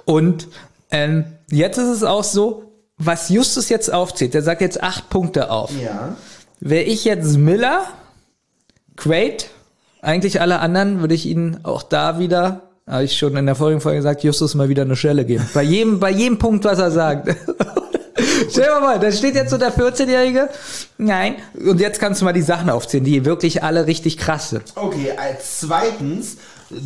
[0.06, 0.48] Und
[0.90, 2.64] ähm, jetzt ist es auch so,
[2.98, 5.72] was Justus jetzt aufzählt, der sagt jetzt acht Punkte auf.
[5.80, 6.16] Ja.
[6.64, 7.86] Wäre ich jetzt Miller,
[8.96, 9.50] Quaid,
[10.04, 13.82] eigentlich alle anderen, würde ich ihnen auch da wieder, habe ich schon in der vorigen
[13.82, 15.44] Folge gesagt, Justus mal wieder eine Schelle geben.
[15.56, 17.30] Bei jedem, bei jedem Punkt, was er sagt.
[18.52, 20.50] Stell dir mal, da steht jetzt so der 14-Jährige.
[21.00, 21.38] Nein.
[21.56, 24.64] Und jetzt kannst du mal die Sachen aufzählen, die wirklich alle richtig krass sind.
[24.76, 26.38] Okay, als zweitens,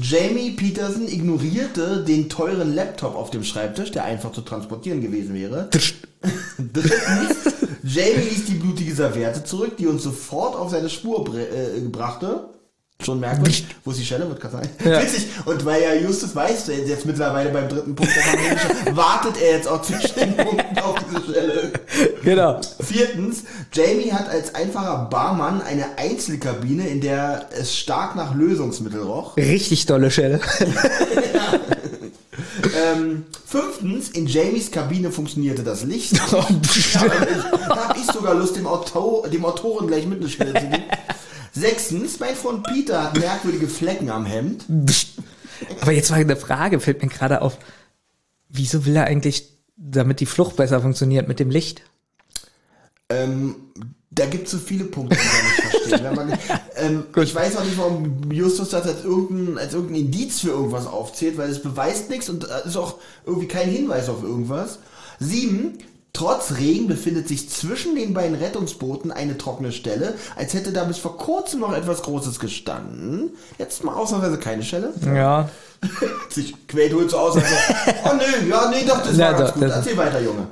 [0.02, 5.70] Jamie Peterson ignorierte den teuren Laptop auf dem Schreibtisch, der einfach zu transportieren gewesen wäre.
[6.58, 12.50] Drittens, Jamie ließ die blutige Serviette zurück, die uns sofort auf seine Spur äh, brachte.
[13.04, 13.68] Schon merkwürdig.
[13.84, 14.28] Wo ist die Stelle?
[14.30, 14.70] Wird gerade sein.
[14.86, 15.02] Ja.
[15.02, 15.28] Witzig.
[15.44, 18.58] Und weil ja Justus weiß, der ist jetzt mittlerweile beim dritten Punkt, der Familie,
[18.96, 21.72] wartet er jetzt auch zwischen den Punkten auf diese Stelle.
[22.24, 22.62] Genau.
[22.80, 29.36] Viertens, Jamie hat als einfacher Barmann eine Einzelkabine, in der es stark nach Lösungsmittel roch.
[29.36, 30.40] Richtig tolle Schelle.
[32.76, 36.20] Ähm, fünftens, in Jamies Kabine funktionierte das Licht.
[36.32, 40.84] Da habe ich sogar Lust, dem, Autor, dem Autoren gleich mit eine Stelle zu geben.
[41.52, 44.66] Sechstens, mein Freund Peter hat merkwürdige Flecken am Hemd.
[45.82, 47.58] Aber jetzt war eine Frage, fällt mir gerade auf.
[48.50, 51.84] Wieso will er eigentlich, damit die Flucht besser funktioniert, mit dem Licht?
[53.10, 53.56] Ähm,
[54.12, 55.55] da gibt es so viele Punkte, die
[55.92, 56.34] Wenn man,
[56.78, 60.88] ähm, ich weiß auch nicht, warum Justus das als irgendein, als irgendein Indiz für irgendwas
[60.88, 64.80] aufzählt, weil es beweist nichts und äh, ist auch irgendwie kein Hinweis auf irgendwas.
[65.20, 65.78] Sieben,
[66.14, 70.98] trotz Regen befindet sich zwischen den beiden Rettungsbooten eine trockene Stelle, als hätte da bis
[70.98, 73.32] vor kurzem noch etwas Großes gestanden.
[73.58, 74.94] Jetzt mal ausnahmsweise keine Stelle.
[75.14, 75.50] Ja.
[76.30, 79.54] Sich Quält holt so aus, als so, oh nö, ja, nee, doch, das war ganz
[79.54, 79.64] gut.
[79.64, 80.48] das- Erzähl weiter, Junge.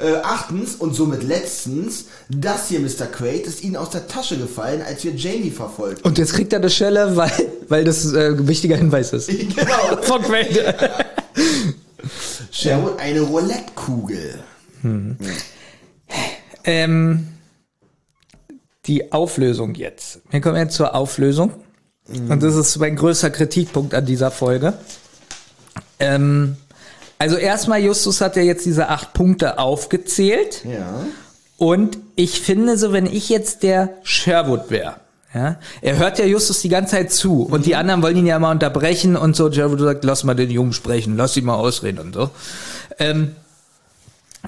[0.00, 3.06] Äh, achtens und somit letztens, das hier, Mr.
[3.06, 6.06] Quaid, ist Ihnen aus der Tasche gefallen, als wir Jamie verfolgten.
[6.06, 7.30] Und jetzt kriegt er eine Schelle, weil,
[7.68, 9.28] weil das äh, ein wichtiger Hinweis ist.
[9.56, 9.96] genau.
[10.02, 10.74] Von Quaid.
[12.50, 14.38] Sherwood, eine Roulette-Kugel.
[16.64, 17.28] ähm,
[18.86, 20.20] die Auflösung jetzt.
[20.30, 21.52] Wir kommen jetzt zur Auflösung.
[22.08, 24.74] Und das ist mein größter Kritikpunkt an dieser Folge.
[26.00, 26.56] Ähm,
[27.20, 30.64] also erstmal, Justus hat ja jetzt diese acht Punkte aufgezählt.
[30.64, 31.04] Ja.
[31.58, 34.96] Und ich finde so, wenn ich jetzt der Sherwood wäre,
[35.34, 38.38] ja, er hört ja Justus die ganze Zeit zu und die anderen wollen ihn ja
[38.38, 39.52] mal unterbrechen und so.
[39.52, 42.30] Sherwood sagt, lass mal den Jungen sprechen, lass ihn mal ausreden und so.
[42.98, 43.36] Ähm,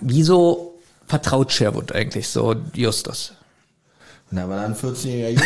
[0.00, 3.34] wieso vertraut Sherwood eigentlich so Justus?
[4.30, 5.42] Na, aber dann 14-jähriger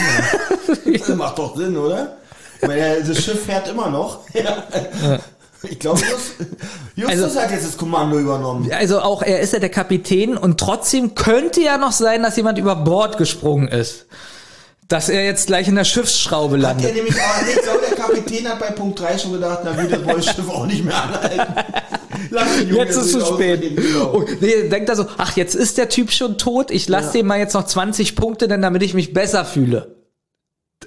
[0.84, 0.98] Junge.
[0.98, 2.18] das macht doch Sinn, oder?
[2.62, 4.20] Meine, das Schiff fährt immer noch.
[4.32, 5.18] Ja.
[5.68, 6.46] Ich glaube, Justus,
[6.94, 8.70] Justus Also- hat jetzt das Kommando übernommen.
[8.72, 12.58] Also auch er ist ja der Kapitän und trotzdem könnte ja noch sein, dass jemand
[12.58, 14.06] über Bord gesprungen ist.
[14.88, 16.94] Dass er jetzt gleich in der Schiffsschraube Hat er landet.
[16.94, 20.02] nämlich auch nicht, so der Kapitän hat bei Punkt 3 schon gedacht, na wird das
[20.02, 21.54] neue Schiff auch nicht mehr anhalten.
[22.72, 23.76] Jetzt ist zu spät.
[23.76, 24.12] genau.
[24.14, 27.12] Oh, nee, denkt er so, ach, jetzt ist der Typ schon tot, ich lasse Ja.
[27.14, 29.95] dem mal jetzt noch 20 Punkte, denn damit ich mich besser fühle.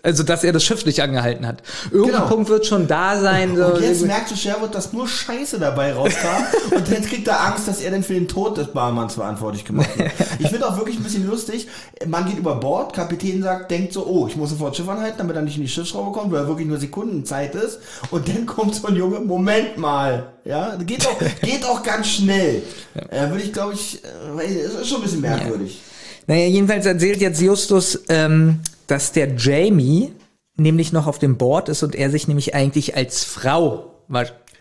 [0.04, 1.62] Also, dass er das Schiff nicht angehalten hat.
[1.91, 2.28] Irgendein Genau.
[2.34, 3.56] Punkt wird schon da sein.
[3.56, 6.28] So Und jetzt merkt Sherwood, dass nur Scheiße dabei rauskam.
[6.76, 9.89] und jetzt kriegt er Angst, dass er denn für den Tod des Barmanns verantwortlich gemacht
[9.97, 10.12] wird.
[10.39, 11.68] Ich finde auch wirklich ein bisschen lustig.
[12.08, 15.36] Man geht über Bord, Kapitän sagt, denkt so, oh, ich muss sofort Schiff anhalten, damit
[15.36, 17.80] er nicht in die Schiffsschraube kommt, weil er wirklich nur Sekundenzeit ist.
[18.12, 20.28] Und dann kommt so ein Junge, Moment mal.
[20.45, 22.64] Ja, geht auch, geht auch ganz schnell.
[23.10, 25.82] Äh, würde ich, glaube ich, äh, ist schon ein bisschen merkwürdig.
[26.28, 28.60] Naja, jedenfalls erzählt jetzt Justus, ähm,
[28.90, 30.14] dass der Jamie
[30.56, 34.04] nämlich noch auf dem Board ist und er sich nämlich eigentlich als Frau,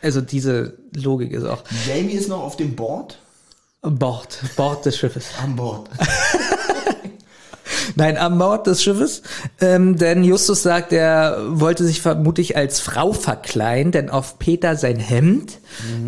[0.03, 3.19] also diese Logik ist auch Jamie ist noch auf dem Board?
[3.81, 5.27] Bord, Bord des Schiffes.
[5.43, 5.89] Am Bord.
[7.95, 9.23] Nein, am Bord des Schiffes.
[9.61, 14.99] Ähm, denn Justus sagt, er wollte sich vermutlich als Frau verkleiden, denn auf Peter sein
[14.99, 15.59] Hemd,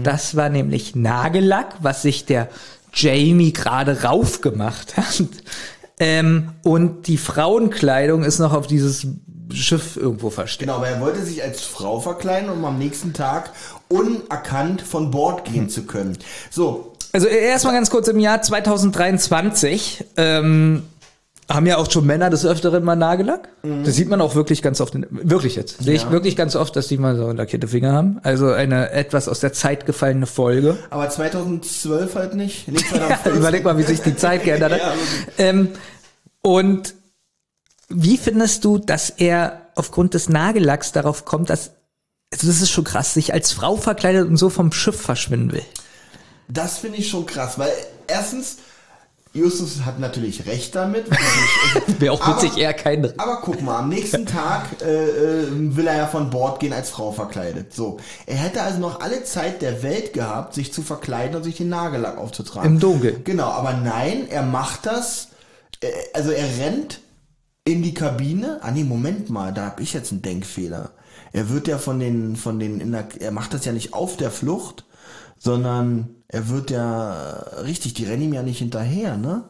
[0.03, 2.49] das war nämlich Nagellack, was sich der
[2.93, 5.25] Jamie gerade raufgemacht hat.
[6.01, 9.07] Ähm, und die Frauenkleidung ist noch auf dieses
[9.53, 10.69] Schiff irgendwo versteckt.
[10.69, 13.53] Genau, weil er wollte sich als Frau verkleiden, um am nächsten Tag
[13.89, 16.17] unerkannt von Bord gehen zu können.
[16.51, 20.85] So, Also erstmal ganz kurz, im Jahr 2023 ähm,
[21.51, 23.49] haben ja auch schon Männer des Öfteren mal Nagellack.
[23.85, 24.95] Das sieht man auch wirklich ganz oft.
[24.95, 25.83] In, wirklich jetzt.
[25.83, 26.11] Sehe ich Ja.
[26.13, 28.21] wirklich ganz oft, dass die mal so lackierte Finger haben.
[28.23, 30.79] Also eine etwas aus der Zeit gefallene Folge.
[30.91, 32.65] aber 2012 halt nicht.
[32.67, 33.35] 2014.
[33.37, 34.81] Überleg mal, wie sich die Zeit geändert hat.
[35.39, 35.69] Ja, ähm,
[36.43, 36.95] und
[37.89, 41.73] wie findest du, dass er aufgrund des Nagellacks darauf kommt, dass
[42.33, 45.65] also das ist schon krass, sich als Frau verkleidet und so vom Schiff verschwinden will.
[46.49, 47.73] Das finde ich schon krass, weil
[48.07, 48.59] erstens,
[49.33, 51.05] Justus hat natürlich recht damit.
[52.01, 55.87] Wäre auch witzig, Aber- eher kein Aber guck mal, am nächsten Tag äh, äh, will
[55.87, 57.73] er ja von Bord gehen als Frau verkleidet.
[57.73, 61.57] So, er hätte also noch alle Zeit der Welt gehabt, sich zu verkleiden und sich
[61.57, 62.73] den Nagellack aufzutragen.
[62.75, 63.23] Im Dunkeln.
[63.23, 65.29] Genau, aber nein, er macht das.
[65.81, 67.01] Äh, also er rennt
[67.65, 68.59] in die Kabine.
[68.63, 70.91] Ah nee, Moment mal, da habe ich jetzt einen Denkfehler.
[71.33, 74.17] Er wird ja von den von den in der, er macht das ja nicht auf
[74.17, 74.85] der Flucht,
[75.39, 77.23] sondern er wird ja
[77.65, 79.45] richtig, die rennen ihm ja nicht hinterher, ne?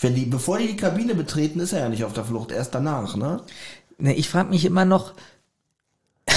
[0.00, 2.74] Wenn die, bevor die die Kabine betreten, ist er ja nicht auf der Flucht, erst
[2.74, 3.42] danach, ne?
[3.98, 5.12] Ne, ich frage mich immer noch,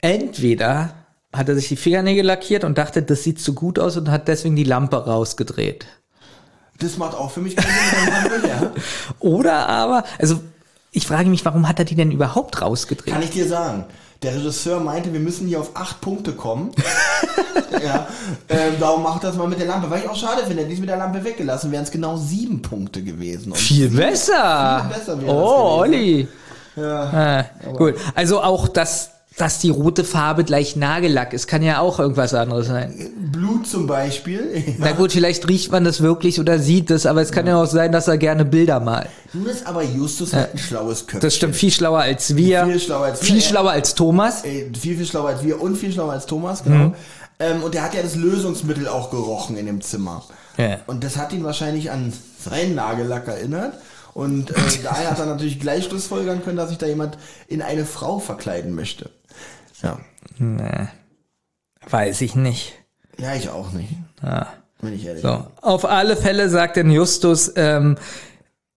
[0.00, 0.94] entweder
[1.32, 4.28] hat er sich die Fingernägel lackiert und dachte, das sieht zu gut aus und hat
[4.28, 5.86] deswegen die Lampe rausgedreht.
[6.78, 8.48] Das macht auch für mich keinen Sinn.
[8.48, 8.72] ja.
[9.18, 10.40] Oder aber, also
[10.92, 13.12] ich frage mich, warum hat er die denn überhaupt rausgedreht?
[13.12, 13.86] Kann ich dir sagen.
[14.22, 16.72] Der Regisseur meinte, wir müssen hier auf acht Punkte kommen.
[17.82, 18.06] ja,
[18.50, 19.88] ähm, darum macht das mal mit der Lampe.
[19.88, 22.60] Weil ich auch schade finde, die ist mit der Lampe weggelassen, wären es genau sieben
[22.60, 23.52] Punkte gewesen.
[23.52, 24.86] Und Viel besser.
[24.90, 25.88] Viel besser oh, das.
[25.88, 26.28] Olli.
[26.76, 27.46] Ja.
[27.64, 27.94] Ah, gut.
[28.14, 29.10] Also auch, dass,
[29.40, 33.10] dass die rote Farbe gleich Nagellack ist, kann ja auch irgendwas anderes sein.
[33.32, 34.74] Blut zum Beispiel.
[34.78, 37.66] Na gut, vielleicht riecht man das wirklich oder sieht es, aber es kann ja auch
[37.66, 39.08] sein, dass er gerne Bilder malt.
[39.32, 41.20] Nun ist aber Justus halt ein schlaues Köpfchen.
[41.20, 42.66] Das stimmt, viel schlauer als wir.
[42.66, 43.42] Viel schlauer als Viel ja.
[43.42, 44.44] schlauer als Thomas.
[44.44, 46.94] Ey, viel, viel schlauer als wir und viel schlauer als Thomas, genau.
[47.38, 50.22] Ähm, und der hat ja das Lösungsmittel auch gerochen in dem Zimmer.
[50.58, 50.80] Ja.
[50.86, 53.74] Und das hat ihn wahrscheinlich an seinen Nagellack erinnert.
[54.12, 57.16] Und äh, daher hat er natürlich gleich schlussfolgern können, dass sich da jemand
[57.48, 59.10] in eine Frau verkleiden möchte.
[59.82, 59.98] Ja.
[61.88, 62.74] Weiß ich nicht.
[63.18, 63.90] Ja, ich auch nicht.
[64.22, 64.46] Ah.
[64.80, 65.46] Wenn ich ehrlich So.
[65.60, 67.96] Auf alle Fälle sagt denn Justus, ähm,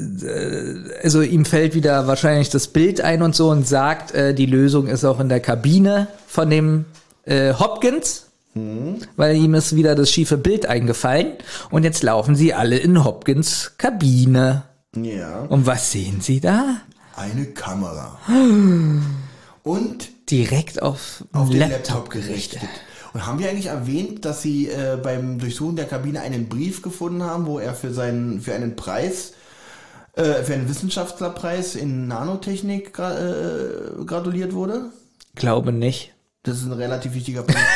[0.02, 4.46] äh, also ihm fällt wieder wahrscheinlich das Bild ein und so und sagt, äh, die
[4.46, 6.86] Lösung ist auch in der Kabine von dem
[7.24, 8.28] äh, Hopkins,
[9.16, 11.34] weil ihm ist wieder das schiefe Bild eingefallen
[11.72, 14.64] und jetzt laufen sie alle in Hopkins Kabine.
[14.96, 15.40] Ja.
[15.50, 16.78] Und was sehen sie da?
[17.16, 18.20] Eine Kamera.
[19.64, 22.62] Und Direkt auf, auf den Laptop, Laptop gerichtet.
[23.14, 27.24] Und haben wir eigentlich erwähnt, dass sie äh, beim Durchsuchen der Kabine einen Brief gefunden
[27.24, 29.34] haben, wo er für seinen für einen Preis
[30.16, 34.86] äh, für einen Wissenschaftlerpreis in Nanotechnik gra äh, gratuliert wurde?
[35.36, 36.14] Glaube nicht.
[36.44, 37.62] Das ist ein relativ wichtiger Punkt.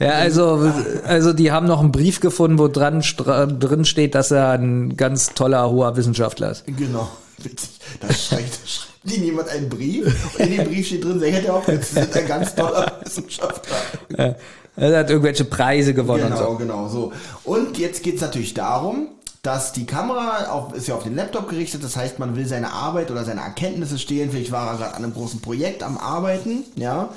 [0.00, 0.72] Ja, also,
[1.04, 5.34] also die haben noch einen Brief gefunden, wo dran drin steht, dass er ein ganz
[5.34, 6.64] toller, hoher Wissenschaftler ist.
[6.66, 7.10] genau.
[7.36, 7.78] Witzig.
[8.00, 11.30] Da schreibt, da schreibt ihnen jemand einen Brief und in dem Brief steht drin, sie
[11.30, 13.76] hätte auch jetzt sind ein ganz toller Wissenschaftler.
[14.76, 17.12] Er hat irgendwelche Preise gewonnen Genau, und genau, so.
[17.44, 19.08] Und jetzt geht's natürlich darum,
[19.42, 22.72] dass die Kamera auf, ist ja auf den Laptop gerichtet, das heißt, man will seine
[22.72, 24.30] Arbeit oder seine Erkenntnisse stehlen.
[24.30, 27.10] Vielleicht war er gerade an einem großen Projekt am Arbeiten, ja.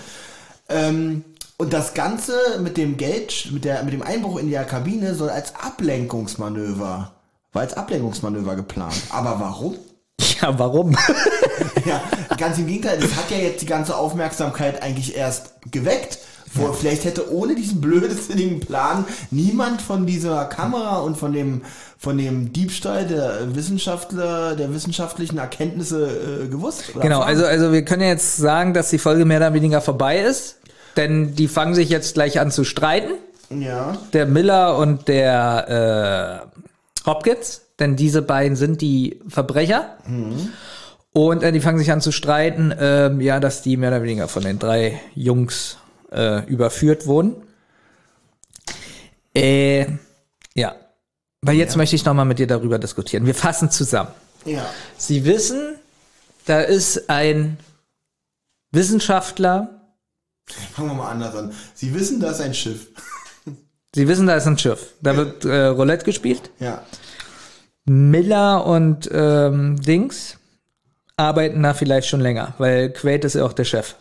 [0.70, 1.24] Ähm,
[1.56, 5.30] Und das Ganze mit dem Geld, mit, der, mit dem Einbruch in die Kabine soll
[5.30, 7.12] als Ablenkungsmanöver,
[7.54, 8.96] war als Ablenkungsmanöver geplant.
[9.10, 9.76] Aber warum?
[10.42, 10.96] Ja, warum?
[11.86, 12.02] Ja,
[12.38, 16.20] ganz im Gegenteil, das hat ja jetzt die ganze Aufmerksamkeit eigentlich erst geweckt.
[16.54, 21.62] Wo vielleicht hätte ohne diesen blödsinnigen Plan niemand von dieser Kamera und von dem
[21.98, 26.94] von dem Diebstahl der Wissenschaftler, der wissenschaftlichen Erkenntnisse äh, gewusst.
[26.94, 27.28] genau, erfahren.
[27.28, 30.58] also, also wir können jetzt sagen, dass die Folge mehr oder weniger vorbei ist.
[30.96, 33.14] Denn die fangen sich jetzt gleich an zu streiten.
[33.50, 36.44] ja, Der Miller und der
[37.06, 37.62] äh, Hopkins.
[37.80, 39.98] Denn diese beiden sind die Verbrecher.
[41.14, 44.28] Und äh, die fangen sich an zu streiten, ähm, ja, dass die mehr oder weniger
[44.28, 45.78] von den drei Jungs
[46.12, 47.36] äh, überführt wurden.
[49.36, 49.86] Äh,
[50.56, 50.76] ja.
[51.42, 53.26] Weil jetzt möchte ich noch mal mit dir darüber diskutieren.
[53.26, 54.10] Wir fassen zusammen.
[54.46, 54.66] ja,
[54.98, 55.76] Sie wissen,
[56.46, 57.58] da ist ein
[58.72, 59.70] Wissenschaftler.
[60.74, 61.54] fangen wir mal anders an.
[61.76, 62.88] Sie wissen, das ist ein Schiff.
[63.94, 64.94] Sie wissen, da ist ein Schiff.
[65.02, 66.50] Da wird äh, Roulette gespielt.
[66.60, 66.84] Ja,
[67.88, 70.38] Miller und ähm, Dings
[71.16, 73.96] arbeiten da vielleicht schon länger, weil Quaid ist ja auch der Chef.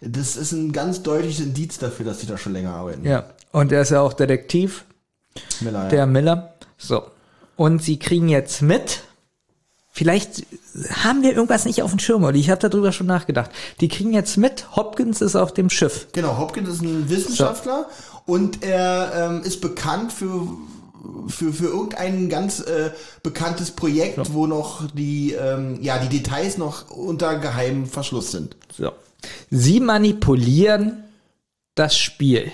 [0.00, 3.06] das ist ein ganz deutliches Indiz dafür, dass sie da schon länger arbeiten.
[3.06, 3.24] Ja.
[3.52, 4.84] Und er ist ja auch Detektiv,
[5.60, 5.88] Miller, ja.
[5.88, 6.54] der Miller.
[6.76, 7.04] So.
[7.56, 9.02] Und sie kriegen jetzt mit.
[9.90, 10.46] Vielleicht
[11.02, 13.50] haben wir irgendwas nicht auf dem Schirm, oder ich habe darüber schon nachgedacht.
[13.80, 16.06] Die kriegen jetzt mit, Hopkins ist auf dem Schiff.
[16.12, 17.88] Genau, Hopkins ist ein Wissenschaftler
[18.24, 20.46] und er ähm, ist bekannt für,
[21.28, 22.90] für, für irgendein ganz äh,
[23.22, 28.56] bekanntes Projekt, wo noch die, ähm, ja, die Details noch unter geheimem Verschluss sind.
[28.76, 28.92] So.
[29.50, 31.04] Sie manipulieren
[31.74, 32.50] das Spiel.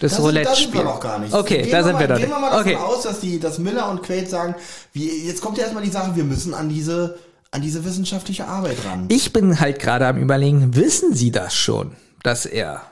[0.00, 0.74] Das Da da sind Roulette-Spiel.
[0.74, 1.32] wir noch gar nicht.
[1.32, 2.40] Okay, Gehen da wir sind mal, wir Gehen wir dann.
[2.40, 2.76] mal davon Okay.
[2.76, 4.54] aus, dass, die, dass Miller und Quaid sagen,
[4.92, 7.18] wie, jetzt kommt ja erstmal die Sache, wir müssen an diese,
[7.50, 9.06] an diese wissenschaftliche Arbeit ran.
[9.08, 11.92] Ich bin halt gerade am überlegen, wissen Sie das schon,
[12.22, 12.82] dass er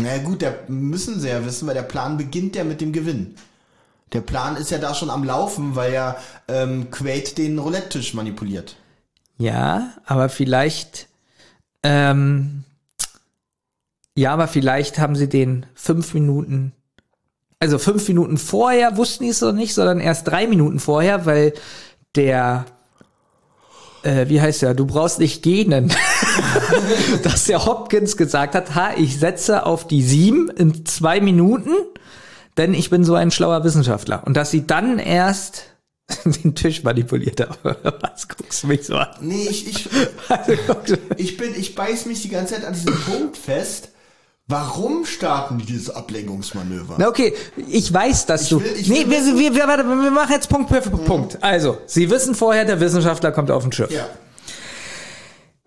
[0.00, 3.36] Na gut, der müssen sie ja wissen, weil der Plan beginnt ja mit dem Gewinn.
[4.12, 6.16] Der Plan ist ja da schon am Laufen, weil ja
[6.48, 8.76] ähm, Quaid den Roulette-Tisch manipuliert.
[9.38, 11.08] Ja, aber vielleicht,
[11.82, 12.64] ähm,
[14.14, 16.72] ja, aber vielleicht haben sie den fünf Minuten,
[17.58, 21.54] also fünf Minuten vorher wussten die es noch nicht, sondern erst drei Minuten vorher, weil
[22.14, 22.66] der,
[24.04, 25.92] äh, wie heißt der, du brauchst nicht gähnen,
[27.22, 31.72] dass der Hopkins gesagt hat, ha, ich setze auf die sieben in zwei Minuten,
[32.56, 34.22] denn ich bin so ein schlauer Wissenschaftler.
[34.26, 35.64] Und dass sie dann erst
[36.24, 37.76] den Tisch manipuliert haben.
[38.00, 39.08] Was guckst du mich so an?
[39.20, 39.88] Nee, ich, ich,
[40.28, 43.90] Also, ich bin, ich beiß mich die ganze Zeit an diesem Punkt fest.
[44.46, 46.96] Warum starten die dieses Ablenkungsmanöver?
[46.98, 47.32] Na okay,
[47.68, 48.60] ich weiß, dass du.
[48.60, 51.38] will- ich nee, will wir, wissen- wir, wir, warte, wir machen jetzt Punkt für Punkt.
[51.42, 53.90] Also, Sie wissen vorher, der Wissenschaftler kommt auf den Schiff.
[53.90, 54.06] Ja.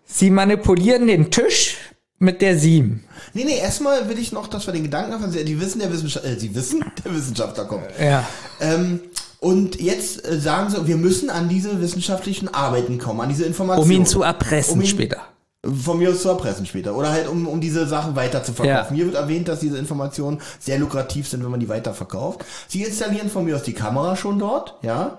[0.06, 1.78] Sie manipulieren den Tisch
[2.20, 3.04] mit der Sieben.
[3.34, 5.92] Nee, nee, erstmal will ich noch, dass wir den Gedanken haben, sie- die wissen, der
[5.92, 7.86] Wissenschaftler, äh, sie wissen, der Wissenschaftler kommt.
[8.00, 8.28] Ja.
[8.60, 9.00] Ähm,
[9.40, 13.90] und jetzt äh, sagen sie, wir müssen an diese wissenschaftlichen Arbeiten kommen, an diese Informationen.
[13.92, 15.22] Um ihn zu erpressen Um ihn- später.
[15.66, 16.96] Von mir aus zu erpressen später.
[16.96, 18.96] Oder halt, um, um diese Sachen weiter zu verkaufen.
[18.96, 18.96] Ja.
[18.96, 22.46] Hier wird erwähnt, dass diese Informationen sehr lukrativ sind, wenn man die weiterverkauft.
[22.68, 25.18] Sie installieren von mir aus die Kamera schon dort, ja.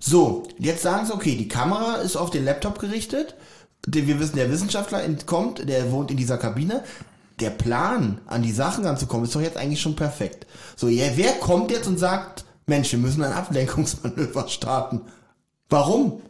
[0.00, 3.36] So, jetzt sagen sie, okay, die Kamera ist auf den Laptop gerichtet.
[3.86, 6.82] Wir wissen, der Wissenschaftler entkommt, der wohnt in dieser Kabine.
[7.40, 10.46] Der Plan, an die Sachen ranzukommen, ist doch jetzt eigentlich schon perfekt.
[10.76, 15.02] So, ja, wer kommt jetzt und sagt, Mensch, wir müssen ein Ablenkungsmanöver starten?
[15.68, 16.22] Warum?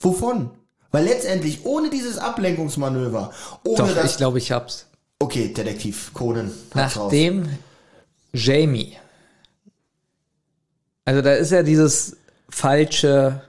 [0.00, 0.50] Wovon?
[0.90, 3.30] Weil letztendlich ohne dieses Ablenkungsmanöver,
[3.64, 4.12] ohne Doch, das.
[4.12, 4.86] ich glaube, ich hab's.
[5.18, 6.50] okay, Detektiv Conan.
[6.74, 7.04] hat's raus.
[7.04, 7.48] Nachdem
[8.32, 8.96] Jamie.
[11.04, 12.16] Also da ist ja dieses
[12.48, 13.42] falsche,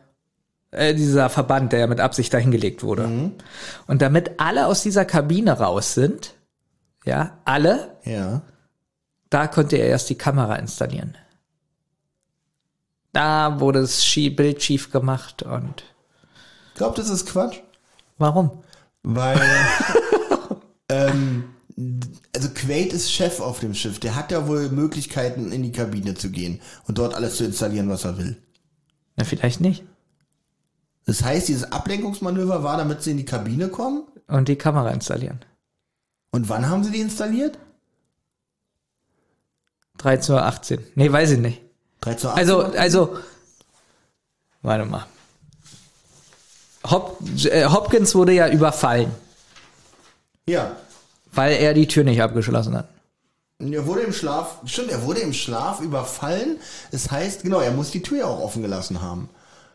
[0.71, 3.07] äh, dieser Verband, der ja mit Absicht dahingelegt wurde.
[3.07, 3.33] Mhm.
[3.87, 6.33] Und damit alle aus dieser Kabine raus sind,
[7.05, 8.41] ja, alle, Ja.
[9.29, 11.17] da konnte er erst die Kamera installieren.
[13.13, 15.83] Da wurde das Bild schief gemacht und
[16.79, 17.59] glaube, das ist Quatsch.
[18.17, 18.63] warum?
[19.03, 19.39] Weil,
[20.89, 21.43] ähm,
[22.33, 23.99] also Quaid ist Chef auf dem Schiff.
[23.99, 27.89] Der hat ja wohl Möglichkeiten, in die Kabine zu gehen und dort alles zu installieren,
[27.89, 28.41] was er will.
[29.17, 29.83] Na, vielleicht nicht.
[31.05, 34.03] Das heißt, dieses Ablenkungsmanöver war, damit sie in die Kabine kommen.
[34.27, 35.39] Und die Kamera installieren.
[36.31, 37.57] Und wann haben sie die installiert?
[39.99, 40.83] 13.18 Uhr.
[40.95, 41.61] Nee, weiß ich nicht.
[42.01, 42.37] 13 Uhr.
[42.37, 43.19] Also, also,
[44.61, 45.05] warte mal.
[46.83, 49.11] Hop, äh, Hopkins wurde ja überfallen,
[50.47, 50.75] ja.
[51.31, 52.87] weil er die Tür nicht abgeschlossen hat.
[53.59, 56.59] Er wurde im Schlaf, stimmt, er wurde im Schlaf überfallen.
[56.91, 59.29] Das heißt, genau, er muss die Tür ja auch offen gelassen haben.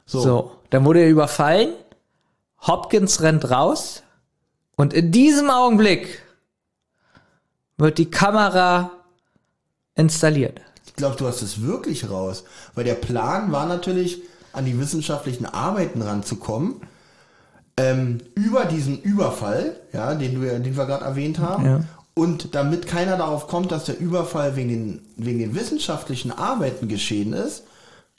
[0.06, 0.20] So.
[0.20, 1.74] So, dann wurde er überfallen.
[2.66, 4.02] Hopkins rennt raus
[4.76, 6.22] und in diesem Augenblick
[7.76, 8.90] wird die Kamera
[9.94, 10.60] installiert.
[10.86, 12.44] Ich glaube, du hast es wirklich raus.
[12.74, 14.22] Weil der Plan war natürlich,
[14.52, 16.80] an die wissenschaftlichen Arbeiten ranzukommen,
[17.76, 21.64] ähm, über diesen Überfall, ja, den, ja- den wir gerade erwähnt haben.
[21.64, 21.80] Ja.
[22.14, 27.32] Und damit keiner darauf kommt, dass der Überfall wegen den, wegen den wissenschaftlichen Arbeiten geschehen
[27.32, 27.64] ist,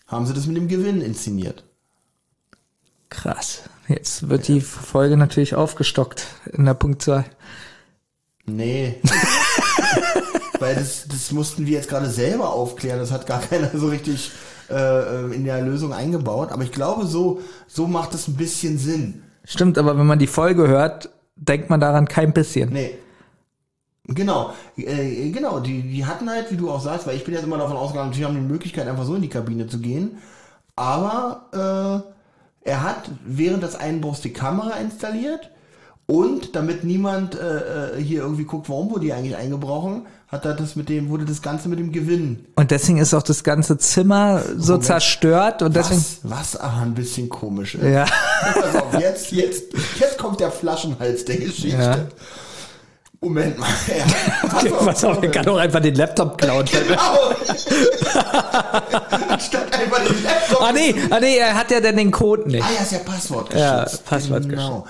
[0.07, 1.63] haben sie das mit dem Gewinn inszeniert.
[3.09, 3.61] Krass.
[3.87, 7.23] Jetzt wird die Folge natürlich aufgestockt in der Punktzahl.
[8.45, 8.99] Nee.
[10.59, 12.99] Weil das, das mussten wir jetzt gerade selber aufklären.
[12.99, 14.31] Das hat gar keiner so richtig
[14.69, 16.51] äh, in der Lösung eingebaut.
[16.51, 19.21] Aber ich glaube, so, so macht es ein bisschen Sinn.
[19.45, 22.71] Stimmt, aber wenn man die Folge hört, denkt man daran kein bisschen.
[22.71, 22.97] Nee.
[24.07, 27.43] Genau, äh, genau, die, die hatten halt, wie du auch sagst, weil ich bin jetzt
[27.43, 30.19] immer davon ausgegangen, die haben die Möglichkeit, einfach so in die Kabine zu gehen.
[30.75, 32.03] Aber
[32.63, 35.49] äh, er hat während des Einbruchs die Kamera installiert
[36.07, 40.53] und damit niemand äh, äh, hier irgendwie guckt, warum wurde die eigentlich eingebrochen, hat er
[40.53, 42.45] das mit dem, wurde das Ganze mit dem Gewinn.
[42.55, 44.85] Und deswegen ist auch das ganze Zimmer so Moment.
[44.85, 46.03] zerstört und deswegen.
[46.23, 47.83] Was, was aber ein bisschen komisch ist.
[47.83, 48.05] Ja.
[48.53, 49.63] Pass auf, jetzt, jetzt,
[49.99, 51.81] jetzt kommt der Flaschenhals der Geschichte.
[51.81, 51.97] Ja.
[53.21, 53.67] Moment mal.
[53.87, 56.65] Ja, pass auf, Pass auf, er kann doch einfach den Laptop klauen.
[56.65, 56.99] Genau.
[59.29, 60.61] Anstatt einfach den Laptop.
[60.61, 62.63] ah nee, ah nee, er hat ja dann den Code nicht.
[62.63, 64.05] Ah ja, ist ja Passwort Ja, geschützt.
[64.05, 64.85] Passwort Genau.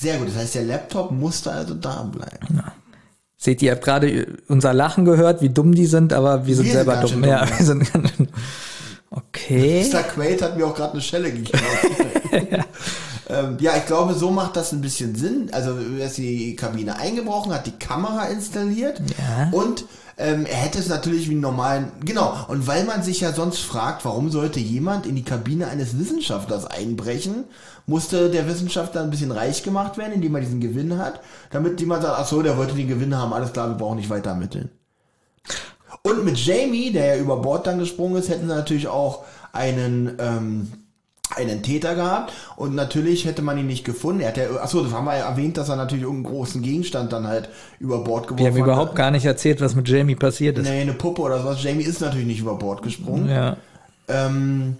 [0.00, 0.28] Sehr gut.
[0.28, 2.62] Das heißt, der Laptop musste also da bleiben.
[3.36, 6.66] Seht ihr, ihr habt gerade unser Lachen gehört, wie dumm die sind, aber wir sind
[6.66, 7.24] Wir sind selber ganz dumm.
[7.24, 7.58] Ja, dumm, ja.
[7.58, 8.28] wir sind ganz schön.
[9.10, 9.88] Okay.
[9.90, 10.02] Mr.
[10.02, 11.58] Quaid hat mir auch gerade eine Schelle gegeben.
[13.28, 15.48] ähm, ja, ich glaube, so macht das ein bisschen Sinn.
[15.52, 19.48] Also, er ist die Kabine eingebrochen, hat die Kamera installiert Ja.
[19.52, 19.84] und
[20.18, 23.60] ähm, er hätte es natürlich wie einen normalen, genau, und weil man sich ja sonst
[23.60, 27.44] fragt, warum sollte jemand in die Kabine eines Wissenschaftlers einbrechen,
[27.86, 31.20] musste der Wissenschaftler ein bisschen reich gemacht werden, indem er diesen Gewinn hat,
[31.50, 34.10] damit jemand sagt, ach so, der wollte den Gewinn haben, alles klar, wir brauchen nicht
[34.10, 34.70] weiter ermitteln.
[36.02, 40.16] Und mit Jamie, der ja über Bord dann gesprungen ist, hätten sie natürlich auch einen,
[40.18, 40.72] ähm,
[41.36, 42.32] einen Täter gehabt.
[42.56, 44.20] Und natürlich hätte man ihn nicht gefunden.
[44.20, 47.12] Er hat ja, achso, das haben wir ja erwähnt, dass er natürlich irgendeinen großen Gegenstand
[47.12, 47.48] dann halt
[47.78, 48.64] über Bord geworfen Wir haben hat.
[48.64, 50.68] überhaupt gar nicht erzählt, was mit Jamie passiert ist.
[50.68, 51.62] Nee, eine Puppe oder sowas.
[51.62, 53.28] Jamie ist natürlich nicht über Bord gesprungen.
[53.28, 53.56] Ja.
[54.08, 54.76] Ähm,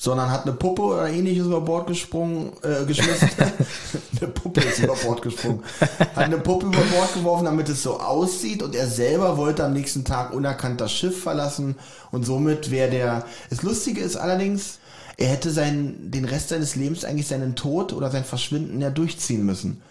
[0.00, 3.28] sondern hat eine Puppe oder ähnliches über Bord gesprungen, äh, geschmissen.
[4.18, 5.62] eine Puppe ist über Bord gesprungen.
[5.98, 9.74] Hat eine Puppe über Bord geworfen, damit es so aussieht und er selber wollte am
[9.74, 11.76] nächsten Tag unerkannt das Schiff verlassen
[12.12, 14.79] und somit wäre der, das Lustige ist allerdings,
[15.20, 19.44] er hätte seinen, den Rest seines Lebens eigentlich seinen Tod oder sein Verschwinden ja durchziehen
[19.44, 19.82] müssen.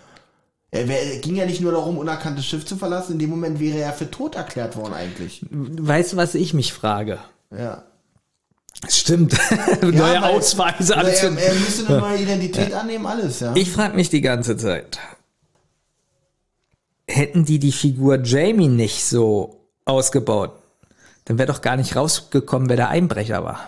[0.72, 3.78] Er wär, ging ja nicht nur darum, unerkanntes Schiff zu verlassen, in dem Moment wäre
[3.80, 5.46] er für tot erklärt worden eigentlich.
[5.50, 7.20] Weißt du, was ich mich frage?
[7.56, 7.84] Ja.
[8.88, 9.34] Stimmt.
[9.82, 11.24] Neue Ja, weil- Ausweise, alles.
[11.24, 13.56] er, er müsste eine neue Identität annehmen, alles, ja.
[13.56, 15.00] Ich frage mich die ganze Zeit,
[17.08, 20.54] hätten die die Figur Jamie nicht so ausgebaut,
[21.26, 23.68] dann wäre doch gar nicht rausgekommen, wer der Einbrecher war.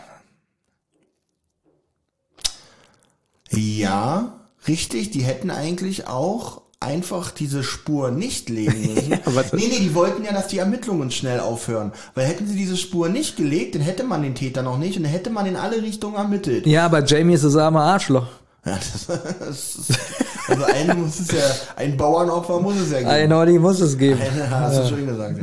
[3.51, 9.19] Ja, richtig, die hätten eigentlich auch einfach diese Spur nicht legen müssen.
[9.25, 11.91] was- nee, nee, die wollten ja, dass die Ermittlungen schnell aufhören.
[12.15, 15.03] Weil hätten sie diese Spur nicht gelegt, dann hätte man den Täter noch nicht und
[15.03, 16.65] dann hätte man in alle Richtungen ermittelt.
[16.65, 18.25] Ja, aber Jamie ist das arme Arschloch.
[18.65, 19.07] Ja, das,
[19.39, 19.99] das ist,
[20.47, 21.43] also einen muss es ja,
[21.77, 23.09] ein Bauernopfer muss es ja geben.
[23.09, 24.19] Ein Audi muss es geben.
[24.51, 25.39] Hast du schön gesagt.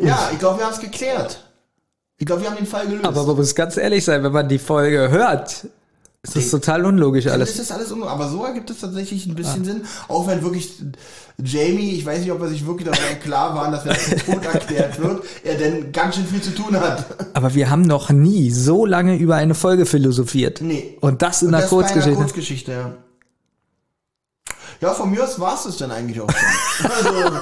[0.00, 1.44] Ja, ja ich glaube, wir haben es geklärt.
[2.18, 3.04] Ich glaube, wir haben den Fall gelöst.
[3.04, 5.66] Aber man muss ganz ehrlich sein, wenn man die Folge hört,
[6.22, 7.34] ist das total unlogisch Alles.
[7.34, 7.50] alles.
[7.50, 8.10] ist das alles unruhig.
[8.10, 9.82] Aber so ergibt es tatsächlich ein bisschen Sinn.
[10.06, 10.74] Auch wenn wirklich
[11.42, 13.94] Jamie, ich weiß nicht, ob er sich wirklich darüber klar war, dass er
[14.26, 17.06] Tod erklärt wird, er denn ganz schön viel zu tun hat.
[17.34, 20.60] Aber wir haben noch nie so lange über eine Folge philosophiert.
[20.60, 20.98] Nee.
[21.00, 22.18] Und das in Und einer das bei einer Kurzgeschichte.
[22.18, 22.92] Kurzgeschichte, ja.
[24.82, 26.90] Ja, von mir aus war es das dann eigentlich auch schon.
[26.90, 27.40] Also,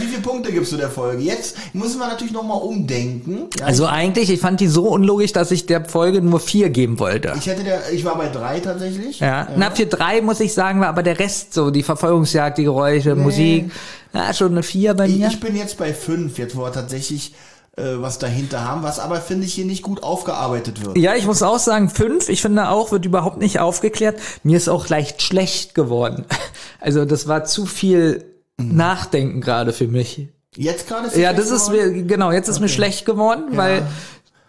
[0.00, 1.22] wie viele Punkte gibst du der Folge?
[1.22, 3.48] Jetzt müssen wir natürlich nochmal umdenken.
[3.58, 6.98] Ja, Also eigentlich, ich fand die so unlogisch, dass ich der Folge nur vier geben
[6.98, 7.32] wollte.
[7.38, 9.20] ich hätte der, ich war bei drei tatsächlich.
[9.20, 9.48] Ja.
[9.56, 13.14] Na, für drei muss ich sagen, war aber der Rest so, die Verfolgungsjagd, die Geräusche,
[13.14, 13.70] Musik,
[14.12, 15.28] na, schon eine vier bei mir.
[15.28, 17.34] ich bin jetzt bei fünf, jetzt wo wir tatsächlich
[17.76, 20.98] äh, was dahinter haben, was aber finde ich hier nicht gut aufgearbeitet wird.
[20.98, 24.18] Ja, ich muss auch sagen, fünf, ich finde auch, wird überhaupt nicht aufgeklärt.
[24.42, 26.24] Mir ist auch leicht schlecht geworden.
[26.82, 28.24] Also das war zu viel
[28.60, 30.28] Nachdenken gerade für mich.
[30.56, 31.96] Jetzt gerade Ja, das ist geworden?
[31.96, 33.86] mir, genau, jetzt ist mir schlecht geworden, weil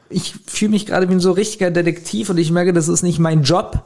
[0.09, 3.19] ich fühle mich gerade wie ein so richtiger Detektiv und ich merke, das ist nicht
[3.19, 3.85] mein Job.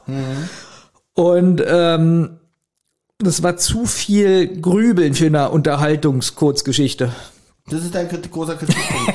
[1.14, 2.38] Und ähm,
[3.18, 7.12] das war zu viel Grübeln für eine Unterhaltungskurzgeschichte.
[7.68, 9.14] Das ist dein großer Kritikpunkt.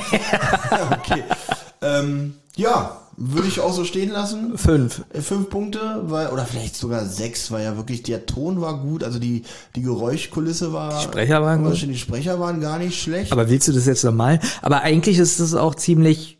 [0.90, 1.22] okay.
[1.80, 4.56] Ähm, ja, würde ich auch so stehen lassen.
[4.56, 5.04] Fünf.
[5.12, 9.04] Äh, Fünf Punkte, weil, oder vielleicht sogar sechs, weil ja wirklich der Ton war gut,
[9.04, 9.44] also die,
[9.76, 10.98] die Geräuschkulisse war.
[10.98, 11.80] Die Sprecher waren gut.
[11.82, 13.32] Die Sprecher waren gar nicht schlecht.
[13.32, 14.40] Aber willst du das jetzt normal?
[14.62, 16.38] Aber eigentlich ist das auch ziemlich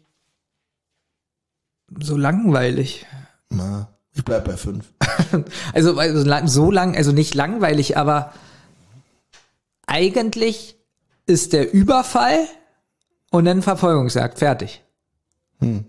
[2.01, 3.07] so langweilig.
[3.51, 4.87] Na, ich bleib bei fünf.
[5.73, 8.35] Also, also so lang, also nicht langweilig, aber
[9.87, 10.77] eigentlich
[11.27, 12.47] ist der Überfall
[13.31, 14.83] und dann Verfolgungsjagd fertig.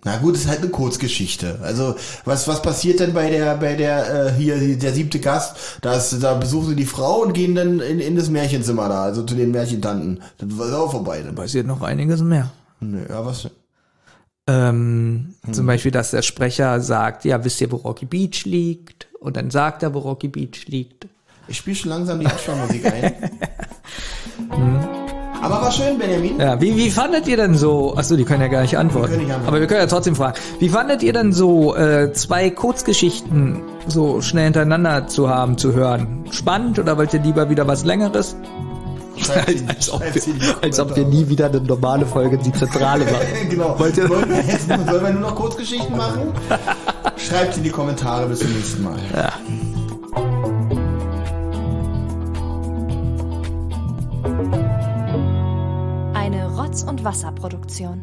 [0.04, 1.60] Na gut, ist halt eine Kurzgeschichte.
[1.62, 1.95] Also
[2.26, 5.80] was was passiert denn bei der bei der äh, hier der siebte Gast?
[5.82, 9.24] Das, da besuchen sie die Frau und gehen dann in, in das Märchenzimmer da, also
[9.24, 10.22] zu den Märchentanten.
[10.38, 11.22] Das war auch vorbei.
[11.22, 11.36] Dann.
[11.36, 12.52] Passiert noch einiges mehr.
[12.80, 13.50] Nee, ja, was?
[14.45, 19.08] Ähm, Zum Beispiel, dass der Sprecher sagt, ja, wisst ihr, wo Rocky Beach liegt?
[19.20, 21.08] Und dann sagt er, wo Rocky Beach liegt.
[21.48, 23.14] Ich spiele schon langsam die Abspannmusik ein.
[25.76, 26.40] Schön, Benjamin.
[26.40, 29.24] Ja, wie, wie fandet ihr denn so, achso, die können ja gar nicht antworten, nicht
[29.24, 29.48] antworten.
[29.48, 34.22] aber wir können ja trotzdem fragen, wie fandet ihr denn so, äh, zwei Kurzgeschichten so
[34.22, 36.26] schnell hintereinander zu haben, zu hören?
[36.32, 38.36] Spannend oder wollt ihr lieber wieder was Längeres?
[39.18, 43.06] Schreibt- Als ob, wir, als ob wir nie wieder eine normale Folge in die Zentrale
[43.06, 43.28] machen.
[43.50, 43.76] genau.
[43.78, 46.32] Wollt ihr- Wollen wir jetzt sollen wir nur noch Kurzgeschichten machen?
[47.18, 48.95] Schreibt in die Kommentare bis zum nächsten Mal.
[49.16, 49.34] Ja.
[57.04, 58.02] Und Wasserproduktion.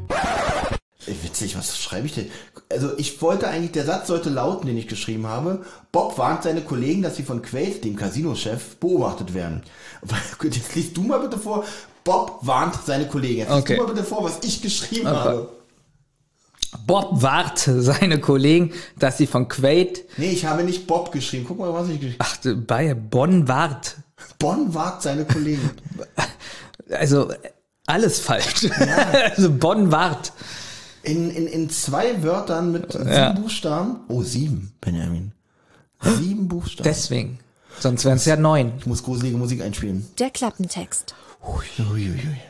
[1.07, 2.31] Ey, Witzig, was schreibe ich denn?
[2.71, 5.65] Also ich wollte eigentlich, der Satz sollte lauten, den ich geschrieben habe.
[5.93, 9.63] Bob warnt seine Kollegen, dass sie von Quaid, dem Casino-Chef, beobachtet werden.
[10.43, 11.65] Jetzt liest du mal bitte vor.
[12.05, 13.39] Bob warnt seine Kollegen.
[13.39, 13.77] Jetzt liest Okay.
[13.77, 15.49] du mal bitte vor, was ich geschrieben habe.
[16.87, 21.45] Bob wahrt seine Kollegen, dass sie von Quaid, Nee, ich habe nicht Bob geschrieben.
[21.49, 22.37] Guck mal, was ich geschrieben ach,
[22.67, 23.97] bei Bonn wart.
[23.97, 24.29] habe.
[24.39, 25.71] Bonn wart seine Kollegen.
[26.93, 27.31] Also,
[27.87, 28.71] alles falsch.
[29.37, 30.33] also, Bonn wart.
[31.03, 33.33] In, in, in zwei Wörtern mit sieben Ja.
[33.33, 34.01] Buchstaben.
[34.09, 35.33] Oh, sieben, Benjamin.
[36.03, 36.85] Sieben Buchstaben.
[36.89, 37.39] Deswegen.
[37.79, 38.73] Sonst wären es ja neun.
[38.79, 40.07] ich muss gruselige Musik einspielen.
[40.19, 41.15] Der Klappentext.
[41.43, 42.41] Uiuiui.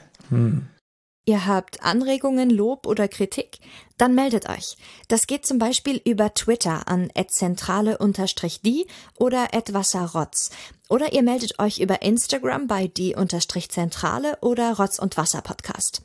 [1.26, 3.58] Ihr habt Anregungen, Lob oder Kritik?
[3.98, 4.76] Dann meldet euch.
[5.08, 8.86] Das geht zum Beispiel über Twitter an @zentrale_die
[9.16, 10.50] oder @wasserrotz.
[10.90, 16.02] Oder ihr meldet euch über Instagram bei die_zentrale oder Rotz und Wasser Podcast.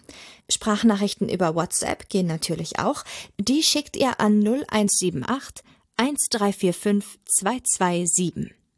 [0.48, 3.04] Sprachnachrichten über WhatsApp gehen natürlich auch.
[3.40, 5.66] Die schickt ihr an 0178
[5.98, 8.65] 1345 227.